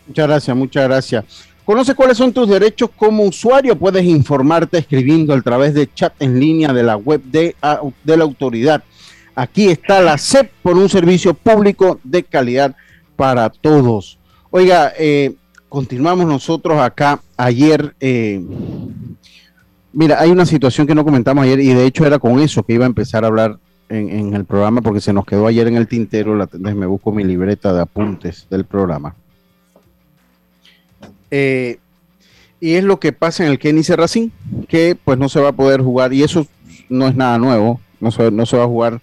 Muchas 0.07 0.27
gracias, 0.29 0.55
muchas 0.55 0.87
gracias. 0.87 1.25
Conoce 1.65 1.93
cuáles 1.93 2.17
son 2.17 2.31
tus 2.31 2.47
derechos 2.47 2.91
como 2.95 3.23
usuario. 3.23 3.77
Puedes 3.77 4.05
informarte 4.05 4.77
escribiendo 4.77 5.33
a 5.33 5.41
través 5.41 5.73
de 5.73 5.93
chat 5.93 6.13
en 6.21 6.39
línea 6.39 6.71
de 6.71 6.83
la 6.83 6.95
web 6.95 7.21
de, 7.23 7.57
de 8.05 8.17
la 8.17 8.23
autoridad. 8.23 8.81
Aquí 9.35 9.69
está 9.69 10.01
la 10.01 10.17
SEP 10.17 10.51
por 10.61 10.77
un 10.77 10.89
servicio 10.89 11.33
público 11.33 11.99
de 12.03 12.23
calidad 12.23 12.75
para 13.15 13.49
todos. 13.49 14.19
Oiga, 14.51 14.93
eh, 14.97 15.33
continuamos 15.69 16.27
nosotros 16.27 16.79
acá. 16.79 17.19
Ayer, 17.35 17.95
eh, 17.99 18.39
mira, 19.91 20.19
hay 20.19 20.29
una 20.29 20.45
situación 20.45 20.85
que 20.85 20.93
no 20.93 21.03
comentamos 21.03 21.43
ayer 21.43 21.59
y 21.59 21.73
de 21.73 21.85
hecho 21.85 22.05
era 22.05 22.19
con 22.19 22.39
eso 22.39 22.61
que 22.63 22.73
iba 22.73 22.85
a 22.85 22.87
empezar 22.87 23.23
a 23.23 23.27
hablar 23.27 23.57
en, 23.89 24.33
el 24.33 24.45
programa 24.45 24.81
porque 24.81 25.01
se 25.01 25.13
nos 25.13 25.25
quedó 25.25 25.47
ayer 25.47 25.67
en 25.67 25.77
el 25.77 25.87
tintero. 25.87 26.37
Me 26.59 26.85
busco 26.85 27.11
mi 27.11 27.23
libreta 27.23 27.73
de 27.73 27.81
apuntes 27.81 28.47
del 28.49 28.65
programa. 28.65 29.15
Eh, 31.31 31.79
y 32.59 32.75
es 32.75 32.83
lo 32.83 32.99
que 32.99 33.11
pasa 33.11 33.43
en 33.43 33.51
el 33.51 33.57
Kenny 33.57 33.83
Serracín, 33.83 34.31
que 34.67 34.95
pues 35.03 35.17
no 35.17 35.27
se 35.27 35.39
va 35.39 35.49
a 35.49 35.53
poder 35.53 35.81
jugar, 35.81 36.13
y 36.13 36.23
eso 36.23 36.45
no 36.87 37.07
es 37.07 37.15
nada 37.15 37.37
nuevo, 37.39 37.81
no 37.99 38.11
se, 38.11 38.31
no 38.31 38.45
se 38.45 38.55
va 38.55 38.63
a 38.63 38.67
jugar 38.67 39.01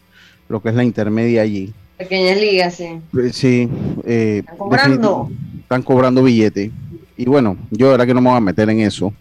lo 0.50 0.60
que 0.60 0.68
es 0.68 0.74
la 0.74 0.84
intermedia 0.84 1.42
allí. 1.42 1.72
Pequeñas 1.96 2.38
ligas, 2.38 2.74
sí. 2.74 2.84
Eh, 2.84 3.30
Sí, 3.32 3.68
eh, 4.04 4.38
Están 4.40 4.56
cobrando. 4.58 5.30
están 5.62 5.82
cobrando 5.82 6.22
billete. 6.22 6.70
Y 7.16 7.24
bueno, 7.26 7.57
yo 7.70 7.86
de 7.86 7.92
verdad 7.92 8.07
que 8.07 8.14
no 8.14 8.20
me 8.20 8.28
voy 8.30 8.36
a 8.36 8.40
meter 8.40 8.68
en 8.68 8.80
eso. 8.80 9.12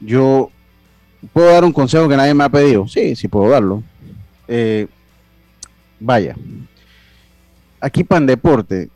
Yo 0.00 0.50
puedo 1.32 1.50
dar 1.50 1.64
un 1.64 1.72
consejo 1.72 2.08
que 2.08 2.16
nadie 2.16 2.34
me 2.34 2.44
ha 2.44 2.48
pedido. 2.48 2.86
Sí, 2.86 3.16
sí 3.16 3.26
puedo 3.28 3.50
darlo. 3.50 3.82
Eh, 4.48 4.86
vaya. 5.98 6.36
Aquí 7.80 8.04
Pandeporte. 8.04 8.88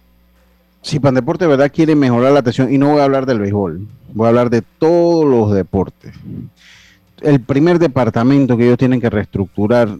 Si 0.82 1.00
Pandeporte 1.00 1.44
de 1.44 1.50
verdad 1.50 1.72
quiere 1.72 1.94
mejorar 1.94 2.32
la 2.32 2.40
atención, 2.40 2.72
y 2.72 2.78
no 2.78 2.90
voy 2.90 3.00
a 3.00 3.04
hablar 3.04 3.24
del 3.26 3.38
béisbol, 3.40 3.86
voy 4.12 4.24
a 4.26 4.28
hablar 4.28 4.50
de 4.50 4.62
todos 4.78 5.24
los 5.24 5.52
deportes. 5.54 6.12
El 7.22 7.40
primer 7.40 7.78
departamento 7.78 8.56
que 8.56 8.64
ellos 8.66 8.78
tienen 8.78 9.00
que 9.00 9.10
reestructurar 9.10 9.88
es 9.88 9.98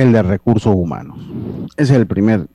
el 0.00 0.12
de 0.12 0.22
recursos 0.22 0.74
humanos. 0.74 1.18
Ese 1.76 1.92
es 1.94 1.98
el 1.98 2.06
primer 2.06 2.46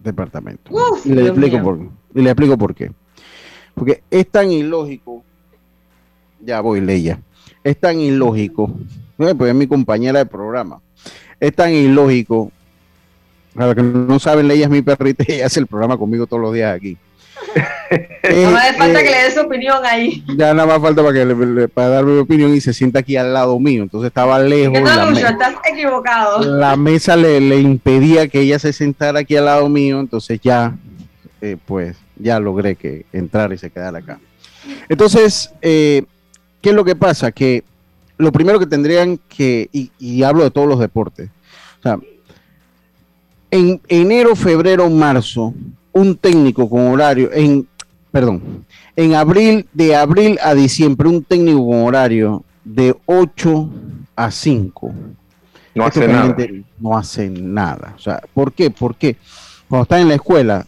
departamento. 0.00 0.70
Uf, 0.72 1.06
Y 1.06 1.10
le, 1.10 1.22
explico 1.22 1.62
por, 1.62 1.78
y 2.14 2.20
le 2.22 2.30
explico 2.30 2.58
por 2.58 2.74
qué. 2.74 2.90
Porque 3.74 4.02
es 4.10 4.28
tan 4.28 4.50
ilógico. 4.50 5.22
Ya 6.40 6.60
voy, 6.60 6.80
Leia. 6.80 7.20
Es 7.62 7.78
tan 7.78 8.00
ilógico. 8.00 8.72
eh, 9.18 9.34
Pues 9.34 9.50
es 9.50 9.54
mi 9.54 9.66
compañera 9.66 10.18
de 10.18 10.26
programa. 10.26 10.80
Es 11.38 11.54
tan 11.54 11.72
ilógico. 11.72 12.50
Para 13.54 13.66
los 13.66 13.74
que 13.76 13.82
no 13.82 14.18
saben, 14.18 14.48
Leia 14.48 14.64
es 14.66 14.70
mi 14.70 14.82
perrita 14.82 15.24
y 15.28 15.40
hace 15.40 15.60
el 15.60 15.66
programa 15.66 15.96
conmigo 15.98 16.26
todos 16.26 16.42
los 16.42 16.54
días 16.54 16.74
aquí. 16.74 16.96
no 18.44 18.50
me 18.50 18.72
falta 18.74 19.02
que 19.02 19.10
le 19.10 19.22
dé 19.24 19.30
su 19.32 19.40
opinión 19.40 19.78
ahí. 19.84 20.24
Ya 20.36 20.54
nada 20.54 20.66
más 20.66 20.80
falta 20.80 21.02
para 21.02 21.14
que 21.14 21.24
le, 21.24 21.68
para 21.68 21.88
dar 21.88 22.04
mi 22.04 22.18
opinión 22.18 22.54
y 22.54 22.60
se 22.60 22.72
sienta 22.72 23.00
aquí 23.00 23.16
al 23.16 23.32
lado 23.32 23.58
mío. 23.58 23.82
Entonces 23.82 24.08
estaba 24.08 24.38
lejos. 24.38 24.80
No, 24.80 25.10
estás 25.10 25.54
equivocado. 25.70 26.42
La 26.42 26.76
mesa 26.76 27.16
le, 27.16 27.40
le, 27.40 27.60
impedía 27.60 28.28
que 28.28 28.40
ella 28.40 28.58
se 28.58 28.72
sentara 28.72 29.20
aquí 29.20 29.36
al 29.36 29.46
lado 29.46 29.68
mío, 29.68 30.00
entonces 30.00 30.40
ya, 30.42 30.76
eh, 31.40 31.56
pues, 31.66 31.96
ya 32.16 32.38
logré 32.38 32.76
que 32.76 33.06
entrara 33.12 33.54
y 33.54 33.58
se 33.58 33.70
quedara 33.70 33.98
acá. 33.98 34.20
Entonces, 34.88 35.52
eh, 35.62 36.04
¿qué 36.60 36.70
es 36.70 36.74
lo 36.74 36.84
que 36.84 36.96
pasa? 36.96 37.32
Que 37.32 37.64
lo 38.18 38.32
primero 38.32 38.58
que 38.58 38.66
tendrían 38.66 39.18
que, 39.28 39.68
y, 39.72 39.90
y 39.98 40.22
hablo 40.22 40.44
de 40.44 40.50
todos 40.50 40.68
los 40.68 40.78
deportes, 40.78 41.30
o 41.80 41.82
sea, 41.82 41.98
en 43.50 43.80
enero, 43.88 44.36
febrero, 44.36 44.88
marzo, 44.90 45.54
un 45.92 46.16
técnico 46.16 46.68
con 46.68 46.88
horario, 46.88 47.30
en, 47.32 47.66
perdón, 48.10 48.64
en 48.96 49.14
abril, 49.14 49.66
de 49.72 49.96
abril 49.96 50.38
a 50.42 50.54
diciembre, 50.54 51.08
un 51.08 51.24
técnico 51.24 51.66
con 51.66 51.82
horario 51.82 52.44
de 52.64 52.96
8 53.06 53.70
a 54.16 54.30
5. 54.30 54.92
No 55.74 55.84
hace 55.84 56.08
nada. 56.08 56.36
No 56.78 56.96
hace 56.96 57.30
nada. 57.30 57.94
O 57.96 58.00
sea, 58.00 58.20
¿por 58.34 58.52
qué? 58.52 58.70
Porque 58.70 59.16
cuando 59.68 59.84
están 59.84 60.00
en 60.00 60.08
la 60.08 60.14
escuela, 60.14 60.66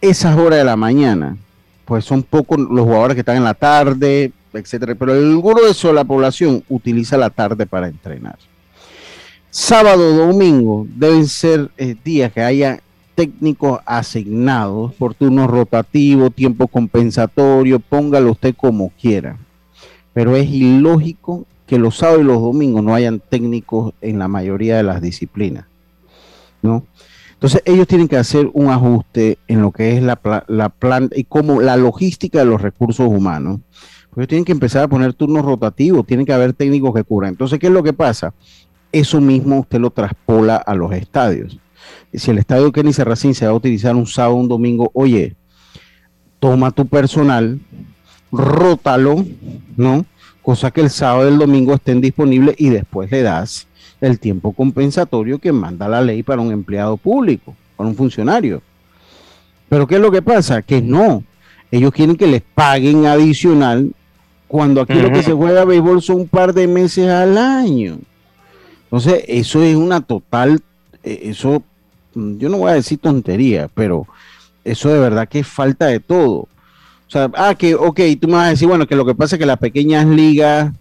esas 0.00 0.36
horas 0.36 0.58
de 0.58 0.64
la 0.64 0.76
mañana, 0.76 1.36
pues 1.84 2.04
son 2.04 2.22
pocos 2.22 2.58
los 2.58 2.84
jugadores 2.84 3.14
que 3.14 3.20
están 3.20 3.36
en 3.36 3.44
la 3.44 3.54
tarde, 3.54 4.32
etcétera. 4.52 4.94
Pero 4.94 5.14
el 5.14 5.40
grueso 5.40 5.88
de 5.88 5.94
la 5.94 6.04
población 6.04 6.62
utiliza 6.68 7.16
la 7.16 7.30
tarde 7.30 7.66
para 7.66 7.88
entrenar. 7.88 8.38
Sábado, 9.50 10.14
domingo 10.14 10.86
deben 10.90 11.26
ser 11.26 11.70
eh, 11.78 11.96
días 12.04 12.30
que 12.30 12.42
haya 12.42 12.80
técnicos 13.16 13.80
asignados 13.86 14.94
por 14.94 15.14
turnos 15.14 15.50
rotativos, 15.50 16.32
tiempo 16.34 16.68
compensatorio, 16.68 17.80
póngalo 17.80 18.32
usted 18.32 18.54
como 18.54 18.90
quiera. 18.90 19.38
Pero 20.12 20.36
es 20.36 20.48
ilógico 20.48 21.46
que 21.66 21.78
los 21.78 21.96
sábados 21.96 22.20
y 22.22 22.26
los 22.26 22.40
domingos 22.40 22.84
no 22.84 22.94
hayan 22.94 23.18
técnicos 23.18 23.94
en 24.00 24.20
la 24.20 24.28
mayoría 24.28 24.76
de 24.76 24.84
las 24.84 25.00
disciplinas. 25.00 25.64
¿no? 26.62 26.84
Entonces 27.32 27.62
ellos 27.64 27.86
tienen 27.86 28.06
que 28.06 28.16
hacer 28.16 28.50
un 28.52 28.68
ajuste 28.68 29.38
en 29.48 29.62
lo 29.62 29.72
que 29.72 29.96
es 29.96 30.02
la, 30.02 30.20
la 30.46 30.68
planta 30.68 31.18
y 31.18 31.24
como 31.24 31.60
la 31.60 31.76
logística 31.76 32.38
de 32.38 32.44
los 32.44 32.60
recursos 32.60 33.08
humanos. 33.08 33.60
Porque 34.10 34.26
tienen 34.26 34.44
que 34.44 34.52
empezar 34.52 34.84
a 34.84 34.88
poner 34.88 35.14
turnos 35.14 35.44
rotativos, 35.44 36.06
tienen 36.06 36.24
que 36.24 36.32
haber 36.32 36.52
técnicos 36.52 36.94
que 36.94 37.04
curan. 37.04 37.30
Entonces, 37.30 37.58
¿qué 37.58 37.66
es 37.66 37.72
lo 37.72 37.82
que 37.82 37.92
pasa? 37.92 38.32
Eso 38.92 39.20
mismo 39.20 39.60
usted 39.60 39.80
lo 39.80 39.90
traspola 39.90 40.56
a 40.56 40.74
los 40.74 40.92
estadios 40.92 41.58
si 42.12 42.30
el 42.30 42.38
estadio 42.38 42.72
Kenny 42.72 42.92
Serracín 42.92 43.34
se 43.34 43.46
va 43.46 43.52
a 43.52 43.56
utilizar 43.56 43.94
un 43.94 44.06
sábado, 44.06 44.36
un 44.36 44.48
domingo, 44.48 44.90
oye, 44.94 45.34
toma 46.38 46.70
tu 46.70 46.86
personal, 46.86 47.60
rótalo, 48.32 49.24
¿no? 49.76 50.04
Cosa 50.42 50.70
que 50.70 50.80
el 50.80 50.90
sábado 50.90 51.28
y 51.28 51.32
el 51.32 51.38
domingo 51.38 51.74
estén 51.74 52.00
disponibles 52.00 52.56
y 52.58 52.68
después 52.68 53.10
le 53.10 53.22
das 53.22 53.66
el 54.00 54.18
tiempo 54.18 54.52
compensatorio 54.52 55.38
que 55.38 55.52
manda 55.52 55.88
la 55.88 56.00
ley 56.00 56.22
para 56.22 56.40
un 56.40 56.52
empleado 56.52 56.96
público, 56.96 57.54
para 57.76 57.88
un 57.88 57.96
funcionario. 57.96 58.62
Pero 59.68 59.86
¿qué 59.86 59.96
es 59.96 60.00
lo 60.00 60.10
que 60.10 60.22
pasa? 60.22 60.62
Que 60.62 60.80
no, 60.80 61.24
ellos 61.70 61.92
quieren 61.92 62.16
que 62.16 62.26
les 62.26 62.42
paguen 62.42 63.06
adicional 63.06 63.92
cuando 64.46 64.80
aquí 64.80 64.94
lo 64.94 65.10
que 65.10 65.22
se 65.22 65.32
juega 65.32 65.62
a 65.62 65.64
béisbol 65.64 66.02
son 66.02 66.20
un 66.20 66.28
par 66.28 66.54
de 66.54 66.68
meses 66.68 67.08
al 67.08 67.36
año. 67.36 67.98
Entonces, 68.84 69.24
eso 69.26 69.62
es 69.62 69.74
una 69.74 70.00
total, 70.00 70.60
eh, 71.02 71.22
eso 71.24 71.64
yo 72.16 72.48
no 72.48 72.58
voy 72.58 72.70
a 72.70 72.74
decir 72.74 72.98
tontería, 72.98 73.68
pero 73.74 74.06
eso 74.64 74.88
de 74.88 74.98
verdad 74.98 75.28
que 75.28 75.40
es 75.40 75.46
falta 75.46 75.86
de 75.86 76.00
todo. 76.00 76.48
O 77.08 77.10
sea, 77.10 77.30
ah, 77.34 77.54
que, 77.54 77.74
ok, 77.74 78.00
tú 78.20 78.26
me 78.26 78.34
vas 78.34 78.46
a 78.46 78.50
decir, 78.50 78.66
bueno, 78.66 78.86
que 78.86 78.96
lo 78.96 79.04
que 79.04 79.14
pasa 79.14 79.36
es 79.36 79.40
que 79.40 79.46
las 79.46 79.58
pequeñas 79.58 80.06
ligas, 80.06 80.72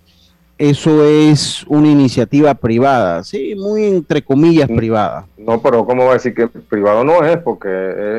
eso 0.58 1.06
es 1.06 1.64
una 1.68 1.90
iniciativa 1.90 2.56
privada, 2.56 3.24
sí, 3.24 3.54
muy 3.56 3.84
entre 3.84 4.24
comillas 4.24 4.70
mm. 4.70 4.76
privada. 4.76 5.26
No, 5.38 5.62
pero 5.62 5.86
¿cómo 5.86 6.06
va 6.06 6.12
a 6.12 6.14
decir 6.14 6.34
que 6.34 6.48
privado 6.48 7.04
no 7.04 7.24
es? 7.24 7.38
Porque 7.38 7.70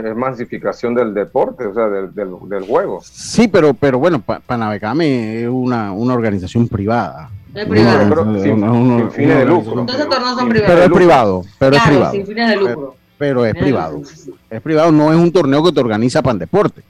es, 0.05 0.15
masificación 0.15 0.95
del 0.95 1.15
deporte, 1.15 1.67
o 1.67 1.75
sea, 1.75 1.89
del, 1.89 2.15
del, 2.15 2.65
juego. 2.65 3.01
Sí, 3.03 3.49
pero, 3.49 3.75
pero 3.75 3.99
bueno, 3.99 4.23
Panavecame 4.23 5.43
es 5.43 5.49
una, 5.49 5.93
una 5.93 6.15
organización 6.15 6.69
privada. 6.69 7.31
Es 7.55 7.67
privado. 7.67 8.09
Pero, 8.09 8.43
sin, 8.43 9.11
fines 9.11 9.39
de 9.39 9.47
lucro. 9.47 9.81
Entonces, 9.81 10.07
pero 10.09 10.21
no 10.21 10.37
son 10.37 10.49
privados. 10.49 10.75
Pero 10.75 10.83
es 10.85 10.93
privado, 10.93 11.45
pero 11.59 11.77
es 11.77 11.83
privado. 11.83 12.13
Sin 12.13 12.27
fines 12.27 12.51
de 12.51 12.57
lucro 12.57 12.97
pero 13.06 13.06
es 13.19 13.55
privado. 13.55 14.03
Es 14.51 14.61
privado, 14.61 14.93
no 14.93 15.13
es 15.13 15.19
un 15.19 15.33
torneo 15.33 15.63
que 15.65 15.73
te 15.73 15.81
organiza 15.81 16.23
Pandeporte. 16.23 16.83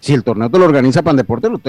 Si 0.00 0.12
el 0.14 0.22
torneo 0.22 0.50
te 0.50 0.58
lo 0.58 0.66
organiza 0.66 1.02
Pandeporte, 1.02 1.48
los, 1.48 1.60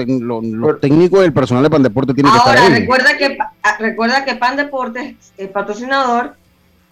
los 0.44 0.80
técnicos 0.80 1.22
y 1.22 1.24
el 1.24 1.32
personal 1.32 1.62
de 1.62 1.70
Pandeporte 1.70 2.14
tienen 2.14 2.32
que 2.32 2.38
estar 2.38 2.56
ahí. 2.56 2.80
Recuerda 2.80 3.16
que, 3.16 3.38
ah, 3.62 3.76
recuerda 3.78 4.24
que 4.24 4.34
Pandeporte 4.36 5.16
es 5.36 5.48
patrocinador 5.48 6.36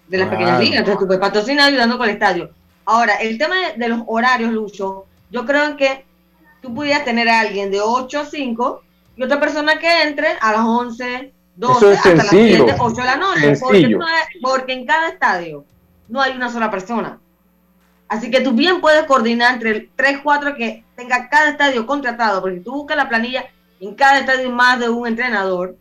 de 0.08 0.18
las 0.18 0.28
pequeñas 0.28 0.60
ligas, 0.60 0.78
entonces 0.78 1.00
tú 1.00 1.06
puedes 1.06 1.20
patrocinar 1.20 1.68
ayudando 1.68 1.98
con 1.98 2.08
el 2.08 2.14
estadio. 2.14 2.50
Ahora, 2.84 3.16
el 3.16 3.36
tema 3.38 3.56
de, 3.76 3.88
los 3.88 4.02
horarios, 4.06 4.52
Lucho, 4.52 5.06
yo 5.30 5.44
creo 5.44 5.76
que 5.76 6.04
tú 6.62 6.74
pudieras 6.74 7.04
tener 7.04 7.28
a 7.28 7.40
alguien 7.40 7.70
de 7.70 7.80
8 7.80 8.20
a 8.20 8.24
5 8.24 8.82
y 9.16 9.22
otra 9.22 9.40
persona 9.40 9.78
que 9.78 10.02
entre 10.02 10.28
a 10.40 10.52
las 10.52 10.64
11, 10.64 11.32
12, 11.56 11.92
hasta 11.92 12.14
las 12.14 12.28
7, 12.28 12.76
8 12.78 12.94
de 12.94 13.04
la 13.04 13.16
noche. 13.16 13.56
Porque, 13.60 13.98
porque 14.40 14.72
en 14.72 14.86
cada 14.86 15.08
estadio 15.08 15.64
no 16.08 16.20
hay 16.20 16.36
una 16.36 16.50
sola 16.50 16.70
persona. 16.70 17.18
Así 18.08 18.30
que 18.30 18.40
tú 18.40 18.52
bien 18.52 18.80
puedes 18.80 19.04
coordinar 19.04 19.54
entre 19.54 19.90
3, 19.96 20.20
4 20.22 20.54
que 20.54 20.84
tenga 20.94 21.28
cada 21.28 21.50
estadio 21.50 21.86
contratado, 21.86 22.40
porque 22.40 22.60
tú 22.60 22.72
buscas 22.72 22.96
la 22.96 23.08
planilla 23.08 23.46
en 23.80 23.94
cada 23.94 24.20
estadio 24.20 24.50
más 24.50 24.78
de 24.78 24.88
un 24.88 25.06
entrenador, 25.06 25.76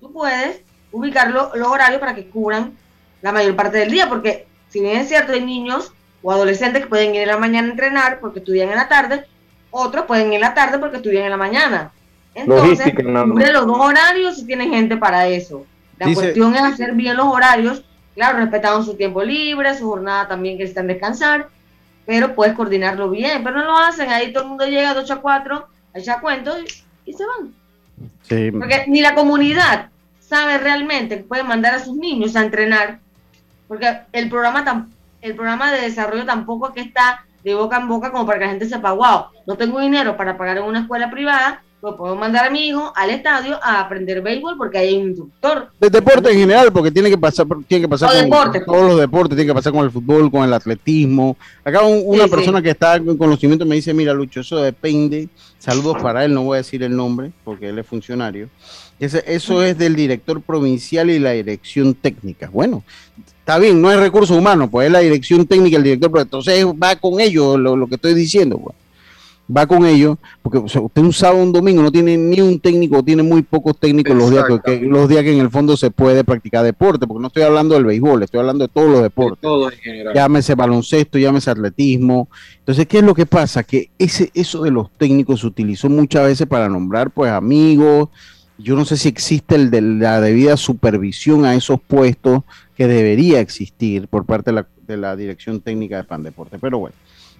tú 0.00 0.12
puedes 0.12 0.62
ubicar 0.90 1.30
los 1.30 1.52
horarios 1.54 2.00
para 2.00 2.14
que 2.14 2.28
cubran 2.28 2.76
la 3.20 3.32
mayor 3.32 3.54
parte 3.54 3.78
del 3.78 3.90
día, 3.90 4.08
porque 4.08 4.46
si 4.68 4.80
bien 4.80 4.98
es 4.98 5.08
cierto, 5.08 5.32
hay 5.32 5.44
niños 5.44 5.92
o 6.22 6.32
adolescentes 6.32 6.82
que 6.82 6.88
pueden 6.88 7.14
ir 7.14 7.22
en 7.22 7.28
la 7.28 7.38
mañana 7.38 7.68
a 7.68 7.70
entrenar 7.70 8.20
porque 8.20 8.38
estudian 8.38 8.70
en 8.70 8.76
la 8.76 8.88
tarde, 8.88 9.26
otros 9.70 10.06
pueden 10.06 10.28
ir 10.28 10.34
en 10.34 10.40
la 10.40 10.54
tarde 10.54 10.78
porque 10.78 10.96
estudian 10.96 11.24
en 11.24 11.30
la 11.30 11.36
mañana. 11.36 11.92
Entonces, 12.34 12.92
cubre 12.94 13.52
los 13.52 13.66
dos 13.66 13.78
horarios 13.78 14.36
si 14.36 14.46
tienen 14.46 14.70
gente 14.70 14.96
para 14.96 15.26
eso. 15.26 15.66
La 15.98 16.12
cuestión 16.12 16.54
es 16.54 16.62
hacer 16.62 16.92
bien 16.92 17.16
los 17.16 17.26
horarios 17.26 17.84
Claro, 18.16 18.38
respetando 18.38 18.82
su 18.82 18.96
tiempo 18.96 19.22
libre, 19.22 19.76
su 19.76 19.86
jornada 19.86 20.26
también 20.26 20.56
que 20.56 20.64
están 20.64 20.86
descansar, 20.86 21.50
pero 22.06 22.34
puedes 22.34 22.54
coordinarlo 22.54 23.10
bien, 23.10 23.44
pero 23.44 23.58
no 23.58 23.64
lo 23.66 23.76
hacen, 23.76 24.08
ahí 24.08 24.32
todo 24.32 24.44
el 24.44 24.48
mundo 24.48 24.64
llega 24.64 24.94
de 24.94 25.00
8 25.00 25.12
a 25.12 25.20
4, 25.20 25.68
echa 25.94 26.20
cuentos 26.20 26.86
y, 27.04 27.12
se 27.12 27.24
van. 27.26 27.54
Porque 28.58 28.84
ni 28.88 29.02
la 29.02 29.14
comunidad 29.14 29.90
sabe 30.18 30.56
realmente 30.56 31.18
que 31.18 31.24
puede 31.24 31.42
mandar 31.42 31.74
a 31.74 31.84
sus 31.84 31.94
niños 31.94 32.34
a 32.36 32.42
entrenar, 32.42 33.00
porque 33.68 33.98
el 34.12 34.30
programa, 34.30 34.88
el 35.20 35.34
programa 35.34 35.70
de 35.70 35.82
desarrollo 35.82 36.24
tampoco 36.24 36.68
es 36.68 36.74
que 36.74 36.80
está 36.80 37.26
de 37.44 37.54
boca 37.54 37.76
en 37.76 37.86
boca 37.86 38.10
como 38.12 38.24
para 38.24 38.38
que 38.38 38.44
la 38.46 38.50
gente 38.52 38.66
sepa, 38.66 38.92
wow, 38.92 39.26
no 39.46 39.56
tengo 39.58 39.78
dinero 39.78 40.16
para 40.16 40.38
pagar 40.38 40.56
en 40.56 40.64
una 40.64 40.80
escuela 40.80 41.10
privada, 41.10 41.62
pues 41.86 41.98
puedo 41.98 42.16
mandar 42.16 42.46
a 42.46 42.50
mi 42.50 42.66
hijo 42.66 42.92
al 42.96 43.10
estadio 43.10 43.60
a 43.62 43.78
aprender 43.78 44.20
béisbol 44.20 44.56
porque 44.56 44.78
hay 44.78 44.96
un 44.96 45.10
instructor. 45.10 45.70
De 45.78 45.88
deporte 45.88 46.32
en 46.32 46.38
general, 46.38 46.72
porque 46.72 46.90
tiene 46.90 47.08
que 47.08 47.16
pasar, 47.16 47.46
tiene 47.68 47.82
que 47.82 47.88
pasar 47.88 48.28
con 48.28 48.64
todos 48.64 48.88
los 48.88 48.98
deportes, 48.98 49.36
tiene 49.36 49.48
que 49.48 49.54
pasar 49.54 49.72
con 49.72 49.84
el 49.84 49.92
fútbol, 49.92 50.28
con 50.28 50.42
el 50.42 50.52
atletismo. 50.52 51.36
Acá 51.64 51.82
una 51.82 52.26
persona 52.26 52.60
que 52.60 52.70
está 52.70 52.98
con 52.98 53.16
conocimiento 53.16 53.64
me 53.64 53.76
dice, 53.76 53.94
mira 53.94 54.12
Lucho, 54.12 54.40
eso 54.40 54.56
depende. 54.56 55.28
Saludos 55.58 56.02
para 56.02 56.24
él, 56.24 56.34
no 56.34 56.42
voy 56.42 56.56
a 56.56 56.58
decir 56.58 56.82
el 56.82 56.96
nombre 56.96 57.30
porque 57.44 57.68
él 57.68 57.78
es 57.78 57.86
funcionario. 57.86 58.48
Ese, 58.98 59.22
eso 59.24 59.62
es 59.62 59.78
del 59.78 59.94
director 59.94 60.42
provincial 60.42 61.08
y 61.10 61.20
la 61.20 61.32
dirección 61.32 61.94
técnica. 61.94 62.50
Bueno, 62.52 62.82
está 63.38 63.60
bien, 63.60 63.80
no 63.80 63.92
es 63.92 64.00
recursos 64.00 64.36
humanos, 64.36 64.70
pues 64.72 64.86
es 64.86 64.92
la 64.92 65.00
dirección 65.00 65.46
técnica, 65.46 65.76
el 65.76 65.84
director, 65.84 66.10
pero 66.10 66.22
entonces 66.22 66.64
va 66.66 66.96
con 66.96 67.20
ellos 67.20 67.56
lo, 67.60 67.76
lo 67.76 67.86
que 67.86 67.94
estoy 67.94 68.14
diciendo. 68.14 68.58
Pues 68.58 68.74
va 69.54 69.66
con 69.66 69.86
ellos, 69.86 70.18
porque 70.42 70.58
usted 70.58 71.02
un 71.02 71.12
sábado 71.12 71.42
un 71.42 71.52
domingo 71.52 71.82
no 71.82 71.92
tiene 71.92 72.16
ni 72.16 72.40
un 72.40 72.58
técnico, 72.58 73.02
tiene 73.02 73.22
muy 73.22 73.42
pocos 73.42 73.78
técnicos 73.78 74.16
los 74.16 74.30
días, 74.30 74.44
que, 74.64 74.80
los 74.80 75.08
días 75.08 75.22
que 75.22 75.32
en 75.32 75.40
el 75.40 75.50
fondo 75.50 75.76
se 75.76 75.90
puede 75.90 76.24
practicar 76.24 76.64
deporte, 76.64 77.06
porque 77.06 77.20
no 77.20 77.28
estoy 77.28 77.44
hablando 77.44 77.74
del 77.74 77.84
béisbol, 77.84 78.22
estoy 78.22 78.40
hablando 78.40 78.66
de 78.66 78.72
todos 78.72 78.90
los 78.90 79.02
deportes. 79.02 79.40
todo 79.40 79.70
en 79.70 79.78
general. 79.78 80.14
Llámese 80.14 80.54
baloncesto, 80.54 81.18
llámese 81.18 81.50
atletismo. 81.50 82.28
Entonces, 82.58 82.86
¿qué 82.86 82.98
es 82.98 83.04
lo 83.04 83.14
que 83.14 83.26
pasa? 83.26 83.62
Que 83.62 83.90
ese, 83.98 84.30
eso 84.34 84.62
de 84.62 84.70
los 84.70 84.90
técnicos 84.90 85.40
se 85.40 85.46
utilizó 85.46 85.88
muchas 85.88 86.24
veces 86.24 86.46
para 86.46 86.68
nombrar 86.68 87.10
pues 87.10 87.30
amigos. 87.30 88.08
Yo 88.58 88.74
no 88.74 88.84
sé 88.84 88.96
si 88.96 89.08
existe 89.08 89.54
el 89.54 89.70
de 89.70 89.82
la 89.82 90.20
debida 90.20 90.56
supervisión 90.56 91.44
a 91.44 91.54
esos 91.54 91.78
puestos 91.80 92.42
que 92.74 92.88
debería 92.88 93.40
existir 93.40 94.08
por 94.08 94.24
parte 94.24 94.50
de 94.50 94.54
la, 94.54 94.66
de 94.86 94.96
la 94.96 95.14
dirección 95.14 95.60
técnica 95.60 95.98
de 95.98 96.04
Pan 96.04 96.22
Deporte. 96.22 96.58
Pero 96.58 96.78
bueno 96.78 96.94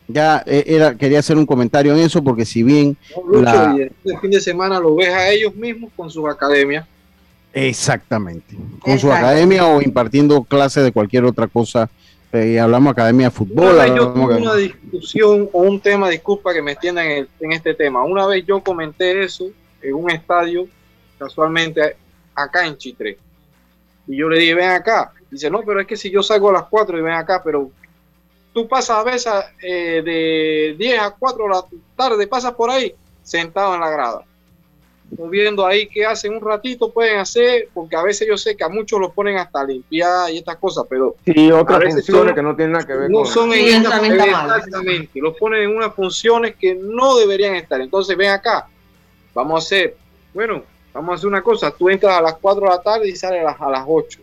ya 0.08 0.42
eh, 0.46 0.64
era, 0.66 0.94
quería 0.96 1.18
hacer 1.18 1.36
un 1.36 1.46
comentario 1.46 1.92
en 1.94 2.00
eso 2.00 2.22
porque 2.22 2.44
si 2.44 2.62
bien 2.62 2.96
el 3.34 3.92
este 4.04 4.18
fin 4.18 4.30
de 4.30 4.40
semana 4.40 4.78
lo 4.78 4.94
ves 4.94 5.08
a 5.08 5.30
ellos 5.30 5.54
mismos 5.54 5.90
con 5.96 6.10
sus 6.10 6.28
academias 6.28 6.86
exactamente 7.52 8.56
con 8.80 8.98
su 8.98 9.10
academia 9.10 9.66
o 9.66 9.82
impartiendo 9.82 10.42
clases 10.44 10.84
de 10.84 10.92
cualquier 10.92 11.24
otra 11.24 11.48
cosa 11.48 11.88
Y 12.32 12.58
hablamos 12.58 12.90
academia 12.92 13.28
de 13.28 13.30
fútbol. 13.30 13.74
Una 13.74 13.84
vez 13.84 13.94
yo 13.94 14.12
tuve 14.12 14.36
una 14.36 14.54
discusión 14.56 15.48
o 15.52 15.62
un 15.62 15.80
tema, 15.80 16.10
disculpa 16.10 16.52
que 16.52 16.60
me 16.60 16.72
extiendan 16.72 17.06
en, 17.06 17.28
en, 17.40 17.52
este 17.52 17.72
tema. 17.72 18.04
Una 18.04 18.26
vez 18.26 18.44
yo 18.44 18.60
comenté 18.60 19.22
eso 19.22 19.46
en 19.80 19.94
un 19.94 20.10
estadio, 20.10 20.68
casualmente 21.18 21.96
acá 22.34 22.66
en 22.66 22.76
Chitre. 22.76 23.16
Y 24.06 24.16
yo 24.16 24.28
le 24.28 24.38
dije, 24.38 24.54
ven 24.54 24.70
acá. 24.70 25.12
Dice, 25.30 25.50
no, 25.50 25.62
pero 25.62 25.80
es 25.80 25.86
que 25.86 25.96
si 25.96 26.10
yo 26.10 26.22
salgo 26.22 26.50
a 26.50 26.54
las 26.54 26.64
4 26.64 26.98
y 26.98 27.02
ven 27.02 27.14
acá, 27.14 27.42
pero 27.44 27.70
tú 28.56 28.66
pasas 28.66 28.96
a 28.96 29.02
veces 29.02 29.34
eh, 29.62 30.00
de 30.02 30.76
10 30.78 30.98
a 30.98 31.10
4 31.10 31.44
de 31.44 31.50
la 31.50 31.62
tarde, 31.94 32.26
pasas 32.26 32.54
por 32.54 32.70
ahí 32.70 32.94
sentado 33.22 33.74
en 33.74 33.82
la 33.82 33.90
grada 33.90 34.24
viendo 35.10 35.66
ahí 35.66 35.86
qué 35.88 36.06
hacen 36.06 36.34
un 36.34 36.40
ratito, 36.40 36.90
pueden 36.90 37.18
hacer, 37.18 37.68
porque 37.74 37.96
a 37.96 38.02
veces 38.02 38.26
yo 38.26 38.38
sé 38.38 38.56
que 38.56 38.64
a 38.64 38.70
muchos 38.70 38.98
los 38.98 39.12
ponen 39.12 39.36
hasta 39.36 39.62
limpiar 39.62 40.30
y 40.30 40.38
estas 40.38 40.56
cosas, 40.56 40.86
pero 40.88 41.16
sí, 41.26 41.52
otras 41.52 41.84
funciones 41.84 42.34
que 42.34 42.42
no 42.42 42.56
tienen 42.56 42.72
nada 42.72 42.86
que 42.86 42.96
ver 42.96 43.10
no 43.10 43.26
son 43.26 43.52
en 43.52 43.84
exactamente, 43.84 45.20
los 45.20 45.36
ponen 45.36 45.64
en 45.64 45.76
unas 45.76 45.94
funciones 45.94 46.56
que 46.56 46.74
no 46.74 47.14
deberían 47.14 47.56
estar. 47.56 47.78
Entonces 47.82 48.16
ven 48.16 48.30
acá, 48.30 48.68
vamos 49.34 49.62
a 49.62 49.64
hacer, 49.64 49.96
bueno, 50.32 50.62
vamos 50.94 51.10
a 51.10 51.14
hacer 51.16 51.28
una 51.28 51.42
cosa, 51.42 51.70
tú 51.70 51.90
entras 51.90 52.16
a 52.16 52.22
las 52.22 52.34
4 52.38 52.62
de 52.62 52.68
la 52.70 52.82
tarde 52.82 53.08
y 53.08 53.14
sales 53.14 53.42
a 53.42 53.44
las, 53.44 53.60
a 53.60 53.70
las 53.70 53.84
8. 53.86 54.20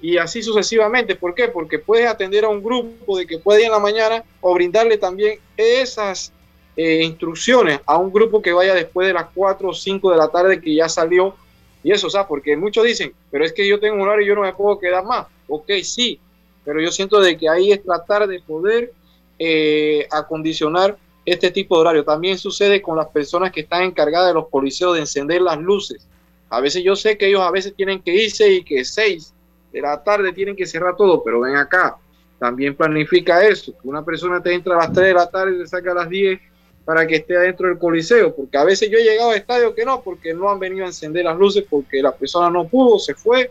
Y 0.00 0.16
así 0.16 0.42
sucesivamente. 0.42 1.16
¿Por 1.16 1.34
qué? 1.34 1.48
Porque 1.48 1.78
puedes 1.78 2.06
atender 2.06 2.44
a 2.44 2.48
un 2.48 2.62
grupo 2.62 3.18
de 3.18 3.26
que 3.26 3.38
puede 3.38 3.60
ir 3.60 3.66
en 3.66 3.72
la 3.72 3.78
mañana 3.78 4.24
o 4.40 4.54
brindarle 4.54 4.96
también 4.96 5.38
esas 5.56 6.32
eh, 6.76 7.02
instrucciones 7.02 7.80
a 7.84 7.98
un 7.98 8.12
grupo 8.12 8.40
que 8.40 8.52
vaya 8.52 8.74
después 8.74 9.08
de 9.08 9.14
las 9.14 9.26
4 9.34 9.68
o 9.68 9.74
5 9.74 10.10
de 10.12 10.16
la 10.16 10.28
tarde 10.28 10.60
que 10.60 10.74
ya 10.74 10.88
salió. 10.88 11.34
Y 11.82 11.92
eso, 11.92 12.06
o 12.06 12.28
porque 12.28 12.56
muchos 12.56 12.84
dicen, 12.84 13.12
pero 13.30 13.44
es 13.44 13.52
que 13.52 13.66
yo 13.66 13.80
tengo 13.80 13.96
un 13.96 14.02
horario 14.02 14.24
y 14.24 14.28
yo 14.28 14.34
no 14.34 14.42
me 14.42 14.52
puedo 14.52 14.78
quedar 14.78 15.04
más. 15.04 15.26
Ok, 15.48 15.70
sí, 15.82 16.20
pero 16.64 16.80
yo 16.80 16.90
siento 16.92 17.20
de 17.20 17.36
que 17.36 17.48
ahí 17.48 17.72
es 17.72 17.82
tratar 17.82 18.26
de 18.26 18.40
poder 18.40 18.92
eh, 19.38 20.06
acondicionar 20.10 20.96
este 21.24 21.50
tipo 21.50 21.76
de 21.76 21.80
horario. 21.80 22.04
También 22.04 22.38
sucede 22.38 22.82
con 22.82 22.96
las 22.96 23.08
personas 23.08 23.52
que 23.52 23.60
están 23.60 23.82
encargadas 23.82 24.28
de 24.28 24.34
los 24.34 24.48
coliseos 24.48 24.94
de 24.94 25.00
encender 25.00 25.42
las 25.42 25.58
luces. 25.58 26.06
A 26.50 26.60
veces 26.60 26.82
yo 26.82 26.96
sé 26.96 27.18
que 27.18 27.28
ellos 27.28 27.40
a 27.40 27.50
veces 27.50 27.74
tienen 27.74 28.00
que 28.00 28.14
irse 28.14 28.50
y 28.50 28.62
que 28.62 28.84
6 28.84 29.34
de 29.80 29.88
la 29.88 30.02
tarde 30.02 30.32
tienen 30.32 30.56
que 30.56 30.66
cerrar 30.66 30.96
todo, 30.96 31.22
pero 31.22 31.40
ven 31.40 31.56
acá, 31.56 31.96
también 32.38 32.74
planifica 32.74 33.44
eso, 33.46 33.72
que 33.72 33.88
una 33.88 34.04
persona 34.04 34.42
te 34.42 34.52
entra 34.52 34.74
a 34.74 34.78
las 34.78 34.92
3 34.92 35.08
de 35.08 35.14
la 35.14 35.28
tarde 35.28 35.56
y 35.56 35.58
te 35.58 35.66
saca 35.66 35.92
a 35.92 35.94
las 35.94 36.08
10 36.08 36.40
para 36.84 37.06
que 37.06 37.16
esté 37.16 37.36
adentro 37.36 37.68
del 37.68 37.78
coliseo, 37.78 38.34
porque 38.34 38.56
a 38.56 38.64
veces 38.64 38.90
yo 38.90 38.98
he 38.98 39.02
llegado 39.02 39.30
a 39.30 39.36
estadio 39.36 39.74
que 39.74 39.84
no, 39.84 40.00
porque 40.02 40.32
no 40.32 40.48
han 40.48 40.58
venido 40.58 40.84
a 40.84 40.88
encender 40.88 41.24
las 41.24 41.36
luces, 41.36 41.64
porque 41.68 42.02
la 42.02 42.12
persona 42.12 42.50
no 42.50 42.66
pudo, 42.66 42.98
se 42.98 43.14
fue 43.14 43.50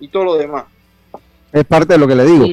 y 0.00 0.08
todo 0.08 0.24
lo 0.24 0.36
demás. 0.36 0.64
Es 1.50 1.64
parte 1.64 1.94
de 1.94 1.98
lo 1.98 2.06
que 2.06 2.14
le 2.14 2.26
digo. 2.26 2.46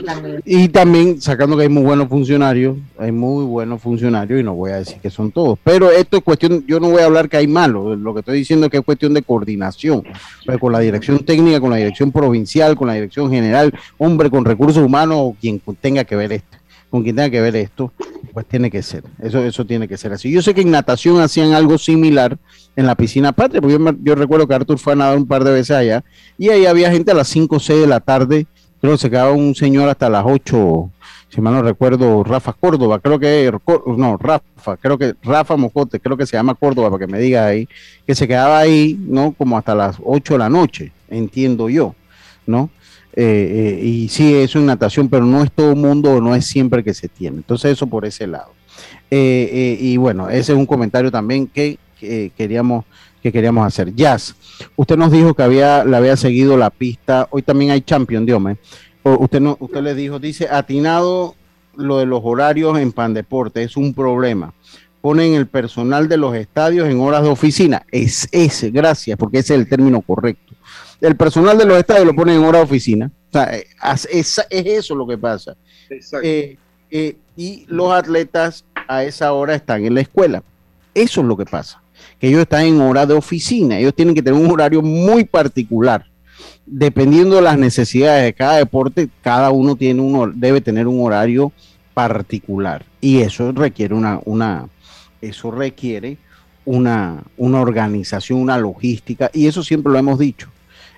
y 0.45 0.69
también 0.69 1.21
sacando 1.21 1.57
que 1.57 1.63
hay 1.63 1.69
muy 1.69 1.83
buenos 1.83 2.07
funcionarios, 2.07 2.77
hay 2.97 3.11
muy 3.11 3.43
buenos 3.43 3.81
funcionarios 3.81 4.39
y 4.39 4.43
no 4.43 4.53
voy 4.53 4.71
a 4.71 4.77
decir 4.77 4.97
que 5.01 5.09
son 5.09 5.31
todos, 5.31 5.59
pero 5.63 5.91
esto 5.91 6.17
es 6.17 6.23
cuestión, 6.23 6.63
yo 6.65 6.79
no 6.79 6.89
voy 6.89 7.01
a 7.01 7.05
hablar 7.05 7.27
que 7.27 7.37
hay 7.37 7.47
malos, 7.47 7.97
lo 7.97 8.13
que 8.13 8.21
estoy 8.21 8.37
diciendo 8.37 8.67
es 8.67 8.71
que 8.71 8.77
es 8.77 8.85
cuestión 8.85 9.13
de 9.13 9.21
coordinación, 9.21 10.03
pues 10.45 10.57
con 10.59 10.71
la 10.71 10.79
dirección 10.79 11.19
técnica, 11.25 11.59
con 11.59 11.71
la 11.71 11.77
dirección 11.77 12.11
provincial, 12.11 12.77
con 12.77 12.87
la 12.87 12.93
dirección 12.93 13.29
general, 13.29 13.73
hombre 13.97 14.29
con 14.29 14.45
recursos 14.45 14.81
humanos 14.81 15.17
o 15.19 15.35
quien 15.41 15.61
tenga 15.81 16.05
que 16.05 16.15
ver 16.15 16.31
esto 16.31 16.57
con 16.95 17.03
quien 17.03 17.17
tenga 17.17 17.29
que 17.29 17.41
ver 17.41 17.57
esto, 17.57 17.91
pues 18.31 18.45
tiene 18.45 18.71
que 18.71 18.81
ser. 18.81 19.03
Eso, 19.21 19.43
eso 19.43 19.65
tiene 19.65 19.85
que 19.85 19.97
ser 19.97 20.13
así. 20.13 20.31
Yo 20.31 20.41
sé 20.41 20.53
que 20.53 20.61
en 20.61 20.71
natación 20.71 21.19
hacían 21.19 21.51
algo 21.51 21.77
similar 21.77 22.37
en 22.75 22.85
la 22.85 22.95
piscina 22.95 23.33
patria, 23.33 23.59
porque 23.59 23.77
yo, 24.01 24.15
recuerdo 24.15 24.47
que 24.47 24.53
Arthur 24.53 24.77
fue 24.77 24.93
a 24.93 24.95
nadar 24.95 25.17
un 25.17 25.27
par 25.27 25.43
de 25.43 25.51
veces 25.51 25.75
allá, 25.75 26.05
y 26.37 26.49
ahí 26.49 26.65
había 26.65 26.91
gente 26.91 27.11
a 27.11 27.13
las 27.13 27.27
5 27.27 27.55
o 27.55 27.59
6 27.59 27.81
de 27.81 27.87
la 27.87 27.99
tarde, 27.99 28.47
creo 28.85 28.97
que 28.97 29.01
se 29.01 29.09
quedaba 29.09 29.31
un 29.31 29.55
señor 29.55 29.89
hasta 29.89 30.09
las 30.09 30.23
8, 30.23 30.91
si 31.29 31.41
mal 31.41 31.55
no 31.55 31.63
recuerdo, 31.63 32.23
Rafa 32.23 32.53
Córdoba, 32.53 32.99
creo 32.99 33.19
que, 33.19 33.51
no, 33.97 34.15
Rafa, 34.17 34.77
creo 34.77 34.95
que 34.95 35.15
Rafa 35.23 35.57
Mocote, 35.57 35.99
creo 35.99 36.15
que 36.15 36.27
se 36.27 36.37
llama 36.37 36.53
Córdoba, 36.53 36.91
para 36.91 37.03
que 37.03 37.11
me 37.11 37.17
diga 37.17 37.47
ahí, 37.47 37.67
que 38.05 38.13
se 38.13 38.27
quedaba 38.27 38.59
ahí, 38.59 38.95
¿no? 39.07 39.31
Como 39.31 39.57
hasta 39.57 39.73
las 39.73 39.97
8 40.03 40.35
de 40.35 40.37
la 40.37 40.49
noche, 40.49 40.91
entiendo 41.09 41.67
yo, 41.67 41.95
¿no? 42.45 42.69
Eh, 43.15 43.79
eh, 43.81 43.85
y 43.85 44.07
sí, 44.09 44.35
eso 44.35 44.59
es 44.59 44.65
natación, 44.65 45.09
pero 45.09 45.25
no 45.25 45.41
es 45.41 45.51
todo 45.51 45.75
mundo, 45.75 46.21
no 46.21 46.35
es 46.35 46.45
siempre 46.45 46.83
que 46.83 46.93
se 46.93 47.07
tiene. 47.07 47.37
Entonces, 47.37 47.71
eso 47.71 47.87
por 47.87 48.05
ese 48.05 48.27
lado. 48.27 48.51
Eh, 49.09 49.77
y 49.79 49.97
bueno, 49.97 50.29
ese 50.29 50.51
es 50.51 50.57
un 50.57 50.65
comentario 50.67 51.09
también 51.09 51.47
que, 51.47 51.79
queríamos 52.37 52.85
que 53.25 53.31
queríamos 53.31 53.65
hacer. 53.65 53.93
Jazz, 53.95 54.35
usted 54.75 54.97
nos 54.97 55.11
dijo 55.11 55.33
que 55.33 55.43
había, 55.43 55.83
le 55.83 55.97
había 55.97 56.15
seguido 56.15 56.57
la 56.57 56.69
pista. 56.69 57.27
Hoy 57.31 57.41
también 57.41 57.71
hay 57.71 57.81
Champion, 57.81 58.25
Diome. 58.25 58.57
Usted 59.03 59.39
no, 59.39 59.57
usted 59.59 59.81
le 59.81 59.95
dijo, 59.95 60.19
dice, 60.19 60.47
atinado 60.49 61.35
lo 61.75 61.97
de 61.97 62.05
los 62.05 62.21
horarios 62.23 62.77
en 62.79 62.91
Pandeporte, 62.91 63.63
es 63.63 63.77
un 63.77 63.93
problema. 63.93 64.53
Ponen 65.01 65.33
el 65.33 65.47
personal 65.47 66.07
de 66.07 66.17
los 66.17 66.35
estadios 66.35 66.87
en 66.87 66.99
horas 66.99 67.23
de 67.23 67.29
oficina. 67.29 67.83
Es 67.91 68.27
ese, 68.31 68.69
gracias, 68.69 69.17
porque 69.17 69.39
ese 69.39 69.55
es 69.55 69.59
el 69.59 69.69
término 69.69 70.01
correcto 70.01 70.55
el 71.01 71.15
personal 71.15 71.57
de 71.57 71.65
los 71.65 71.77
estadios 71.77 72.05
lo 72.05 72.15
pone 72.15 72.35
en 72.35 72.43
hora 72.43 72.59
de 72.59 72.65
oficina. 72.65 73.11
O 73.29 73.31
sea, 73.31 73.55
eh, 73.55 73.67
es, 74.11 74.41
eso 74.49 74.95
lo 74.95 75.07
que 75.07 75.17
pasa. 75.17 75.55
Eh, 76.23 76.57
eh, 76.89 77.17
y 77.35 77.65
los 77.67 77.91
atletas 77.91 78.65
a 78.87 79.03
esa 79.03 79.33
hora 79.33 79.55
están 79.55 79.85
en 79.85 79.95
la 79.95 80.01
escuela. 80.01 80.43
Eso 80.93 81.21
es 81.21 81.27
lo 81.27 81.35
que 81.35 81.45
pasa. 81.45 81.81
Que 82.19 82.27
ellos 82.27 82.41
están 82.41 82.65
en 82.65 82.81
hora 82.81 83.05
de 83.05 83.13
oficina. 83.13 83.77
Ellos 83.79 83.93
tienen 83.93 84.15
que 84.15 84.21
tener 84.21 84.39
un 84.39 84.49
horario 84.49 84.81
muy 84.81 85.23
particular. 85.23 86.05
Dependiendo 86.65 87.35
de 87.35 87.41
las 87.41 87.57
necesidades 87.57 88.23
de 88.23 88.33
cada 88.33 88.57
deporte, 88.57 89.09
cada 89.21 89.51
uno 89.51 89.75
tiene 89.75 90.03
debe 90.33 90.61
tener 90.61 90.87
un 90.87 91.05
horario 91.05 91.51
particular. 91.93 92.85
Y 93.01 93.19
eso 93.19 93.51
requiere 93.51 93.93
una, 93.93 94.19
una, 94.25 94.67
eso 95.21 95.51
requiere 95.51 96.17
una, 96.65 97.23
una 97.37 97.61
organización, 97.61 98.39
una 98.39 98.57
logística, 98.57 99.29
y 99.33 99.47
eso 99.47 99.63
siempre 99.63 99.91
lo 99.91 99.99
hemos 99.99 100.19
dicho. 100.19 100.49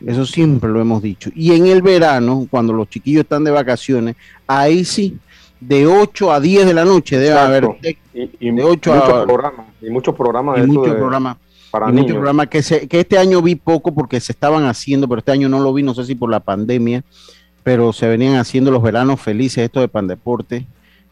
Eso 0.05 0.25
siempre 0.25 0.69
lo 0.69 0.79
hemos 0.79 1.01
dicho. 1.01 1.31
Y 1.35 1.53
en 1.53 1.67
el 1.67 1.81
verano, 1.81 2.47
cuando 2.49 2.71
los 2.71 2.89
chiquillos 2.89 3.23
están 3.23 3.43
de 3.43 3.51
vacaciones, 3.51 4.15
ahí 4.45 4.85
sí, 4.85 5.17
de 5.59 5.87
8 5.87 6.31
a 6.31 6.39
10 6.39 6.65
de 6.65 6.73
la 6.73 6.85
noche 6.85 7.17
debe 7.17 7.37
haber 7.37 7.67
y, 8.39 8.51
muchos 8.51 9.01
programas 9.25 9.67
y 9.81 9.89
muchos 9.89 10.15
programas 10.15 10.59
y 10.59 10.67
muchos 10.67 10.95
programas 10.95 11.37
para 11.71 11.87
muchos 11.87 12.13
programas 12.13 12.47
que 12.47 12.61
se, 12.61 12.87
que 12.87 12.99
este 12.99 13.17
año 13.17 13.41
vi 13.41 13.55
poco 13.55 13.93
porque 13.93 14.19
se 14.19 14.31
estaban 14.31 14.65
haciendo 14.65 15.07
pero 15.07 15.19
este 15.19 15.31
año 15.31 15.49
no 15.49 15.59
lo 15.59 15.73
vi 15.73 15.83
no 15.83 15.93
sé 15.93 16.05
si 16.05 16.15
por 16.15 16.29
la 16.29 16.39
pandemia 16.39 17.03
pero 17.63 17.91
se 17.91 18.07
venían 18.07 18.35
haciendo 18.35 18.71
los 18.71 18.81
veranos 18.81 19.19
felices 19.19 19.63
esto 19.63 19.79
de 19.79 19.87
Pandeporte 19.87 20.65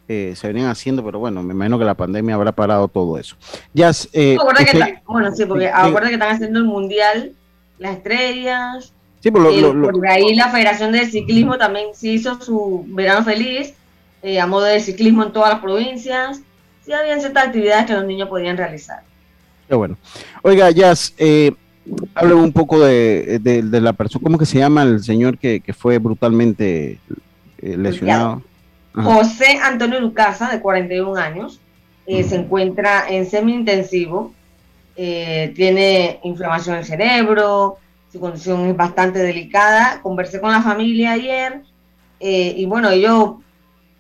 eh, 0.08 0.34
se 0.36 0.48
venían 0.48 0.68
haciendo, 0.68 1.04
pero 1.04 1.18
bueno, 1.18 1.42
me 1.42 1.56
imagino 1.56 1.80
que 1.80 1.86
la 1.86 1.96
pandemia 1.96 2.36
habrá 2.36 2.52
parado 2.52 2.88
todo 2.88 3.18
eso. 3.18 3.36
Ya, 3.74 3.90
eh, 4.14 4.38
este 4.60 5.02
bueno, 5.08 5.32
sí, 5.32 5.46
porque 5.46 5.68
acuérdate 5.68 6.10
que 6.10 6.14
están 6.14 6.36
haciendo 6.36 6.60
el 6.60 6.66
mundial 6.66 7.34
las 7.80 7.98
estrellas. 7.98 8.94
Sí, 9.20 9.32
por, 9.32 9.42
lo, 9.42 10.08
ahí 10.08 10.36
la 10.36 10.50
Federación 10.50 10.92
de 10.92 11.08
Ciclismo 11.08 11.58
también 11.58 11.88
se 11.96 12.10
hizo 12.10 12.40
su 12.40 12.86
verano 12.90 13.24
feliz 13.24 13.74
eh, 14.26 14.40
a 14.40 14.48
modo 14.48 14.66
de 14.66 14.80
ciclismo 14.80 15.24
en 15.24 15.32
todas 15.32 15.52
las 15.54 15.62
provincias. 15.62 16.42
Sí, 16.86 16.92
habían 16.92 17.20
ciertas 17.20 17.48
actividades 17.48 17.86
que 17.86 17.94
los 17.94 18.06
niños 18.06 18.30
podían 18.30 18.58
realizar. 18.58 19.02
Qué 19.68 19.76
bueno. 19.76 19.98
Oiga, 20.42 20.70
Jazz, 20.72 21.14
eh, 21.18 21.52
hable 22.14 22.34
un 22.34 22.52
poco 22.52 22.80
de, 22.80 23.40
la 23.72 23.94
persona, 23.94 24.24
¿cómo 24.24 24.38
que 24.38 24.46
se 24.46 24.60
llama 24.60 24.84
el 24.84 25.04
señor 25.04 25.38
que, 25.38 25.62
fue 25.78 25.98
brutalmente 25.98 27.00
eh, 27.62 27.78
lesionado? 27.78 28.42
José 28.94 29.60
Antonio 29.62 30.00
Lucasa, 30.00 30.50
de 30.50 30.62
41 30.62 31.16
años, 31.16 31.60
eh, 32.06 32.24
se 32.24 32.36
encuentra 32.36 33.06
en 33.10 33.26
semi-intensivo 33.26 34.34
eh, 34.98 35.52
tiene 35.56 36.22
inflamación 36.24 36.76
en 36.76 36.80
el 36.80 36.86
cerebro, 36.86 37.78
su 38.12 38.20
condición 38.20 38.66
es 38.68 38.78
bastante 38.78 39.20
delicada. 39.20 40.00
Conversé 40.02 40.40
con 40.40 40.52
la 40.52 40.62
familia 40.62 41.14
ayer 41.14 41.62
eh, 42.20 42.54
y 42.56 42.66
bueno, 42.66 42.90
ellos 42.90 43.36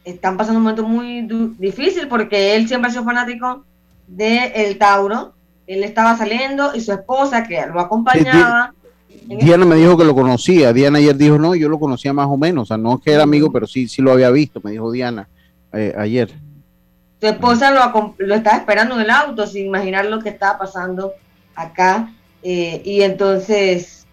están 0.06 0.38
pasando 0.38 0.60
un 0.60 0.64
momento 0.64 0.88
muy 0.88 1.28
difícil 1.58 2.08
porque 2.08 2.56
él 2.56 2.68
siempre 2.68 2.89
ha 2.89 2.91
sido 2.91 3.03
fanático 3.03 3.66
del 4.08 4.51
el 4.56 4.78
Tauro. 4.78 5.34
Él 5.68 5.84
estaba 5.84 6.16
saliendo 6.16 6.76
y 6.76 6.82
su 6.82 6.91
esposa, 6.91 7.43
que 7.43 7.66
lo 7.66 7.80
acompañaba. 7.80 8.74
Diana 9.28 9.66
me 9.66 9.76
dijo 9.76 9.97
que 9.97 10.06
lo 10.06 10.14
conocía. 10.14 10.72
Diana 10.72 10.99
ayer 10.99 11.18
dijo, 11.18 11.39
no, 11.39 11.56
yo 11.56 11.68
lo 11.68 11.80
conocía 11.80 12.14
más 12.14 12.28
o 12.28 12.38
menos. 12.38 12.64
O 12.64 12.66
sea, 12.68 12.78
no 12.78 12.95
es 12.95 13.01
que 13.01 13.12
era 13.12 13.24
amigo, 13.24 13.51
pero 13.51 13.66
sí, 13.66 13.88
sí 13.88 14.03
lo 14.03 14.12
había 14.12 14.30
visto, 14.30 14.62
me 14.64 14.72
dijo 14.72 14.91
Diana 14.91 15.28
eh, 15.74 15.93
ayer. 15.97 16.32
Su 17.20 17.28
esposa 17.28 17.72
lo, 17.72 18.14
lo, 18.20 18.36
estaba 18.36 18.58
esperando 18.58 18.95
en 18.95 19.01
el 19.01 19.10
auto 19.10 19.47
sin 19.47 19.66
imaginar 19.66 20.06
lo 20.06 20.20
que 20.20 20.30
estaba 20.30 20.60
pasando 20.60 21.14
acá. 21.56 22.14
Eh, 22.43 22.84
y 22.86 23.01
entonces 23.01 24.06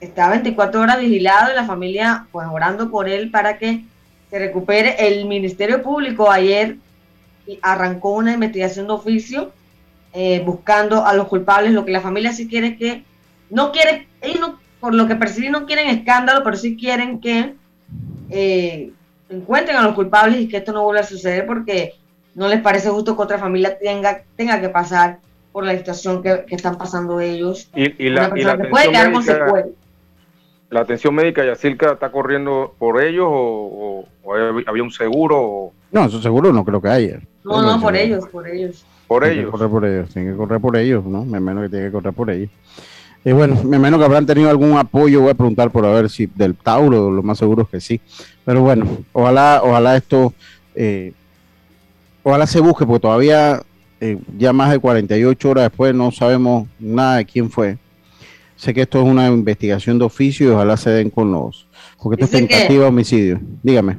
estaba 0.00 0.30
24 0.30 0.80
horas 0.80 0.98
vigilado 0.98 1.52
y 1.52 1.54
la 1.56 1.66
familia 1.66 2.26
pues 2.32 2.46
orando 2.50 2.90
por 2.90 3.06
él 3.06 3.30
para 3.30 3.58
que 3.58 3.84
se 4.30 4.38
recupere. 4.38 4.96
El 4.98 5.26
Ministerio 5.26 5.82
Público 5.82 6.30
ayer 6.30 6.76
arrancó 7.62 8.12
una 8.12 8.32
investigación 8.32 8.86
de 8.86 8.92
oficio 8.92 9.52
eh, 10.12 10.42
buscando 10.44 11.04
a 11.04 11.14
los 11.14 11.28
culpables. 11.28 11.72
Lo 11.72 11.84
que 11.84 11.92
la 11.92 12.00
familia 12.00 12.32
sí 12.32 12.48
quiere 12.48 12.68
es 12.68 12.78
que, 12.78 13.04
no 13.50 13.72
quiere, 13.72 14.06
ellos 14.20 14.40
no, 14.40 14.60
por 14.78 14.94
lo 14.94 15.06
que 15.06 15.16
perciben 15.16 15.52
no 15.52 15.66
quieren 15.66 15.88
escándalo, 15.88 16.42
pero 16.44 16.56
sí 16.56 16.76
quieren 16.76 17.20
que 17.20 17.54
eh, 18.30 18.92
encuentren 19.28 19.76
a 19.76 19.82
los 19.82 19.94
culpables 19.94 20.40
y 20.40 20.48
que 20.48 20.58
esto 20.58 20.72
no 20.72 20.84
vuelva 20.84 21.00
a 21.00 21.04
suceder 21.04 21.46
porque 21.46 21.94
no 22.34 22.48
les 22.48 22.60
parece 22.60 22.88
justo 22.90 23.16
que 23.16 23.22
otra 23.22 23.38
familia 23.38 23.76
tenga, 23.78 24.22
tenga 24.36 24.60
que 24.60 24.68
pasar 24.68 25.18
por 25.52 25.64
la 25.64 25.76
situación 25.76 26.22
que, 26.22 26.44
están 26.50 26.78
pasando 26.78 27.18
ellos. 27.20 27.68
Y, 27.74 28.08
la, 28.08 28.32
y 28.36 28.42
la 28.42 28.56
puede 28.56 28.90
quedar 28.90 29.12
con 29.12 29.22
secuelas 29.24 29.66
la 30.70 30.80
atención 30.80 31.14
médica 31.14 31.44
Yacirca 31.44 31.92
está 31.92 32.10
corriendo 32.10 32.74
por 32.78 33.02
ellos 33.02 33.26
o, 33.28 34.04
había 34.66 34.82
un 34.82 34.90
seguro? 34.90 35.72
No, 35.92 36.04
eso 36.04 36.20
seguro 36.22 36.52
no 36.52 36.64
creo 36.64 36.80
que 36.80 36.88
haya. 36.88 37.20
No, 37.44 37.62
no, 37.62 37.80
por 37.80 37.96
ellos, 37.96 38.26
por 38.28 38.46
ellos. 38.46 38.84
Por 39.06 39.24
ellos. 39.24 39.46
Que 39.46 39.50
correr 39.50 39.68
por 39.70 39.84
ellos, 39.84 40.08
tienen 40.10 40.32
que 40.32 40.38
correr 40.38 40.60
por 40.60 40.76
ellos, 40.76 41.04
¿no? 41.04 41.24
Me 41.24 41.40
menos 41.40 41.64
que 41.64 41.68
tiene 41.68 41.86
que 41.86 41.92
correr 41.92 42.12
por 42.12 42.30
ellos. 42.30 42.50
Y 43.24 43.32
bueno, 43.32 43.62
me 43.64 43.78
menos 43.78 43.98
que 43.98 44.06
habrán 44.06 44.24
tenido 44.24 44.48
algún 44.48 44.78
apoyo, 44.78 45.20
voy 45.20 45.30
a 45.30 45.34
preguntar 45.34 45.70
por 45.70 45.84
a 45.84 45.90
ver 45.90 46.08
si 46.08 46.26
del 46.26 46.54
Tauro, 46.54 47.10
lo 47.10 47.22
más 47.22 47.38
seguro 47.38 47.64
es 47.64 47.68
que 47.68 47.80
sí. 47.80 48.00
Pero 48.44 48.62
bueno, 48.62 48.86
ojalá, 49.12 49.60
ojalá 49.62 49.96
esto, 49.96 50.32
eh, 50.74 51.12
ojalá 52.22 52.46
se 52.46 52.60
busque, 52.60 52.86
porque 52.86 53.00
todavía 53.00 53.62
eh, 54.00 54.18
ya 54.38 54.52
más 54.54 54.70
de 54.70 54.78
48 54.78 55.50
horas 55.50 55.64
después 55.64 55.94
no 55.94 56.10
sabemos 56.10 56.66
nada 56.78 57.16
de 57.16 57.26
quién 57.26 57.50
fue. 57.50 57.76
Sé 58.56 58.72
que 58.72 58.82
esto 58.82 59.00
es 59.00 59.06
una 59.06 59.26
investigación 59.26 59.98
de 59.98 60.04
oficio 60.04 60.48
y 60.48 60.50
ojalá 60.50 60.76
se 60.76 60.90
den 60.90 61.10
con 61.10 61.30
los. 61.30 61.66
Porque 62.02 62.22
esto 62.22 62.36
es 62.36 62.46
tentativa 62.46 62.82
de 62.84 62.88
homicidio. 62.88 63.40
Dígame. 63.62 63.98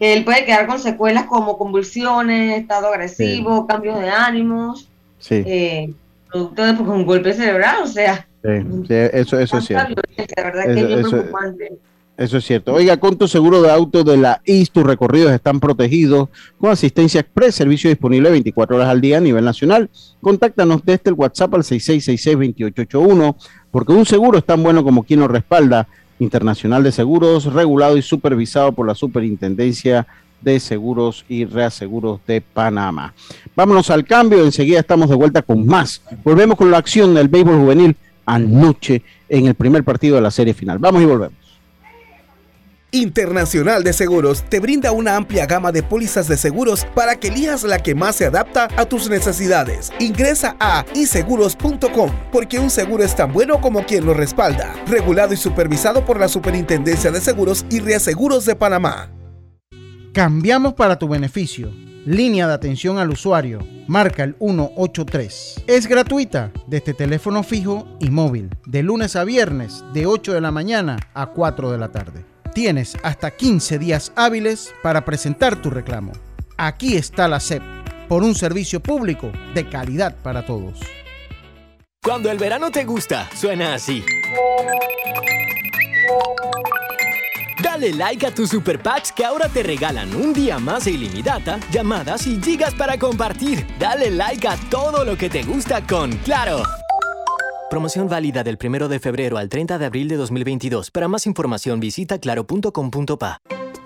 Él 0.00 0.24
puede 0.24 0.46
quedar 0.46 0.66
con 0.66 0.78
secuelas 0.78 1.26
como 1.26 1.58
convulsiones, 1.58 2.58
estado 2.58 2.88
agresivo, 2.88 3.66
cambios 3.66 4.00
de 4.00 4.08
ánimos. 4.08 4.88
Sí. 5.18 5.42
Eh, 5.46 5.92
producto 6.30 6.64
de 6.64 6.74
pues, 6.74 6.88
un 6.88 7.04
golpe 7.04 7.34
cerebral, 7.34 7.82
o 7.82 7.86
sea. 7.86 8.26
Sí, 8.42 8.50
eso, 8.88 9.38
eso 9.38 9.58
es 9.58 9.64
cierto. 9.66 10.02
La 10.36 10.42
verdad 10.42 10.64
que 10.64 11.00
es 11.00 11.08
preocupante. 11.08 11.72
Eso 12.20 12.36
es 12.36 12.44
cierto. 12.44 12.74
Oiga, 12.74 12.98
con 12.98 13.16
tu 13.16 13.26
seguro 13.26 13.62
de 13.62 13.70
auto 13.70 14.04
de 14.04 14.18
la 14.18 14.42
IS, 14.44 14.70
tus 14.70 14.84
recorridos 14.84 15.32
están 15.32 15.58
protegidos 15.58 16.28
con 16.58 16.70
asistencia 16.70 17.22
express, 17.22 17.54
servicio 17.54 17.88
disponible 17.88 18.30
24 18.30 18.76
horas 18.76 18.88
al 18.88 19.00
día 19.00 19.16
a 19.16 19.20
nivel 19.20 19.42
nacional. 19.42 19.88
Contáctanos 20.20 20.84
desde 20.84 21.08
el 21.08 21.14
WhatsApp 21.14 21.54
al 21.54 21.62
6666-2881, 21.62 23.36
porque 23.70 23.92
un 23.92 24.04
seguro 24.04 24.36
es 24.36 24.44
tan 24.44 24.62
bueno 24.62 24.84
como 24.84 25.02
quien 25.02 25.20
lo 25.20 25.28
respalda. 25.28 25.88
Internacional 26.20 26.84
de 26.84 26.92
Seguros, 26.92 27.52
regulado 27.52 27.96
y 27.96 28.02
supervisado 28.02 28.72
por 28.72 28.86
la 28.86 28.94
Superintendencia 28.94 30.06
de 30.40 30.60
Seguros 30.60 31.24
y 31.28 31.44
Reaseguros 31.44 32.20
de 32.26 32.40
Panamá. 32.40 33.12
Vámonos 33.56 33.90
al 33.90 34.04
cambio, 34.04 34.44
enseguida 34.44 34.80
estamos 34.80 35.08
de 35.08 35.16
vuelta 35.16 35.42
con 35.42 35.66
más. 35.66 36.02
Volvemos 36.22 36.56
con 36.56 36.70
la 36.70 36.78
acción 36.78 37.14
del 37.14 37.28
béisbol 37.28 37.58
juvenil 37.58 37.96
anoche 38.26 39.02
en 39.28 39.46
el 39.46 39.54
primer 39.54 39.82
partido 39.82 40.16
de 40.16 40.22
la 40.22 40.30
serie 40.30 40.54
final. 40.54 40.78
Vamos 40.78 41.02
y 41.02 41.06
volvemos. 41.06 41.39
Internacional 42.92 43.84
de 43.84 43.92
Seguros 43.92 44.44
te 44.48 44.58
brinda 44.58 44.90
una 44.92 45.16
amplia 45.16 45.46
gama 45.46 45.70
de 45.70 45.82
pólizas 45.82 46.26
de 46.26 46.36
seguros 46.36 46.86
para 46.94 47.16
que 47.16 47.28
elijas 47.28 47.62
la 47.62 47.78
que 47.78 47.94
más 47.94 48.16
se 48.16 48.26
adapta 48.26 48.68
a 48.76 48.84
tus 48.84 49.08
necesidades. 49.08 49.92
Ingresa 50.00 50.56
a 50.58 50.84
iseguros.com 50.94 52.10
porque 52.32 52.58
un 52.58 52.70
seguro 52.70 53.04
es 53.04 53.14
tan 53.14 53.32
bueno 53.32 53.60
como 53.60 53.84
quien 53.84 54.04
lo 54.04 54.14
respalda. 54.14 54.74
Regulado 54.86 55.34
y 55.34 55.36
supervisado 55.36 56.04
por 56.04 56.18
la 56.18 56.28
Superintendencia 56.28 57.10
de 57.10 57.20
Seguros 57.20 57.64
y 57.70 57.80
Reaseguros 57.80 58.44
de 58.44 58.56
Panamá. 58.56 59.10
Cambiamos 60.12 60.74
para 60.74 60.98
tu 60.98 61.06
beneficio. 61.08 61.70
Línea 62.04 62.48
de 62.48 62.54
atención 62.54 62.98
al 62.98 63.10
usuario. 63.10 63.60
Marca 63.86 64.24
el 64.24 64.34
183. 64.40 65.64
Es 65.66 65.86
gratuita 65.86 66.50
desde 66.66 66.94
teléfono 66.94 67.42
fijo 67.42 67.86
y 68.00 68.10
móvil. 68.10 68.50
De 68.66 68.82
lunes 68.82 69.14
a 69.16 69.24
viernes 69.24 69.84
de 69.92 70.06
8 70.06 70.32
de 70.32 70.40
la 70.40 70.50
mañana 70.50 70.98
a 71.14 71.26
4 71.26 71.70
de 71.70 71.78
la 71.78 71.92
tarde. 71.92 72.29
Tienes 72.54 72.96
hasta 73.04 73.30
15 73.30 73.78
días 73.78 74.12
hábiles 74.16 74.74
para 74.82 75.04
presentar 75.04 75.60
tu 75.62 75.70
reclamo. 75.70 76.12
Aquí 76.56 76.96
está 76.96 77.28
la 77.28 77.38
SEP, 77.38 77.62
por 78.08 78.22
un 78.22 78.34
servicio 78.34 78.80
público 78.80 79.30
de 79.54 79.68
calidad 79.68 80.16
para 80.22 80.44
todos. 80.44 80.80
Cuando 82.02 82.30
el 82.30 82.38
verano 82.38 82.70
te 82.70 82.84
gusta, 82.84 83.28
suena 83.36 83.74
así. 83.74 84.02
Dale 87.62 87.92
like 87.92 88.26
a 88.26 88.34
tus 88.34 88.50
super 88.50 88.82
packs 88.82 89.12
que 89.12 89.24
ahora 89.24 89.48
te 89.48 89.62
regalan 89.62 90.14
un 90.16 90.32
día 90.32 90.58
más 90.58 90.86
de 90.86 90.92
ilimitada, 90.92 91.60
llamadas 91.70 92.26
y 92.26 92.40
gigas 92.42 92.74
para 92.74 92.98
compartir. 92.98 93.66
Dale 93.78 94.10
like 94.10 94.48
a 94.48 94.56
todo 94.70 95.04
lo 95.04 95.16
que 95.16 95.30
te 95.30 95.42
gusta 95.42 95.86
con 95.86 96.10
Claro. 96.18 96.62
Promoción 97.70 98.08
válida 98.08 98.42
del 98.42 98.58
1 98.60 98.88
de 98.88 98.98
febrero 98.98 99.38
al 99.38 99.48
30 99.48 99.78
de 99.78 99.86
abril 99.86 100.08
de 100.08 100.16
2022. 100.16 100.90
Para 100.90 101.06
más 101.06 101.24
información 101.26 101.78
visita 101.78 102.18
claro.com.pa. 102.18 103.38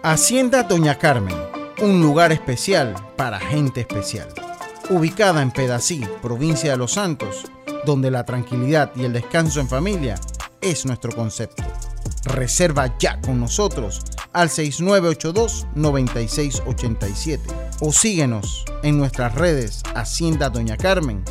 Hacienda 0.03 0.62
Doña 0.62 0.97
Carmen, 0.97 1.37
un 1.82 2.01
lugar 2.01 2.32
especial 2.32 2.95
para 3.18 3.39
gente 3.39 3.82
especial. 3.82 4.28
Ubicada 4.89 5.43
en 5.43 5.51
Pedací, 5.51 6.01
provincia 6.22 6.70
de 6.70 6.78
Los 6.78 6.93
Santos, 6.93 7.45
donde 7.85 8.11
la 8.11 8.24
tranquilidad 8.24 8.91
y 8.97 9.05
el 9.05 9.12
descanso 9.12 9.61
en 9.61 9.68
familia 9.68 10.14
es 10.62 10.87
nuestro 10.87 11.14
concepto. 11.14 11.62
Reserva 12.24 12.97
ya 12.99 13.20
con 13.20 13.39
nosotros 13.39 14.01
al 14.32 14.49
6982-9687 14.49 17.39
o 17.80 17.93
síguenos 17.93 18.64
en 18.82 18.97
nuestras 18.97 19.35
redes 19.35 19.82
Hacienda 19.95 20.49
Doña 20.49 20.78
Carmen 20.78 21.22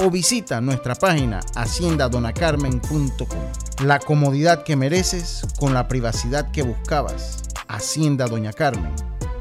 o 0.00 0.10
visita 0.10 0.60
nuestra 0.60 0.94
página 0.94 1.40
haciendadonacarmen.com. 1.54 3.84
La 3.84 3.98
comodidad 3.98 4.64
que 4.64 4.76
mereces 4.76 5.42
con 5.58 5.74
la 5.74 5.88
privacidad 5.88 6.50
que 6.50 6.62
buscabas. 6.62 7.42
Hacienda 7.68 8.26
Doña 8.26 8.52
Carmen, 8.52 8.92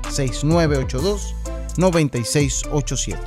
6982 0.09 1.35
9687. 1.77 3.19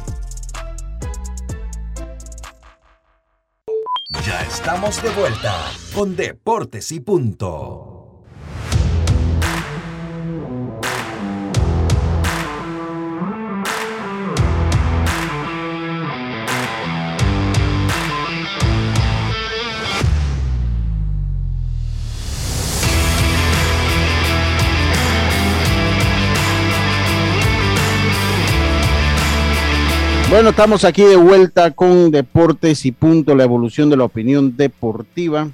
Ya 4.25 4.43
estamos 4.43 5.03
de 5.03 5.11
vuelta 5.11 5.73
con 5.95 6.15
Deportes 6.15 6.93
y 6.93 7.01
Punto. 7.01 7.92
Bueno, 30.33 30.49
estamos 30.49 30.87
aquí 30.87 31.03
de 31.03 31.17
vuelta 31.17 31.73
con 31.73 32.11
Deportes 32.11 32.87
y 32.87 32.93
Punto, 32.93 33.35
la 33.35 33.45
evolución 33.45 33.91
de 33.91 33.99
la 33.99 34.05
opinión 34.05 34.57
deportiva. 34.57 35.51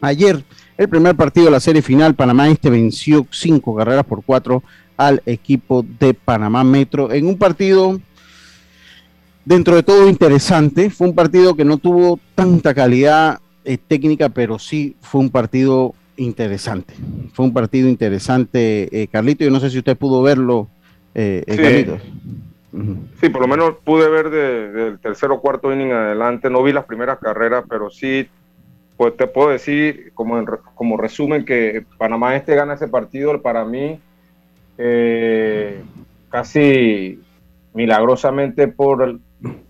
Ayer, 0.00 0.42
el 0.78 0.88
primer 0.88 1.14
partido 1.16 1.44
de 1.44 1.52
la 1.52 1.60
serie 1.60 1.82
final, 1.82 2.14
Panamá 2.14 2.48
Este 2.48 2.70
venció 2.70 3.26
cinco 3.30 3.76
carreras 3.76 4.06
por 4.06 4.24
cuatro 4.24 4.62
al 4.96 5.22
equipo 5.26 5.84
de 6.00 6.14
Panamá 6.14 6.64
Metro 6.64 7.12
en 7.12 7.26
un 7.26 7.36
partido 7.36 8.00
dentro 9.44 9.76
de 9.76 9.82
todo 9.82 10.08
interesante. 10.08 10.88
Fue 10.88 11.08
un 11.08 11.14
partido 11.14 11.54
que 11.54 11.66
no 11.66 11.76
tuvo 11.76 12.18
tanta 12.34 12.72
calidad 12.72 13.40
eh, 13.66 13.76
técnica, 13.76 14.30
pero 14.30 14.58
sí 14.58 14.96
fue 15.02 15.20
un 15.20 15.28
partido 15.28 15.94
interesante. 16.16 16.94
Fue 17.34 17.44
un 17.44 17.52
partido 17.52 17.86
interesante, 17.90 19.02
eh, 19.02 19.08
Carlito. 19.08 19.44
Yo 19.44 19.50
no 19.50 19.60
sé 19.60 19.68
si 19.68 19.76
usted 19.76 19.94
pudo 19.94 20.22
verlo, 20.22 20.70
eh, 21.14 21.44
eh 21.46 21.56
Carlito. 21.56 21.98
Sí, 23.20 23.28
por 23.28 23.40
lo 23.42 23.46
menos 23.46 23.74
pude 23.84 24.08
ver 24.08 24.30
del 24.30 24.98
tercer 24.98 25.30
o 25.30 25.40
cuarto 25.40 25.72
inning 25.72 25.92
adelante. 25.92 26.50
No 26.50 26.62
vi 26.62 26.72
las 26.72 26.84
primeras 26.84 27.18
carreras, 27.18 27.64
pero 27.68 27.88
sí, 27.90 28.28
pues 28.96 29.16
te 29.16 29.26
puedo 29.26 29.50
decir 29.50 30.12
como, 30.14 30.44
como 30.74 30.96
resumen 30.96 31.44
que 31.44 31.84
Panamá 31.98 32.36
Este 32.36 32.54
gana 32.54 32.74
ese 32.74 32.88
partido 32.88 33.40
para 33.42 33.64
mí 33.64 34.00
eh, 34.78 35.82
casi 36.30 37.20
milagrosamente 37.74 38.68
por 38.68 39.18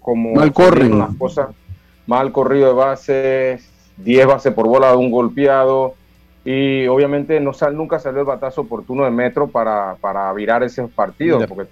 como 0.01 0.35
mal 0.35 0.53
corrido 0.53 0.99
las 0.99 1.17
cosas 1.17 1.49
mal 2.07 2.33
corrido 2.33 2.69
de 2.69 2.75
bases 2.75 3.71
10 3.99 4.27
bases 4.27 4.53
por 4.55 4.67
bola 4.67 4.91
de 4.91 4.97
un 4.97 5.11
golpeado 5.11 5.95
y 6.45 6.87
obviamente 6.89 7.41
no 7.41 7.55
sal, 7.55 7.75
nunca 7.75 7.99
salió 7.99 8.21
el 8.21 8.27
batazo 8.27 8.63
oportuno 8.63 9.05
de 9.05 9.11
Metro 9.11 9.49
para, 9.49 9.97
para 10.01 10.31
virar 10.35 10.63
ese 10.63 10.83
partido, 10.89 11.41
porque 11.49 11.67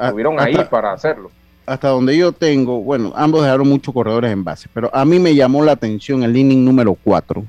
estuvieron 0.00 0.40
ahí 0.40 0.56
para 0.68 0.92
hacerlo. 0.92 1.30
Hasta 1.66 1.88
donde 1.88 2.16
yo 2.16 2.32
tengo, 2.32 2.80
bueno, 2.80 3.12
ambos 3.14 3.42
dejaron 3.42 3.68
muchos 3.68 3.94
corredores 3.94 4.32
en 4.32 4.42
base, 4.42 4.68
pero 4.72 4.90
a 4.92 5.04
mí 5.04 5.18
me 5.18 5.34
llamó 5.34 5.62
la 5.62 5.72
atención 5.72 6.22
el 6.24 6.36
inning 6.36 6.64
número 6.64 6.96
4. 7.04 7.44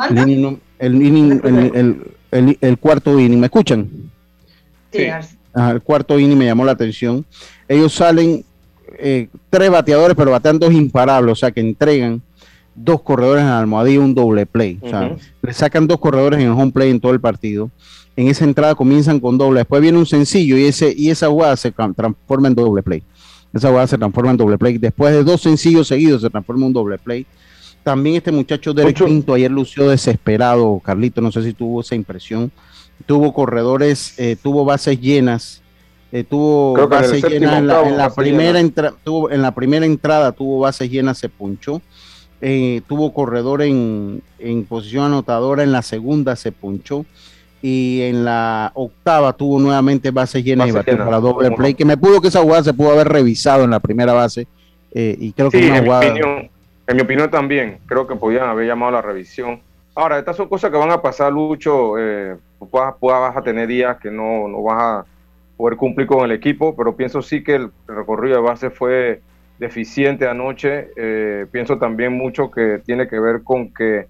El, 0.00 0.60
el, 2.30 2.58
el, 2.60 2.78
cuarto 2.78 3.18
inning, 3.18 3.40
¿me 3.40 3.46
escuchan? 3.46 3.88
Sí. 4.92 5.06
el 5.54 5.82
cuarto 5.82 6.18
inning 6.18 6.38
me 6.38 6.44
llamó 6.44 6.64
la 6.64 6.72
atención. 6.72 7.24
Ellos 7.66 7.92
salen 7.92 8.44
eh, 8.98 9.28
tres 9.50 9.70
bateadores, 9.70 10.16
pero 10.16 10.30
batean 10.30 10.58
dos 10.58 10.72
imparables, 10.72 11.32
o 11.32 11.36
sea 11.36 11.50
que 11.50 11.60
entregan 11.60 12.22
dos 12.84 13.02
corredores 13.02 13.42
en 13.42 13.48
la 13.48 13.60
almohadilla, 13.60 14.00
un 14.00 14.14
doble 14.14 14.46
play. 14.46 14.78
O 14.82 14.88
sea, 14.88 15.16
le 15.42 15.52
sacan 15.52 15.86
dos 15.86 15.98
corredores 15.98 16.40
en 16.40 16.46
el 16.46 16.52
home 16.52 16.72
play 16.72 16.90
en 16.90 17.00
todo 17.00 17.12
el 17.12 17.20
partido. 17.20 17.70
En 18.16 18.28
esa 18.28 18.44
entrada 18.44 18.74
comienzan 18.74 19.20
con 19.20 19.38
doble, 19.38 19.60
después 19.60 19.80
viene 19.80 19.98
un 19.98 20.06
sencillo 20.06 20.56
y, 20.56 20.64
ese, 20.64 20.92
y 20.96 21.10
esa 21.10 21.28
jugada 21.28 21.56
se 21.56 21.70
transforma 21.70 22.48
en 22.48 22.54
doble 22.54 22.82
play. 22.82 23.02
Esa 23.52 23.68
jugada 23.68 23.86
se 23.86 23.96
transforma 23.98 24.32
en 24.32 24.36
doble 24.36 24.58
play. 24.58 24.78
Después 24.78 25.12
de 25.12 25.24
dos 25.24 25.40
sencillos 25.40 25.88
seguidos 25.88 26.22
se 26.22 26.30
transforma 26.30 26.62
en 26.62 26.66
un 26.66 26.72
doble 26.72 26.98
play. 26.98 27.26
También 27.82 28.16
este 28.16 28.32
muchacho 28.32 28.74
Derek 28.74 29.04
Pinto 29.04 29.34
ayer 29.34 29.50
lució 29.50 29.88
desesperado, 29.88 30.80
Carlito, 30.84 31.20
no 31.20 31.32
sé 31.32 31.42
si 31.42 31.52
tuvo 31.52 31.80
esa 31.80 31.94
impresión. 31.94 32.50
Tuvo 33.06 33.32
corredores, 33.32 34.18
eh, 34.18 34.36
tuvo 34.42 34.64
bases 34.64 35.00
llenas, 35.00 35.62
eh, 36.10 36.24
tuvo 36.24 36.88
bases 36.88 37.22
llenas 37.22 37.58
en 37.58 37.66
la, 37.96 38.12
primera 38.12 38.60
tuvo, 39.04 39.30
en 39.30 39.40
la 39.40 39.54
primera 39.54 39.86
entrada, 39.86 40.32
tuvo 40.32 40.58
bases 40.58 40.90
llenas, 40.90 41.18
se 41.18 41.28
punchó. 41.28 41.80
Eh, 42.40 42.82
tuvo 42.86 43.12
corredor 43.12 43.62
en, 43.62 44.22
posición 44.68 45.06
anotadora, 45.06 45.62
en 45.62 45.72
la 45.72 45.82
segunda 45.82 46.36
se 46.36 46.52
punchó 46.52 47.04
y 47.60 48.02
en 48.02 48.24
la 48.24 48.70
octava 48.74 49.32
tuvo 49.32 49.58
nuevamente 49.58 50.12
bases 50.12 50.44
llenas 50.44 50.68
y 50.68 50.72
batió 50.72 50.96
para 50.96 51.18
doble 51.18 51.50
play, 51.50 51.74
que 51.74 51.84
me 51.84 51.96
pudo 51.96 52.20
que 52.20 52.28
esa 52.28 52.42
jugada 52.42 52.62
se 52.62 52.74
pudo 52.74 52.92
haber 52.92 53.08
revisado 53.08 53.64
en 53.64 53.70
la 53.70 53.80
primera 53.80 54.12
base 54.12 54.46
y 54.92 55.32
creo 55.32 55.50
que 55.50 55.68
una 55.68 55.80
jugada... 55.80 56.14
En 56.88 56.96
mi 56.96 57.02
opinión 57.02 57.30
también, 57.30 57.80
creo 57.84 58.06
que 58.06 58.16
podían 58.16 58.48
haber 58.48 58.66
llamado 58.66 58.88
a 58.88 58.92
la 58.92 59.02
revisión. 59.02 59.60
Ahora, 59.94 60.18
estas 60.18 60.36
son 60.36 60.48
cosas 60.48 60.70
que 60.70 60.78
van 60.78 60.90
a 60.90 61.02
pasar, 61.02 61.30
Lucho. 61.30 61.98
Eh, 61.98 62.34
vas, 62.72 62.94
vas, 62.98 63.36
a 63.36 63.42
tener 63.42 63.68
días 63.68 63.98
que 63.98 64.10
no, 64.10 64.48
no, 64.48 64.62
vas 64.62 64.80
a 64.80 65.04
poder 65.58 65.76
cumplir 65.76 66.06
con 66.06 66.24
el 66.24 66.32
equipo, 66.32 66.74
pero 66.74 66.96
pienso 66.96 67.20
sí 67.20 67.44
que 67.44 67.56
el 67.56 67.70
recorrido 67.86 68.36
de 68.36 68.42
base 68.42 68.70
fue 68.70 69.20
deficiente 69.58 70.26
anoche. 70.26 70.90
Eh, 70.96 71.46
pienso 71.50 71.78
también 71.78 72.12
mucho 72.12 72.50
que 72.50 72.80
tiene 72.84 73.08
que 73.08 73.18
ver 73.18 73.42
con 73.42 73.72
que 73.72 74.06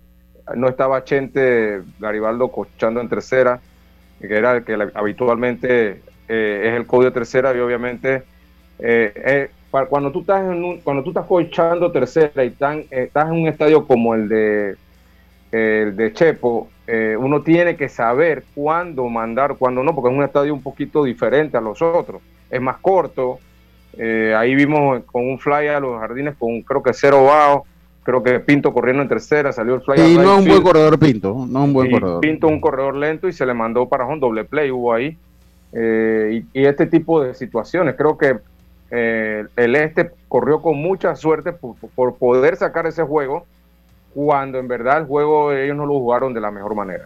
no 0.54 0.68
estaba 0.68 1.04
Chente 1.04 1.82
Garibaldo 1.98 2.48
cochando 2.48 3.00
en 3.00 3.08
tercera, 3.08 3.60
que 4.20 4.34
era 4.34 4.56
el 4.56 4.64
que 4.64 4.76
habitualmente 4.94 6.02
eh, 6.28 6.62
es 6.64 6.74
el 6.74 6.86
código 6.86 7.10
de 7.10 7.14
tercera 7.14 7.54
y 7.54 7.60
obviamente 7.60 8.22
eh, 8.78 9.50
cuando 9.90 10.10
tú 10.10 10.20
estás 10.20 10.42
en 10.42 10.64
un, 10.64 10.80
cuando 10.80 11.02
tú 11.02 11.10
estás 11.10 11.26
cochando 11.26 11.92
tercera 11.92 12.44
y 12.44 12.48
estás 12.48 13.26
en 13.26 13.32
un 13.32 13.48
estadio 13.48 13.86
como 13.86 14.14
el 14.14 14.28
de 14.28 14.76
el 15.50 15.96
de 15.96 16.12
Chepo, 16.12 16.68
uno 17.18 17.42
tiene 17.42 17.76
que 17.76 17.88
saber 17.88 18.44
cuándo 18.54 19.08
mandar, 19.08 19.56
cuándo 19.56 19.82
no, 19.82 19.94
porque 19.94 20.10
es 20.10 20.18
un 20.18 20.24
estadio 20.24 20.52
un 20.52 20.62
poquito 20.62 21.04
diferente 21.04 21.56
a 21.56 21.60
los 21.60 21.80
otros. 21.80 22.20
Es 22.50 22.60
más 22.60 22.78
corto. 22.78 23.38
Eh, 23.98 24.32
ahí 24.36 24.54
vimos 24.54 25.02
con 25.06 25.28
un 25.28 25.40
fly 25.40 25.66
a 25.66 25.80
los 25.80 25.98
jardines 25.98 26.36
con 26.38 26.62
creo 26.62 26.82
que 26.82 26.92
cero 26.94 27.24
bajo. 27.24 27.66
Creo 28.04 28.22
que 28.22 28.40
Pinto 28.40 28.72
corriendo 28.72 29.02
en 29.02 29.08
tercera, 29.08 29.52
salió 29.52 29.74
el 29.74 29.82
fly. 29.82 30.00
Y 30.00 30.16
no 30.16 30.34
es 30.34 30.38
un 30.38 30.46
buen 30.46 30.62
corredor 30.62 30.98
Pinto, 30.98 31.44
no 31.46 31.64
un 31.64 31.74
buen 31.74 31.90
corredor. 31.90 32.20
Pinto 32.20 32.48
un 32.48 32.58
corredor 32.58 32.94
lento 32.94 33.28
y 33.28 33.34
se 33.34 33.44
le 33.44 33.52
mandó 33.52 33.86
para 33.86 34.06
un 34.06 34.18
doble 34.18 34.44
play, 34.44 34.70
hubo 34.70 34.94
ahí. 34.94 35.18
Eh, 35.72 36.42
y, 36.54 36.64
este 36.64 36.86
tipo 36.86 37.22
de 37.22 37.34
situaciones, 37.34 37.96
creo 37.96 38.16
que 38.16 38.38
eh, 38.90 39.44
el 39.56 39.76
este 39.76 40.10
corrió 40.28 40.62
con 40.62 40.78
mucha 40.78 41.14
suerte 41.16 41.52
por, 41.52 42.16
poder 42.16 42.56
sacar 42.56 42.86
ese 42.86 43.02
juego 43.02 43.44
cuando 44.14 44.58
en 44.58 44.68
verdad 44.68 44.98
el 44.98 45.04
juego 45.04 45.52
ellos 45.52 45.76
no 45.76 45.84
lo 45.84 45.92
jugaron 45.94 46.32
de 46.32 46.40
la 46.40 46.50
mejor 46.50 46.74
manera. 46.74 47.04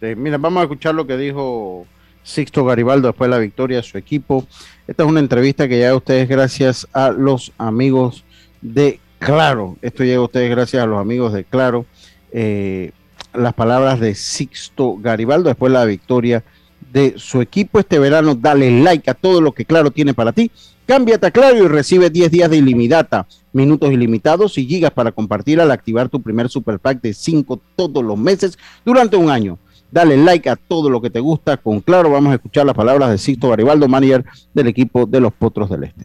mira, 0.00 0.38
vamos 0.38 0.60
a 0.60 0.62
escuchar 0.62 0.94
lo 0.94 1.06
que 1.06 1.18
dijo 1.18 1.86
Sixto 2.22 2.64
Garibaldo 2.64 3.08
después 3.08 3.28
de 3.30 3.36
la 3.36 3.40
victoria 3.40 3.78
de 3.78 3.82
su 3.82 3.98
equipo. 3.98 4.46
Esta 4.86 5.02
es 5.02 5.08
una 5.08 5.20
entrevista 5.20 5.68
que 5.68 5.76
llega 5.76 5.90
a 5.90 5.96
ustedes 5.96 6.28
gracias 6.28 6.86
a 6.92 7.10
los 7.10 7.52
amigos 7.58 8.24
de 8.60 9.00
Claro. 9.18 9.76
Esto 9.82 10.04
llega 10.04 10.18
a 10.18 10.24
ustedes 10.24 10.50
gracias 10.50 10.82
a 10.82 10.86
los 10.86 11.00
amigos 11.00 11.32
de 11.32 11.44
Claro. 11.44 11.86
Eh, 12.32 12.92
las 13.34 13.54
palabras 13.54 14.00
de 14.00 14.14
Sixto 14.14 14.96
Garibaldo 14.96 15.48
después 15.48 15.72
de 15.72 15.78
la 15.78 15.84
victoria 15.84 16.44
de 16.92 17.14
su 17.16 17.40
equipo 17.40 17.78
este 17.78 17.98
verano. 17.98 18.34
Dale 18.34 18.82
like 18.82 19.10
a 19.10 19.14
todo 19.14 19.40
lo 19.40 19.52
que 19.52 19.64
Claro 19.64 19.90
tiene 19.90 20.14
para 20.14 20.32
ti. 20.32 20.50
Cámbiate 20.86 21.26
a 21.26 21.30
Claro 21.30 21.62
y 21.62 21.68
recibe 21.68 22.08
10 22.08 22.30
días 22.30 22.50
de 22.50 22.56
ilimitada, 22.56 23.26
minutos 23.52 23.92
ilimitados 23.92 24.56
y 24.56 24.66
gigas 24.66 24.90
para 24.90 25.12
compartir 25.12 25.60
al 25.60 25.70
activar 25.70 26.08
tu 26.08 26.22
primer 26.22 26.48
super 26.48 26.78
pack 26.78 27.02
de 27.02 27.12
5 27.12 27.60
todos 27.76 28.02
los 28.02 28.16
meses 28.16 28.58
durante 28.84 29.16
un 29.16 29.28
año. 29.28 29.58
Dale 29.90 30.16
like 30.18 30.50
a 30.50 30.56
todo 30.56 30.90
lo 30.90 31.00
que 31.00 31.10
te 31.10 31.20
gusta. 31.20 31.56
Con 31.56 31.80
Claro 31.80 32.10
vamos 32.10 32.32
a 32.32 32.34
escuchar 32.36 32.66
las 32.66 32.74
palabras 32.74 33.10
de 33.10 33.18
Sisto 33.18 33.48
Garibaldo, 33.48 33.88
manager 33.88 34.24
del 34.52 34.68
equipo 34.68 35.06
de 35.06 35.20
los 35.20 35.32
Potros 35.32 35.70
del 35.70 35.84
Este. 35.84 36.04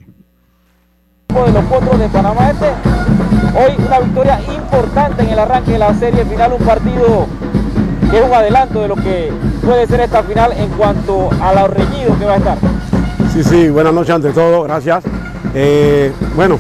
De 1.28 1.52
los 1.52 1.66
Potros 1.66 2.00
de 2.00 2.08
Panamá 2.10 2.52
Este, 2.52 2.68
hoy 2.68 3.86
una 3.86 4.00
victoria 4.00 4.40
importante 4.56 5.24
en 5.24 5.30
el 5.30 5.40
arranque 5.40 5.72
de 5.72 5.80
la 5.80 5.94
serie 5.96 6.24
final, 6.26 6.54
un 6.54 6.66
partido 6.66 7.28
que 8.10 8.20
es 8.20 8.26
un 8.26 8.34
adelanto 8.34 8.82
de 8.82 8.88
lo 8.88 8.96
que 8.96 9.32
puede 9.66 9.88
ser 9.88 10.02
esta 10.02 10.24
final 10.24 10.54
en 10.54 10.70
cuanto 10.70 11.30
a 11.42 11.54
los 11.54 11.70
reñidos 11.72 12.18
que 12.18 12.26
va 12.26 12.34
a 12.34 12.38
estar. 12.38 12.58
Sí, 13.34 13.44
sí, 13.44 13.70
buenas 13.70 13.94
noches 13.94 14.14
ante 14.14 14.32
todo, 14.32 14.64
gracias. 14.64 15.04
Eh, 15.56 16.12
bueno, 16.36 16.58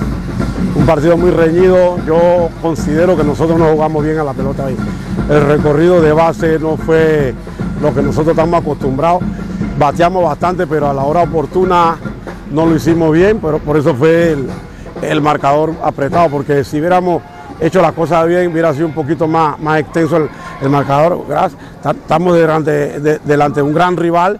un 0.75 0.85
partido 0.85 1.15
muy 1.15 1.29
reñido, 1.29 1.97
yo 2.05 2.49
considero 2.61 3.15
que 3.15 3.23
nosotros 3.23 3.59
no 3.59 3.67
jugamos 3.67 4.03
bien 4.03 4.17
a 4.17 4.23
la 4.23 4.33
pelota 4.33 4.65
ahí. 4.65 4.75
El 5.29 5.45
recorrido 5.45 6.01
de 6.01 6.11
base 6.11 6.59
no 6.59 6.75
fue 6.75 7.33
lo 7.81 7.93
que 7.93 8.01
nosotros 8.01 8.29
estamos 8.29 8.61
acostumbrados. 8.61 9.21
Bateamos 9.77 10.23
bastante, 10.23 10.67
pero 10.67 10.89
a 10.89 10.93
la 10.93 11.03
hora 11.03 11.23
oportuna 11.23 11.95
no 12.51 12.65
lo 12.65 12.75
hicimos 12.75 13.11
bien, 13.13 13.39
pero 13.41 13.59
por 13.59 13.77
eso 13.77 13.95
fue 13.95 14.35
el, 15.01 15.21
marcador 15.21 15.73
apretado, 15.83 16.29
porque 16.29 16.63
si 16.63 16.79
hubiéramos 16.79 17.21
hecho 17.59 17.81
las 17.81 17.93
cosas 17.93 18.27
bien, 18.27 18.51
hubiera 18.51 18.73
sido 18.73 18.85
un 18.85 18.93
poquito 18.93 19.27
más, 19.27 19.57
extenso 19.79 20.29
el, 20.61 20.69
marcador. 20.69 21.25
Gracias. 21.27 21.59
Estamos 21.77 22.35
delante 22.35 22.99
de, 22.99 23.19
delante 23.19 23.61
de 23.61 23.63
un 23.63 23.73
gran 23.73 23.97
rival. 23.97 24.39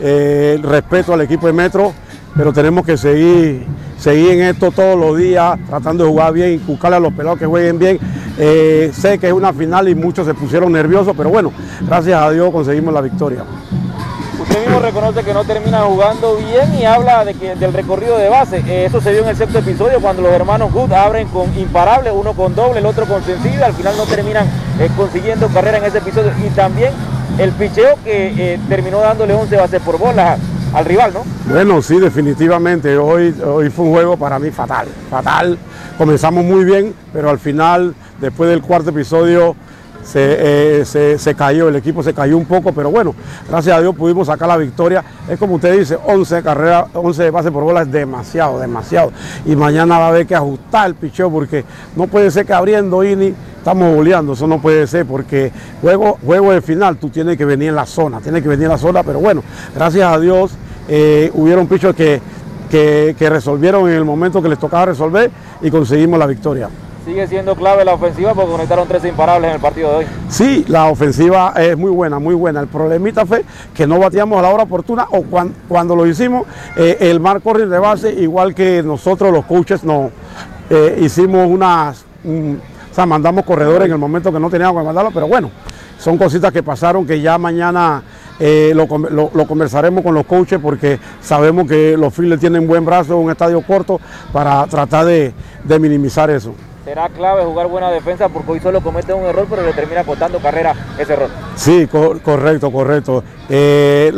Eh, 0.00 0.58
respeto 0.62 1.14
al 1.14 1.20
equipo 1.20 1.46
de 1.46 1.52
Metro, 1.52 1.92
pero 2.36 2.52
tenemos 2.52 2.84
que 2.84 2.96
seguir, 2.96 3.64
seguir 3.96 4.32
en 4.32 4.42
esto 4.42 4.72
todos 4.72 4.98
los 4.98 5.16
días, 5.16 5.58
tratando 5.68 6.04
de 6.04 6.10
jugar 6.10 6.32
bien, 6.32 6.60
buscarle 6.66 6.96
a 6.96 7.00
los 7.00 7.12
pelados 7.12 7.38
que 7.38 7.46
jueguen 7.46 7.78
bien. 7.78 7.98
Eh, 8.38 8.90
sé 8.92 9.18
que 9.18 9.28
es 9.28 9.32
una 9.32 9.52
final 9.52 9.88
y 9.88 9.94
muchos 9.94 10.26
se 10.26 10.34
pusieron 10.34 10.72
nerviosos, 10.72 11.14
pero 11.16 11.30
bueno, 11.30 11.52
gracias 11.82 12.20
a 12.20 12.30
Dios 12.30 12.50
conseguimos 12.50 12.92
la 12.92 13.00
victoria. 13.00 13.44
Usted 14.40 14.60
mismo 14.60 14.80
reconoce 14.80 15.22
que 15.22 15.32
no 15.32 15.44
termina 15.44 15.82
jugando 15.82 16.36
bien 16.36 16.74
y 16.74 16.84
habla 16.84 17.24
de 17.24 17.34
que, 17.34 17.54
del 17.54 17.72
recorrido 17.72 18.18
de 18.18 18.28
base. 18.28 18.62
Eh, 18.66 18.86
eso 18.86 19.00
se 19.00 19.12
vio 19.12 19.22
en 19.22 19.28
el 19.28 19.36
sexto 19.36 19.60
episodio 19.60 20.00
cuando 20.00 20.22
los 20.22 20.32
hermanos 20.32 20.72
Good 20.72 20.92
abren 20.92 21.28
con 21.28 21.56
imparable, 21.58 22.10
uno 22.10 22.34
con 22.34 22.54
doble, 22.54 22.80
el 22.80 22.86
otro 22.86 23.06
con 23.06 23.22
sencillo. 23.22 23.64
Al 23.64 23.72
final 23.72 23.96
no 23.96 24.04
terminan 24.04 24.46
eh, 24.78 24.90
consiguiendo 24.96 25.48
carrera 25.48 25.78
en 25.78 25.84
ese 25.84 25.98
episodio. 25.98 26.32
Y 26.44 26.50
también 26.50 26.92
el 27.38 27.52
picheo 27.52 27.94
que 28.04 28.58
terminó 28.68 29.00
dándole 29.00 29.34
11 29.34 29.56
bases 29.56 29.80
por 29.80 29.98
bola 29.98 30.36
al 30.74 30.84
rival, 30.84 31.14
¿no? 31.14 31.22
Bueno, 31.46 31.80
sí, 31.80 31.98
definitivamente. 31.98 32.98
Hoy, 32.98 33.34
hoy 33.44 33.70
fue 33.70 33.86
un 33.86 33.92
juego 33.92 34.16
para 34.16 34.38
mí 34.38 34.50
fatal. 34.50 34.88
Fatal. 35.08 35.56
Comenzamos 35.96 36.44
muy 36.44 36.64
bien, 36.64 36.94
pero 37.12 37.30
al 37.30 37.38
final, 37.38 37.94
después 38.20 38.50
del 38.50 38.62
cuarto 38.62 38.90
episodio, 38.90 39.56
eh, 40.14 40.82
se, 40.84 41.18
se, 41.18 41.34
cayó, 41.34 41.68
el 41.68 41.76
equipo 41.76 42.02
se 42.02 42.12
cayó 42.12 42.36
un 42.36 42.44
poco, 42.44 42.72
pero 42.72 42.90
bueno, 42.90 43.14
gracias 43.48 43.76
a 43.76 43.80
Dios 43.80 43.94
pudimos 43.94 44.26
sacar 44.26 44.48
la 44.48 44.56
victoria. 44.56 45.02
Es 45.28 45.38
como 45.38 45.54
usted 45.54 45.78
dice, 45.78 45.98
11 46.04 46.42
carreras, 46.42 46.86
11 46.92 47.30
bases 47.30 47.50
por 47.50 47.64
bola 47.64 47.82
es 47.82 47.90
demasiado, 47.90 48.60
demasiado. 48.60 49.12
Y 49.46 49.56
mañana 49.56 49.98
va 49.98 50.06
a 50.06 50.08
haber 50.08 50.26
que 50.26 50.34
ajustar 50.34 50.88
el 50.88 50.94
picheo 50.94 51.30
porque 51.30 51.64
no 51.96 52.06
puede 52.06 52.30
ser 52.30 52.44
que 52.46 52.52
abriendo 52.52 53.02
ini 53.02 53.34
estamos 53.58 53.94
boleando, 53.94 54.34
eso 54.34 54.46
no 54.46 54.60
puede 54.60 54.86
ser 54.86 55.06
porque 55.06 55.50
juego, 55.80 56.18
juego 56.24 56.52
de 56.52 56.60
final 56.60 56.98
tú 56.98 57.08
tienes 57.08 57.38
que 57.38 57.46
venir 57.46 57.70
en 57.70 57.76
la 57.76 57.86
zona, 57.86 58.20
tienes 58.20 58.42
que 58.42 58.48
venir 58.48 58.64
en 58.64 58.72
la 58.72 58.78
zona, 58.78 59.02
pero 59.02 59.20
bueno, 59.20 59.42
gracias 59.74 60.12
a 60.12 60.20
Dios 60.20 60.52
eh, 60.86 61.30
hubieron 61.32 61.66
pichos 61.66 61.94
que, 61.94 62.20
que, 62.70 63.16
que 63.18 63.30
resolvieron 63.30 63.88
en 63.88 63.96
el 63.96 64.04
momento 64.04 64.42
que 64.42 64.50
les 64.50 64.58
tocaba 64.58 64.86
resolver 64.86 65.30
y 65.62 65.70
conseguimos 65.70 66.18
la 66.18 66.26
victoria 66.26 66.68
sigue 67.04 67.26
siendo 67.26 67.54
clave 67.54 67.84
la 67.84 67.94
ofensiva 67.94 68.34
porque 68.34 68.50
conectaron 68.50 68.88
tres 68.88 69.04
imparables 69.04 69.48
en 69.50 69.54
el 69.56 69.60
partido 69.60 69.90
de 69.90 69.96
hoy. 69.96 70.06
Sí, 70.28 70.64
la 70.68 70.86
ofensiva 70.86 71.52
es 71.56 71.76
muy 71.76 71.90
buena, 71.90 72.18
muy 72.18 72.34
buena. 72.34 72.60
El 72.60 72.66
problemita 72.66 73.26
fue 73.26 73.44
que 73.74 73.86
no 73.86 73.98
batíamos 73.98 74.38
a 74.38 74.42
la 74.42 74.48
hora 74.50 74.62
oportuna 74.62 75.06
o 75.10 75.22
cuando, 75.68 75.94
lo 75.94 76.06
hicimos, 76.06 76.46
eh, 76.76 76.96
el 77.00 77.20
mar 77.20 77.40
corre 77.42 77.66
de 77.66 77.78
base, 77.78 78.12
igual 78.12 78.54
que 78.54 78.82
nosotros 78.82 79.32
los 79.32 79.44
coaches 79.44 79.84
no 79.84 80.10
eh, 80.70 80.98
hicimos 81.02 81.46
unas, 81.46 82.04
o 82.24 82.94
sea, 82.94 83.04
mandamos 83.04 83.44
corredores 83.44 83.86
en 83.86 83.92
el 83.92 83.98
momento 83.98 84.32
que 84.32 84.40
no 84.40 84.48
teníamos 84.48 84.80
que 84.80 84.86
mandarlo, 84.86 85.10
pero 85.12 85.28
bueno, 85.28 85.50
son 85.98 86.16
cositas 86.16 86.52
que 86.52 86.62
pasaron 86.62 87.06
que 87.06 87.20
ya 87.20 87.36
mañana 87.36 88.02
eh, 88.40 88.72
lo, 88.74 88.88
conversaremos 89.46 90.02
con 90.02 90.14
los 90.14 90.24
coaches 90.24 90.58
porque 90.60 90.98
sabemos 91.20 91.68
que 91.68 91.96
los 91.98 92.14
fielders 92.14 92.40
tienen 92.40 92.66
buen 92.66 92.84
brazo, 92.84 93.18
un 93.18 93.30
estadio 93.30 93.60
corto 93.60 94.00
para 94.32 94.66
tratar 94.66 95.04
de 95.04 95.32
minimizar 95.78 96.30
eso 96.30 96.54
será 96.84 97.08
clave 97.08 97.44
jugar 97.44 97.66
buena 97.66 97.90
defensa 97.90 98.28
porque 98.28 98.52
hoy 98.52 98.60
solo 98.60 98.80
comete 98.82 99.12
un 99.14 99.24
error, 99.24 99.46
pero 99.48 99.62
le 99.62 99.72
termina 99.72 100.04
costando 100.04 100.38
carrera 100.38 100.74
ese 100.98 101.14
error. 101.14 101.30
Sí, 101.56 101.86
correcto, 101.88 102.70
correcto. 102.70 103.24
Eh, 103.48 104.12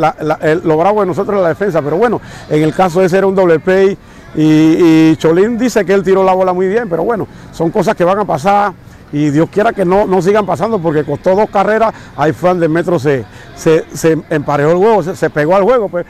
lo 0.63 0.77
bravo 0.77 1.01
de 1.01 1.07
nosotros 1.07 1.37
es 1.37 1.43
la 1.43 1.49
defensa, 1.49 1.81
pero 1.81 1.97
bueno, 1.97 2.19
en 2.49 2.61
el 2.61 2.73
caso 2.73 3.01
ese 3.01 3.17
era 3.17 3.27
un 3.27 3.35
doble 3.35 3.59
play 3.59 3.97
Y, 4.35 5.15
Cholín 5.15 5.57
dice 5.57 5.85
que 5.85 5.93
él 5.93 6.03
tiró 6.03 6.23
la 6.23 6.33
bola 6.33 6.51
muy 6.51 6.67
bien, 6.67 6.89
pero 6.89 7.03
bueno, 7.03 7.27
son 7.53 7.71
cosas 7.71 7.95
que 7.95 8.03
van 8.03 8.19
a 8.19 8.25
pasar 8.25 8.73
y 9.13 9.29
Dios 9.29 9.47
quiera 9.49 9.71
que 9.71 9.85
no, 9.85 10.05
no 10.05 10.21
sigan 10.21 10.45
pasando 10.45 10.79
porque 10.79 11.05
costó 11.05 11.33
dos 11.33 11.49
carreras, 11.49 11.93
ahí 12.17 12.33
fan 12.33 12.59
de 12.59 12.67
Metro 12.67 12.99
se, 12.99 13.23
se, 13.55 13.85
emparejó 14.29 14.71
el 14.71 14.77
juego, 14.77 15.03
se, 15.03 15.29
pegó 15.29 15.55
al 15.55 15.63
juego, 15.63 15.87
pues 15.87 16.05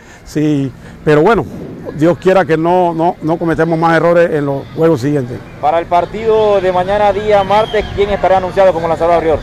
pero 1.05 1.21
bueno, 1.21 1.45
Dios 1.95 2.17
quiera 2.17 2.45
que 2.45 2.57
no, 2.57 2.93
no, 2.93 3.15
no 3.21 3.37
cometemos 3.37 3.77
más 3.77 3.95
errores 3.95 4.31
en 4.31 4.45
los 4.45 4.63
juegos 4.75 5.01
siguientes. 5.01 5.39
Para 5.61 5.79
el 5.79 5.85
partido 5.85 6.59
de 6.61 6.71
mañana 6.71 7.11
día 7.13 7.43
martes, 7.43 7.85
¿quién 7.95 8.09
estará 8.09 8.37
anunciado 8.37 8.73
como 8.73 8.87
lanzador 8.87 9.15
abridor? 9.15 9.39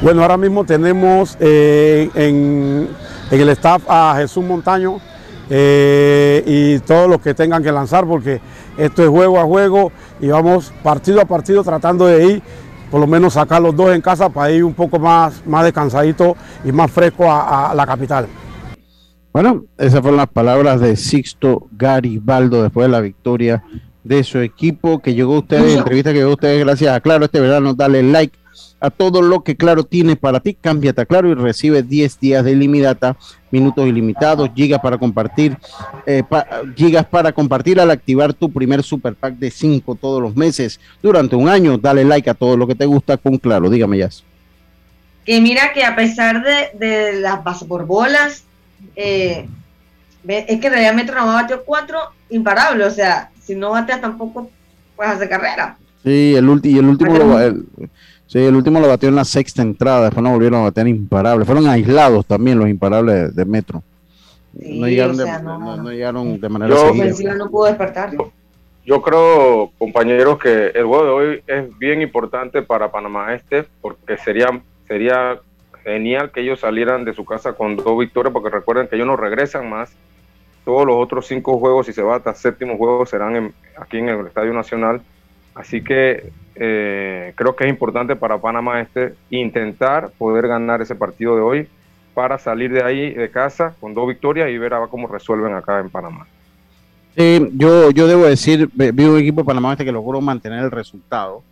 Bueno, 0.00 0.22
ahora 0.22 0.36
mismo 0.36 0.64
tenemos 0.64 1.36
eh, 1.40 2.08
en, 2.14 2.88
el 3.30 3.48
staff 3.50 3.82
a 3.88 4.14
Jesús 4.16 4.44
Montaño 4.44 5.00
eh, 5.50 6.42
y 6.46 6.78
todos 6.80 7.08
los 7.08 7.20
que 7.20 7.34
tengan 7.34 7.62
que 7.62 7.72
lanzar 7.72 8.06
porque 8.06 8.40
esto 8.76 9.02
es 9.02 9.08
juego 9.08 9.40
a 9.40 9.44
juego 9.44 9.90
y 10.20 10.28
vamos 10.28 10.72
partido 10.82 11.20
a 11.20 11.24
partido 11.24 11.64
tratando 11.64 12.06
de 12.06 12.24
ir 12.24 12.42
por 12.90 13.00
lo 13.00 13.06
menos 13.06 13.34
sacar 13.34 13.60
los 13.60 13.74
dos 13.74 13.92
en 13.92 14.00
casa 14.00 14.28
para 14.28 14.50
ir 14.50 14.64
un 14.64 14.74
poco 14.74 14.98
más, 14.98 15.44
más 15.46 15.64
descansadito 15.64 16.36
y 16.64 16.72
más 16.72 16.90
fresco 16.90 17.30
a, 17.30 17.72
la 17.74 17.86
capital. 17.86 18.28
Bueno, 19.40 19.66
esas 19.78 20.00
fueron 20.00 20.16
las 20.16 20.26
palabras 20.26 20.80
de 20.80 20.96
Sixto 20.96 21.68
Garibaldo 21.70 22.64
después 22.64 22.88
de 22.88 22.90
la 22.90 23.00
victoria 23.00 23.62
de 24.02 24.24
su 24.24 24.40
equipo 24.40 24.98
que 24.98 25.14
llegó 25.14 25.36
a 25.36 25.38
ustedes, 25.38 25.76
entrevista 25.76 26.10
que 26.10 26.18
llegó 26.18 26.30
a 26.30 26.34
ustedes 26.34 26.64
gracias 26.64 26.92
a 26.92 26.98
Claro, 26.98 27.26
este 27.26 27.38
verano, 27.38 27.72
dale 27.72 28.02
like 28.02 28.36
a 28.80 28.90
todo 28.90 29.22
lo 29.22 29.44
que 29.44 29.54
Claro 29.54 29.84
tiene 29.84 30.16
para 30.16 30.40
ti. 30.40 30.54
Cámbiate 30.60 31.02
a 31.02 31.06
Claro 31.06 31.30
y 31.30 31.34
recibe 31.34 31.84
10 31.84 32.18
días 32.18 32.44
de 32.44 32.50
ilimitada, 32.50 33.16
minutos 33.52 33.86
ilimitados, 33.86 34.50
gigas 34.56 34.80
para 34.80 34.98
compartir, 34.98 35.56
eh, 36.04 36.24
gigas 36.74 37.06
para 37.06 37.30
compartir 37.30 37.78
al 37.78 37.92
activar 37.92 38.34
tu 38.34 38.50
primer 38.50 38.82
super 38.82 39.14
pack 39.14 39.34
de 39.34 39.52
5 39.52 39.94
todos 39.94 40.20
los 40.20 40.34
meses 40.34 40.80
durante 41.00 41.36
un 41.36 41.48
año. 41.48 41.78
Dale 41.78 42.04
like 42.04 42.28
a 42.28 42.34
todo 42.34 42.56
lo 42.56 42.66
que 42.66 42.74
te 42.74 42.86
gusta 42.86 43.16
con 43.16 43.38
Claro. 43.38 43.70
Dígame, 43.70 43.98
ya. 43.98 44.08
Que 45.24 45.40
mira 45.40 45.72
que 45.72 45.84
a 45.84 45.94
pesar 45.94 46.42
de, 46.42 47.20
las 47.20 47.62
por 47.62 47.86
eh, 48.96 49.48
es 50.26 50.60
que 50.60 50.66
en 50.66 50.72
realidad 50.72 50.94
Metro 50.94 51.14
no 51.16 51.26
batió 51.26 51.64
4 51.64 51.98
imparable. 52.30 52.84
O 52.84 52.90
sea, 52.90 53.30
si 53.40 53.54
no 53.54 53.70
bateas 53.70 54.00
tampoco 54.00 54.50
puedes 54.96 55.12
hacer 55.12 55.28
carrera. 55.28 55.76
Sí, 56.04 56.34
el, 56.36 56.48
último 56.48 56.74
y 56.74 56.78
el 56.78 56.86
último 56.86 57.16
lo, 57.16 57.40
el, 57.40 57.66
Sí, 58.28 58.38
el 58.40 58.54
último 58.54 58.78
lo 58.78 58.88
batió 58.88 59.08
en 59.08 59.14
la 59.14 59.24
sexta 59.24 59.62
entrada, 59.62 60.04
después 60.04 60.22
no 60.22 60.32
volvieron 60.32 60.60
a 60.60 60.64
batear 60.64 60.86
imparables. 60.86 61.46
Fueron 61.46 61.66
aislados 61.66 62.26
también 62.26 62.58
los 62.58 62.68
imparables 62.68 63.34
de, 63.34 63.44
Metro. 63.46 63.82
no, 64.52 64.86
llegaron 64.86 65.16
de, 66.38 66.48
manera 66.50 66.74
yo, 66.74 67.34
no 67.34 67.50
pudo 67.50 67.64
despertar. 67.64 68.12
Yo, 68.84 69.00
creo, 69.00 69.72
compañeros, 69.78 70.38
que 70.38 70.66
el 70.66 70.84
juego 70.84 71.04
de 71.04 71.10
hoy 71.10 71.42
es 71.46 71.78
bien 71.78 72.02
importante 72.02 72.60
para 72.60 72.90
Panamá 72.90 73.34
Este, 73.34 73.64
porque 73.80 74.18
sería, 74.18 74.60
sería 74.86 75.40
genial 75.92 76.30
que 76.30 76.40
ellos 76.40 76.60
salieran 76.60 77.04
de 77.04 77.14
su 77.14 77.24
casa 77.24 77.54
con 77.54 77.76
dos 77.76 77.98
victorias, 77.98 78.32
porque 78.32 78.50
recuerden 78.50 78.88
que 78.88 78.96
ellos 78.96 79.06
no 79.06 79.16
regresan 79.16 79.68
más. 79.68 79.92
Todos 80.64 80.86
los 80.86 80.96
otros 80.96 81.26
cinco 81.26 81.58
juegos, 81.58 81.86
si 81.86 81.92
se 81.92 82.02
va 82.02 82.16
hasta 82.16 82.34
séptimo 82.34 82.76
juego, 82.76 83.06
serán 83.06 83.54
aquí 83.76 83.98
en 83.98 84.08
el 84.08 84.26
Estadio 84.26 84.52
Nacional. 84.52 85.00
Así 85.54 85.82
que 85.82 86.30
eh, 86.54 87.32
creo 87.36 87.56
que 87.56 87.64
es 87.64 87.70
importante 87.70 88.16
para 88.16 88.38
Panamá 88.38 88.80
este 88.80 89.14
intentar 89.30 90.10
poder 90.18 90.46
ganar 90.46 90.82
ese 90.82 90.94
partido 90.94 91.36
de 91.36 91.42
hoy 91.42 91.68
para 92.14 92.38
salir 92.38 92.72
de 92.72 92.82
ahí 92.82 93.14
de 93.14 93.30
casa 93.30 93.74
con 93.80 93.94
dos 93.94 94.08
victorias 94.08 94.50
y 94.50 94.58
ver 94.58 94.74
a 94.74 94.86
cómo 94.88 95.06
resuelven 95.06 95.54
acá 95.54 95.78
en 95.78 95.88
Panamá. 95.88 96.26
Yo, 97.16 97.90
yo 97.90 98.06
debo 98.06 98.24
decir, 98.24 98.68
vi 98.74 99.04
un 99.04 99.18
equipo 99.18 99.40
de 99.40 99.46
Panamá 99.46 99.72
este 99.72 99.84
que 99.84 99.90
logró 99.90 100.20
mantener 100.20 100.62
el 100.62 100.70
resultado, 100.70 101.42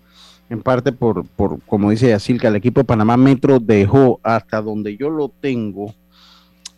en 0.48 0.62
parte 0.62 0.92
por, 0.92 1.26
por 1.26 1.60
como 1.62 1.90
dice 1.90 2.08
Yacil, 2.08 2.40
que 2.40 2.46
el 2.46 2.56
equipo 2.56 2.80
de 2.80 2.84
Panamá 2.84 3.16
Metro 3.16 3.58
dejó 3.58 4.20
hasta 4.22 4.62
donde 4.62 4.96
yo 4.96 5.10
lo 5.10 5.28
tengo, 5.28 5.94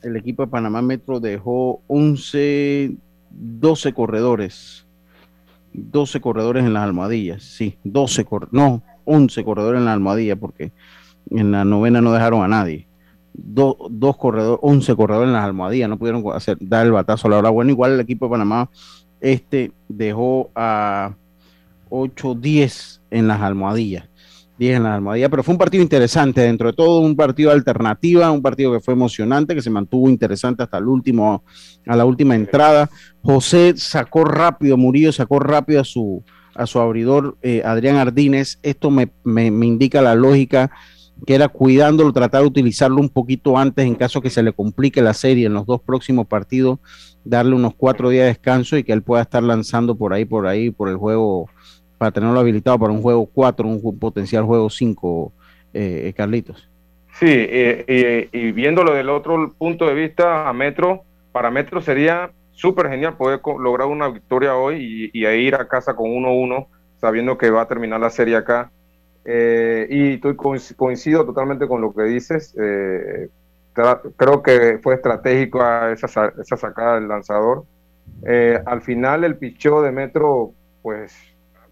el 0.03 0.17
equipo 0.17 0.45
de 0.45 0.51
Panamá 0.51 0.83
Metro 0.83 1.21
dejó 1.21 1.81
11, 1.89 2.95
12 3.31 3.93
corredores 3.93 4.87
12 5.73 6.21
corredores 6.21 6.65
en 6.65 6.73
las 6.73 6.85
almohadillas, 6.85 7.43
sí, 7.43 7.77
12, 7.85 8.27
no, 8.51 8.83
11 9.05 9.45
corredores 9.45 9.79
en 9.79 9.85
la 9.85 9.93
almohadilla, 9.93 10.37
porque 10.37 10.73
en 11.31 11.53
la 11.53 11.65
novena 11.65 12.01
no 12.01 12.13
dejaron 12.13 12.43
a 12.43 12.49
nadie. 12.49 12.87
dos 13.35 14.17
corredores, 14.17 14.59
11 14.63 14.97
corredores 14.97 15.29
en 15.29 15.35
las 15.35 15.45
almohadillas, 15.45 15.89
no 15.89 15.99
pudieron 15.99 16.25
hacer, 16.35 16.57
dar 16.61 16.87
el 16.87 16.93
batazo 16.93 17.29
a 17.29 17.31
la 17.31 17.39
hora. 17.39 17.51
Bueno, 17.51 17.71
igual 17.71 17.93
el 17.93 18.01
equipo 18.01 18.27
de 18.27 18.31
Panamá 18.31 18.71
este 19.21 19.73
dejó 19.89 20.51
a 20.55 21.15
8, 21.91 22.35
10 22.35 23.03
en 23.11 23.29
las 23.29 23.41
almohadillas. 23.41 24.09
10 24.59 24.77
en 24.77 24.83
la 24.83 24.97
almohadilla, 24.97 25.29
pero 25.29 25.43
fue 25.43 25.53
un 25.53 25.59
partido 25.59 25.83
interesante, 25.83 26.41
dentro 26.41 26.69
de 26.69 26.73
todo 26.73 27.01
un 27.01 27.15
partido 27.15 27.53
alternativa, 27.53 28.31
un 28.31 28.43
partido 28.43 28.73
que 28.73 28.81
fue 28.81 28.95
emocionante, 28.95 29.55
que 29.55 29.63
se 29.63 29.71
mantuvo 29.71 30.11
interesante 30.11 30.65
hasta 30.65 30.79
el 30.79 30.89
último, 30.89 31.45
a 31.87 31.97
la 31.97 32.05
última 32.05 32.35
entrada. 32.35 32.91
José 33.23 33.75
sacó 33.77 34.25
rápido, 34.25 34.77
Murillo 34.77 35.13
sacó 35.13 35.39
rápido 35.39 35.81
a 35.81 35.85
su, 35.85 36.25
a 36.55 36.67
su 36.67 36.81
abridor 36.81 37.37
eh, 37.43 37.63
Adrián 37.65 37.97
Ardínez. 37.97 38.59
Esto 38.63 38.91
me, 38.91 39.11
me, 39.23 39.51
me, 39.51 39.67
indica 39.67 40.03
la 40.03 40.17
lógica 40.17 40.71
que 41.27 41.35
era 41.35 41.49
cuidándolo, 41.49 42.13
tratar 42.13 42.43
de 42.43 42.49
utilizarlo 42.49 43.01
un 43.01 43.09
poquito 43.09 43.59
antes 43.59 43.85
en 43.85 43.95
caso 43.95 44.21
que 44.21 44.31
se 44.31 44.43
le 44.43 44.53
complique 44.53 45.03
la 45.03 45.15
serie 45.15 45.47
en 45.47 45.55
los 45.55 45.67
dos 45.67 45.81
próximos 45.81 46.27
partidos, 46.27 46.79
darle 47.25 47.55
unos 47.55 47.75
cuatro 47.77 48.11
días 48.11 48.23
de 48.23 48.29
descanso 48.29 48.77
y 48.77 48.85
que 48.85 48.93
él 48.93 49.03
pueda 49.03 49.23
estar 49.23 49.43
lanzando 49.43 49.97
por 49.97 50.13
ahí, 50.13 50.25
por 50.25 50.47
ahí, 50.47 50.71
por 50.71 50.89
el 50.89 50.97
juego 50.97 51.49
para 51.99 52.13
tenerlo 52.13 52.39
habilitado 52.39 52.79
para 52.79 52.93
un 52.93 53.03
juego 53.03 53.27
4, 53.27 53.69
un 53.69 53.99
potencial 53.99 54.45
juego 54.45 54.71
5, 54.71 55.33
eh, 55.75 56.13
Carlitos. 56.17 56.69
Sí, 57.19 57.27
y 57.27 58.53
viéndolo 58.53 58.95
del 58.95 59.11
otro 59.11 59.53
punto 59.59 59.87
de 59.87 59.95
vista, 59.95 60.49
a 60.49 60.53
Metro, 60.53 61.03
para 61.33 61.51
Metro 61.51 61.81
sería 61.81 62.31
súper 62.53 62.89
genial 62.89 63.17
poder 63.17 63.41
lograr 63.59 63.89
una 63.89 64.09
victoria 64.09 64.57
hoy 64.57 65.11
y, 65.13 65.27
ir 65.27 65.55
a 65.57 65.67
casa 65.67 65.95
con 65.95 66.11
1-1, 66.11 66.67
sabiendo 67.01 67.37
que 67.37 67.51
va 67.51 67.63
a 67.63 67.69
terminar 67.69 68.01
la 68.01 68.11
serie 68.11 68.37
acá. 68.37 68.71
Eh, 69.25 69.87
y 69.91 70.15
estoy, 70.15 70.35
coincido 70.35 71.25
totalmente 71.25 71.69
con 71.69 71.81
lo 71.81 71.93
que 71.93 72.03
dices. 72.03 72.57
Eh, 72.61 73.29
creo 74.17 74.43
que 74.43 74.79
fue 74.83 74.95
estratégico 74.95 75.61
esa, 75.89 76.33
esa 76.41 76.57
sacada 76.57 76.97
del 76.97 77.09
lanzador. 77.09 77.65
al 78.67 78.83
final 78.83 79.23
el 79.23 79.37
pichó 79.37 79.83
de 79.83 79.93
Metro, 79.93 80.53
pues 80.83 81.17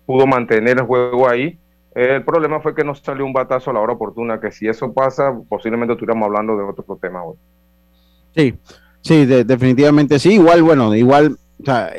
pudo 0.07 0.26
mantener 0.26 0.78
el 0.78 0.84
juego 0.84 1.28
ahí. 1.28 1.59
El 1.94 2.24
problema 2.24 2.61
fue 2.61 2.74
que 2.74 2.84
no 2.84 2.94
salió 2.94 3.24
un 3.24 3.32
batazo 3.32 3.70
a 3.70 3.74
la 3.74 3.80
hora 3.80 3.94
oportuna, 3.94 4.38
que 4.40 4.52
si 4.52 4.68
eso 4.68 4.92
pasa, 4.92 5.34
posiblemente 5.48 5.94
estuviéramos 5.94 6.26
hablando 6.26 6.57
de 6.57 6.64
otro 6.64 6.98
tema 7.00 7.24
hoy. 7.24 7.36
Sí, 8.34 8.54
sí, 9.00 9.24
definitivamente 9.24 10.18
sí. 10.18 10.34
Igual, 10.34 10.62
bueno, 10.62 10.94
igual, 10.94 11.38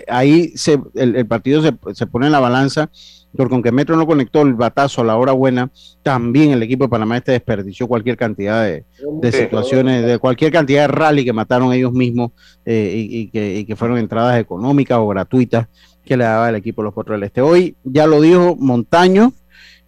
ahí 0.08 0.50
se, 0.50 0.80
el, 0.94 1.26
partido 1.26 1.64
se, 1.64 1.74
se, 1.94 2.06
pone 2.06 2.28
en 2.28 2.32
la 2.32 2.40
balanza, 2.40 2.92
porque 3.36 3.54
aunque 3.54 3.72
Metro 3.72 3.96
no 3.96 4.08
conectó 4.08 4.42
el 4.42 4.54
batazo 4.54 5.02
a 5.02 5.06
la 5.06 5.18
hora 5.18 5.32
buena, 5.32 5.70
también 6.02 6.52
el 6.52 6.64
equipo 6.64 6.86
de 6.86 6.90
Panamá 6.90 7.18
este 7.18 7.34
desperdició 7.34 7.88
cualquier 7.88 8.18
cantidad 8.18 8.64
de, 8.64 8.86
situaciones, 9.32 10.06
de 10.06 10.18
cualquier 10.18 10.52
cantidad 10.52 10.84
de 10.84 10.88
rally 10.88 11.26
que 11.26 11.34
mataron 11.34 11.74
ellos 11.74 11.94
mismos 11.94 12.32
eh, 12.66 12.94
y, 12.96 13.30
que, 13.30 13.60
y 13.60 13.66
que 13.66 13.76
fueron 13.76 13.98
entradas 13.98 14.40
económicas 14.40 14.98
o 14.98 15.08
gratuitas 15.08 15.68
que 16.04 16.18
le 16.18 16.24
daba 16.24 16.50
el 16.50 16.56
equipo 16.56 16.82
de 16.82 16.86
los 16.86 16.94
Cuatro 16.94 17.14
del 17.14 17.24
Este. 17.24 17.42
Hoy 17.42 17.76
ya 17.84 18.08
lo 18.08 18.22
dijo 18.22 18.56
Montaño 18.56 19.34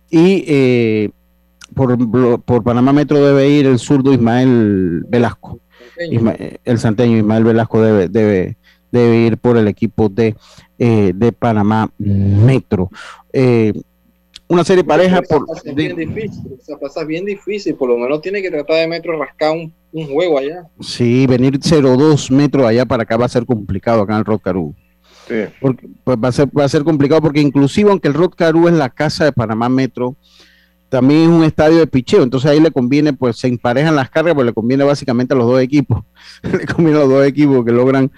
y 0.09 0.43
eh, 0.47 1.09
por, 1.73 2.41
por, 2.41 2.63
Panamá 2.63 2.93
Metro 2.93 3.23
debe 3.23 3.49
ir 3.49 3.65
el 3.65 3.79
zurdo 3.79 4.13
Ismael 4.13 5.05
Velasco. 5.07 5.59
el 5.97 6.79
santeño 6.79 7.17
Ismael 7.17 7.43
Velasco 7.43 7.81
debe, 7.81 8.09
debe, 8.09 8.57
debe 8.91 9.17
ir 9.17 9.37
por 9.37 9.57
el 9.57 9.67
equipo 9.67 10.09
de, 10.09 10.35
eh, 10.77 11.13
de 11.15 11.31
Panamá 11.31 11.89
Metro. 11.97 12.89
Eh, 13.33 13.73
una 14.47 14.63
serie 14.63 14.83
pareja 14.83 15.21
por 15.21 15.45
bien 15.75 15.95
difícil, 15.95 16.57
pasa 16.81 17.03
bien 17.03 17.23
difícil, 17.23 17.75
por 17.75 17.89
lo 17.89 17.97
menos 17.97 18.21
tiene 18.21 18.41
que 18.41 18.49
tratar 18.49 18.77
de 18.77 18.87
Metro 18.87 19.17
rascar 19.17 19.51
un, 19.51 19.71
juego 19.91 20.39
allá. 20.39 20.67
Sí, 20.79 21.27
venir 21.27 21.59
0-2 21.59 22.31
metros 22.31 22.65
allá 22.65 22.85
para 22.85 23.03
acá 23.03 23.17
va 23.17 23.25
a 23.25 23.29
ser 23.29 23.45
complicado 23.45 24.01
acá 24.01 24.13
en 24.13 24.19
el 24.19 24.25
Rock 24.25 24.43
porque, 25.61 25.87
pues 26.03 26.17
va, 26.17 26.29
a 26.29 26.31
ser, 26.31 26.49
va 26.57 26.63
a 26.63 26.69
ser 26.69 26.83
complicado 26.83 27.21
porque 27.21 27.39
inclusive 27.39 27.89
aunque 27.89 28.07
el 28.07 28.13
Rod 28.13 28.31
Caru 28.31 28.67
es 28.67 28.73
la 28.73 28.89
casa 28.89 29.25
de 29.25 29.31
Panamá 29.31 29.69
Metro, 29.69 30.15
también 30.89 31.21
es 31.21 31.27
un 31.27 31.43
estadio 31.43 31.77
de 31.77 31.87
picheo, 31.87 32.23
entonces 32.23 32.49
ahí 32.49 32.59
le 32.59 32.71
conviene, 32.71 33.13
pues 33.13 33.37
se 33.37 33.47
emparejan 33.47 33.95
las 33.95 34.09
cargas, 34.09 34.33
pues 34.33 34.45
le 34.45 34.53
conviene 34.53 34.83
básicamente 34.83 35.33
a 35.33 35.37
los 35.37 35.47
dos 35.47 35.61
equipos, 35.61 36.03
le 36.41 36.65
conviene 36.65 36.97
a 36.97 37.01
los 37.01 37.09
dos 37.09 37.25
equipos 37.25 37.63
que 37.63 37.71
logran, 37.71 38.11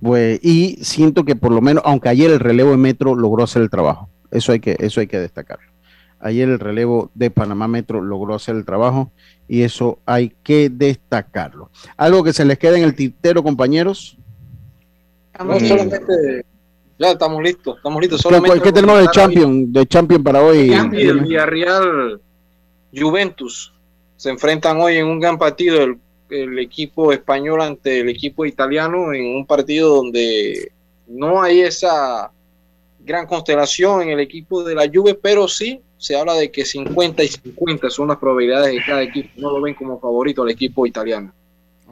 pues, 0.00 0.38
y 0.42 0.78
siento 0.82 1.24
que 1.24 1.34
por 1.34 1.52
lo 1.52 1.60
menos, 1.60 1.82
aunque 1.84 2.08
ayer 2.08 2.30
el 2.30 2.40
relevo 2.40 2.70
de 2.70 2.76
Metro 2.76 3.14
logró 3.14 3.42
hacer 3.42 3.62
el 3.62 3.70
trabajo, 3.70 4.08
eso 4.32 4.52
hay 4.52 4.60
que, 4.60 4.76
eso 4.80 5.00
hay 5.00 5.06
que 5.06 5.18
destacarlo. 5.18 5.70
Ayer 6.18 6.48
el 6.48 6.58
relevo 6.58 7.10
de 7.14 7.30
Panamá 7.30 7.68
Metro 7.68 8.00
logró 8.00 8.34
hacer 8.34 8.56
el 8.56 8.64
trabajo 8.64 9.10
y 9.48 9.62
eso 9.62 9.98
hay 10.06 10.32
que 10.42 10.70
destacarlo. 10.70 11.70
Algo 11.96 12.22
que 12.22 12.32
se 12.32 12.44
les 12.44 12.58
queda 12.58 12.78
en 12.78 12.84
el 12.84 12.94
tintero, 12.94 13.42
compañeros. 13.42 14.16
solamente 15.36 16.44
Ya 16.98 17.10
estamos 17.10 17.42
listos, 17.42 17.76
estamos 17.76 18.00
listos. 18.00 18.20
¿Qué, 18.20 18.22
Solamente 18.22 18.60
qué 18.60 18.72
tenemos 18.72 19.00
de 19.00 19.08
Champion, 19.08 19.72
de 19.72 19.86
Champion 19.86 20.22
para 20.22 20.42
hoy? 20.42 20.72
El 20.72 21.20
Villarreal 21.20 22.20
Juventus 22.94 23.74
se 24.16 24.30
enfrentan 24.30 24.80
hoy 24.80 24.98
en 24.98 25.06
un 25.06 25.18
gran 25.18 25.36
partido 25.36 25.82
el, 25.82 25.98
el 26.30 26.58
equipo 26.60 27.12
español 27.12 27.60
ante 27.60 28.00
el 28.00 28.08
equipo 28.08 28.46
italiano 28.46 29.12
en 29.12 29.36
un 29.36 29.44
partido 29.44 29.96
donde 29.96 30.70
no 31.08 31.42
hay 31.42 31.62
esa 31.62 32.30
gran 33.04 33.26
constelación 33.26 34.02
en 34.02 34.10
el 34.10 34.20
equipo 34.20 34.62
de 34.64 34.74
la 34.74 34.90
Juve, 34.92 35.14
pero 35.14 35.48
sí 35.48 35.80
se 35.96 36.16
habla 36.16 36.34
de 36.34 36.50
que 36.50 36.64
50 36.64 37.22
y 37.22 37.28
50 37.28 37.90
son 37.90 38.08
las 38.08 38.18
probabilidades 38.18 38.74
de 38.74 38.82
cada 38.84 39.02
equipo. 39.02 39.30
No 39.36 39.50
lo 39.52 39.60
ven 39.60 39.74
como 39.74 40.00
favorito 40.00 40.42
al 40.42 40.50
equipo 40.50 40.86
italiano. 40.86 41.32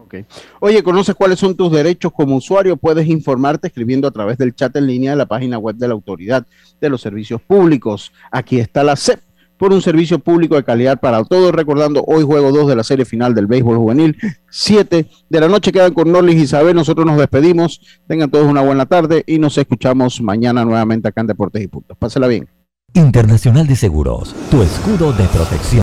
Okay. 0.05 0.25
Oye, 0.59 0.83
¿conoces 0.83 1.15
cuáles 1.15 1.39
son 1.39 1.55
tus 1.55 1.71
derechos 1.71 2.13
como 2.13 2.37
usuario? 2.37 2.77
Puedes 2.77 3.07
informarte 3.07 3.69
escribiendo 3.69 4.09
a 4.09 4.11
través 4.11 4.39
del 4.39 4.55
chat 4.55 4.75
en 4.75 4.87
línea 4.87 5.13
de 5.13 5.17
la 5.17 5.27
página 5.27 5.59
web 5.59 5.77
de 5.77 5.87
la 5.87 5.95
Autoridad 5.95 6.45
de 6.81 6.89
los 6.89 7.01
Servicios 7.01 7.41
Públicos. 7.41 8.13
Aquí 8.33 8.59
está 8.59 8.83
la 8.83 8.97
CEP 8.97 9.21
por 9.61 9.75
un 9.75 9.83
servicio 9.83 10.19
público 10.19 10.55
de 10.57 10.65
calidad 10.65 10.99
para 10.99 11.23
todos. 11.23 11.53
Recordando, 11.53 12.03
hoy 12.07 12.25
juego 12.25 12.51
2 12.51 12.67
de 12.67 12.77
la 12.77 12.83
serie 12.83 13.05
final 13.05 13.35
del 13.35 13.47
béisbol 13.47 13.77
juvenil. 13.77 14.17
7 14.49 15.07
de 15.29 15.41
la 15.41 15.49
noche 15.49 15.71
quedan 15.71 15.93
con 15.93 16.11
Norlis 16.11 16.37
y 16.37 16.45
Isabel. 16.45 16.75
Nosotros 16.75 17.07
nos 17.07 17.19
despedimos. 17.19 17.83
Tengan 18.09 18.31
todos 18.31 18.47
una 18.47 18.63
buena 18.63 18.87
tarde 18.87 19.23
y 19.27 19.39
nos 19.39 19.59
escuchamos 19.59 20.23
mañana 20.23 20.65
nuevamente 20.65 21.09
acá 21.09 21.21
en 21.21 21.27
Deportes 21.27 21.63
y 21.63 21.69
Puntos. 21.69 21.95
Pásela 21.99 22.27
bien. 22.27 22.49
Internacional 22.95 23.67
de 23.67 23.77
Seguros, 23.77 24.35
tu 24.51 24.63
escudo 24.63 25.13
de 25.13 25.25
protección. 25.25 25.79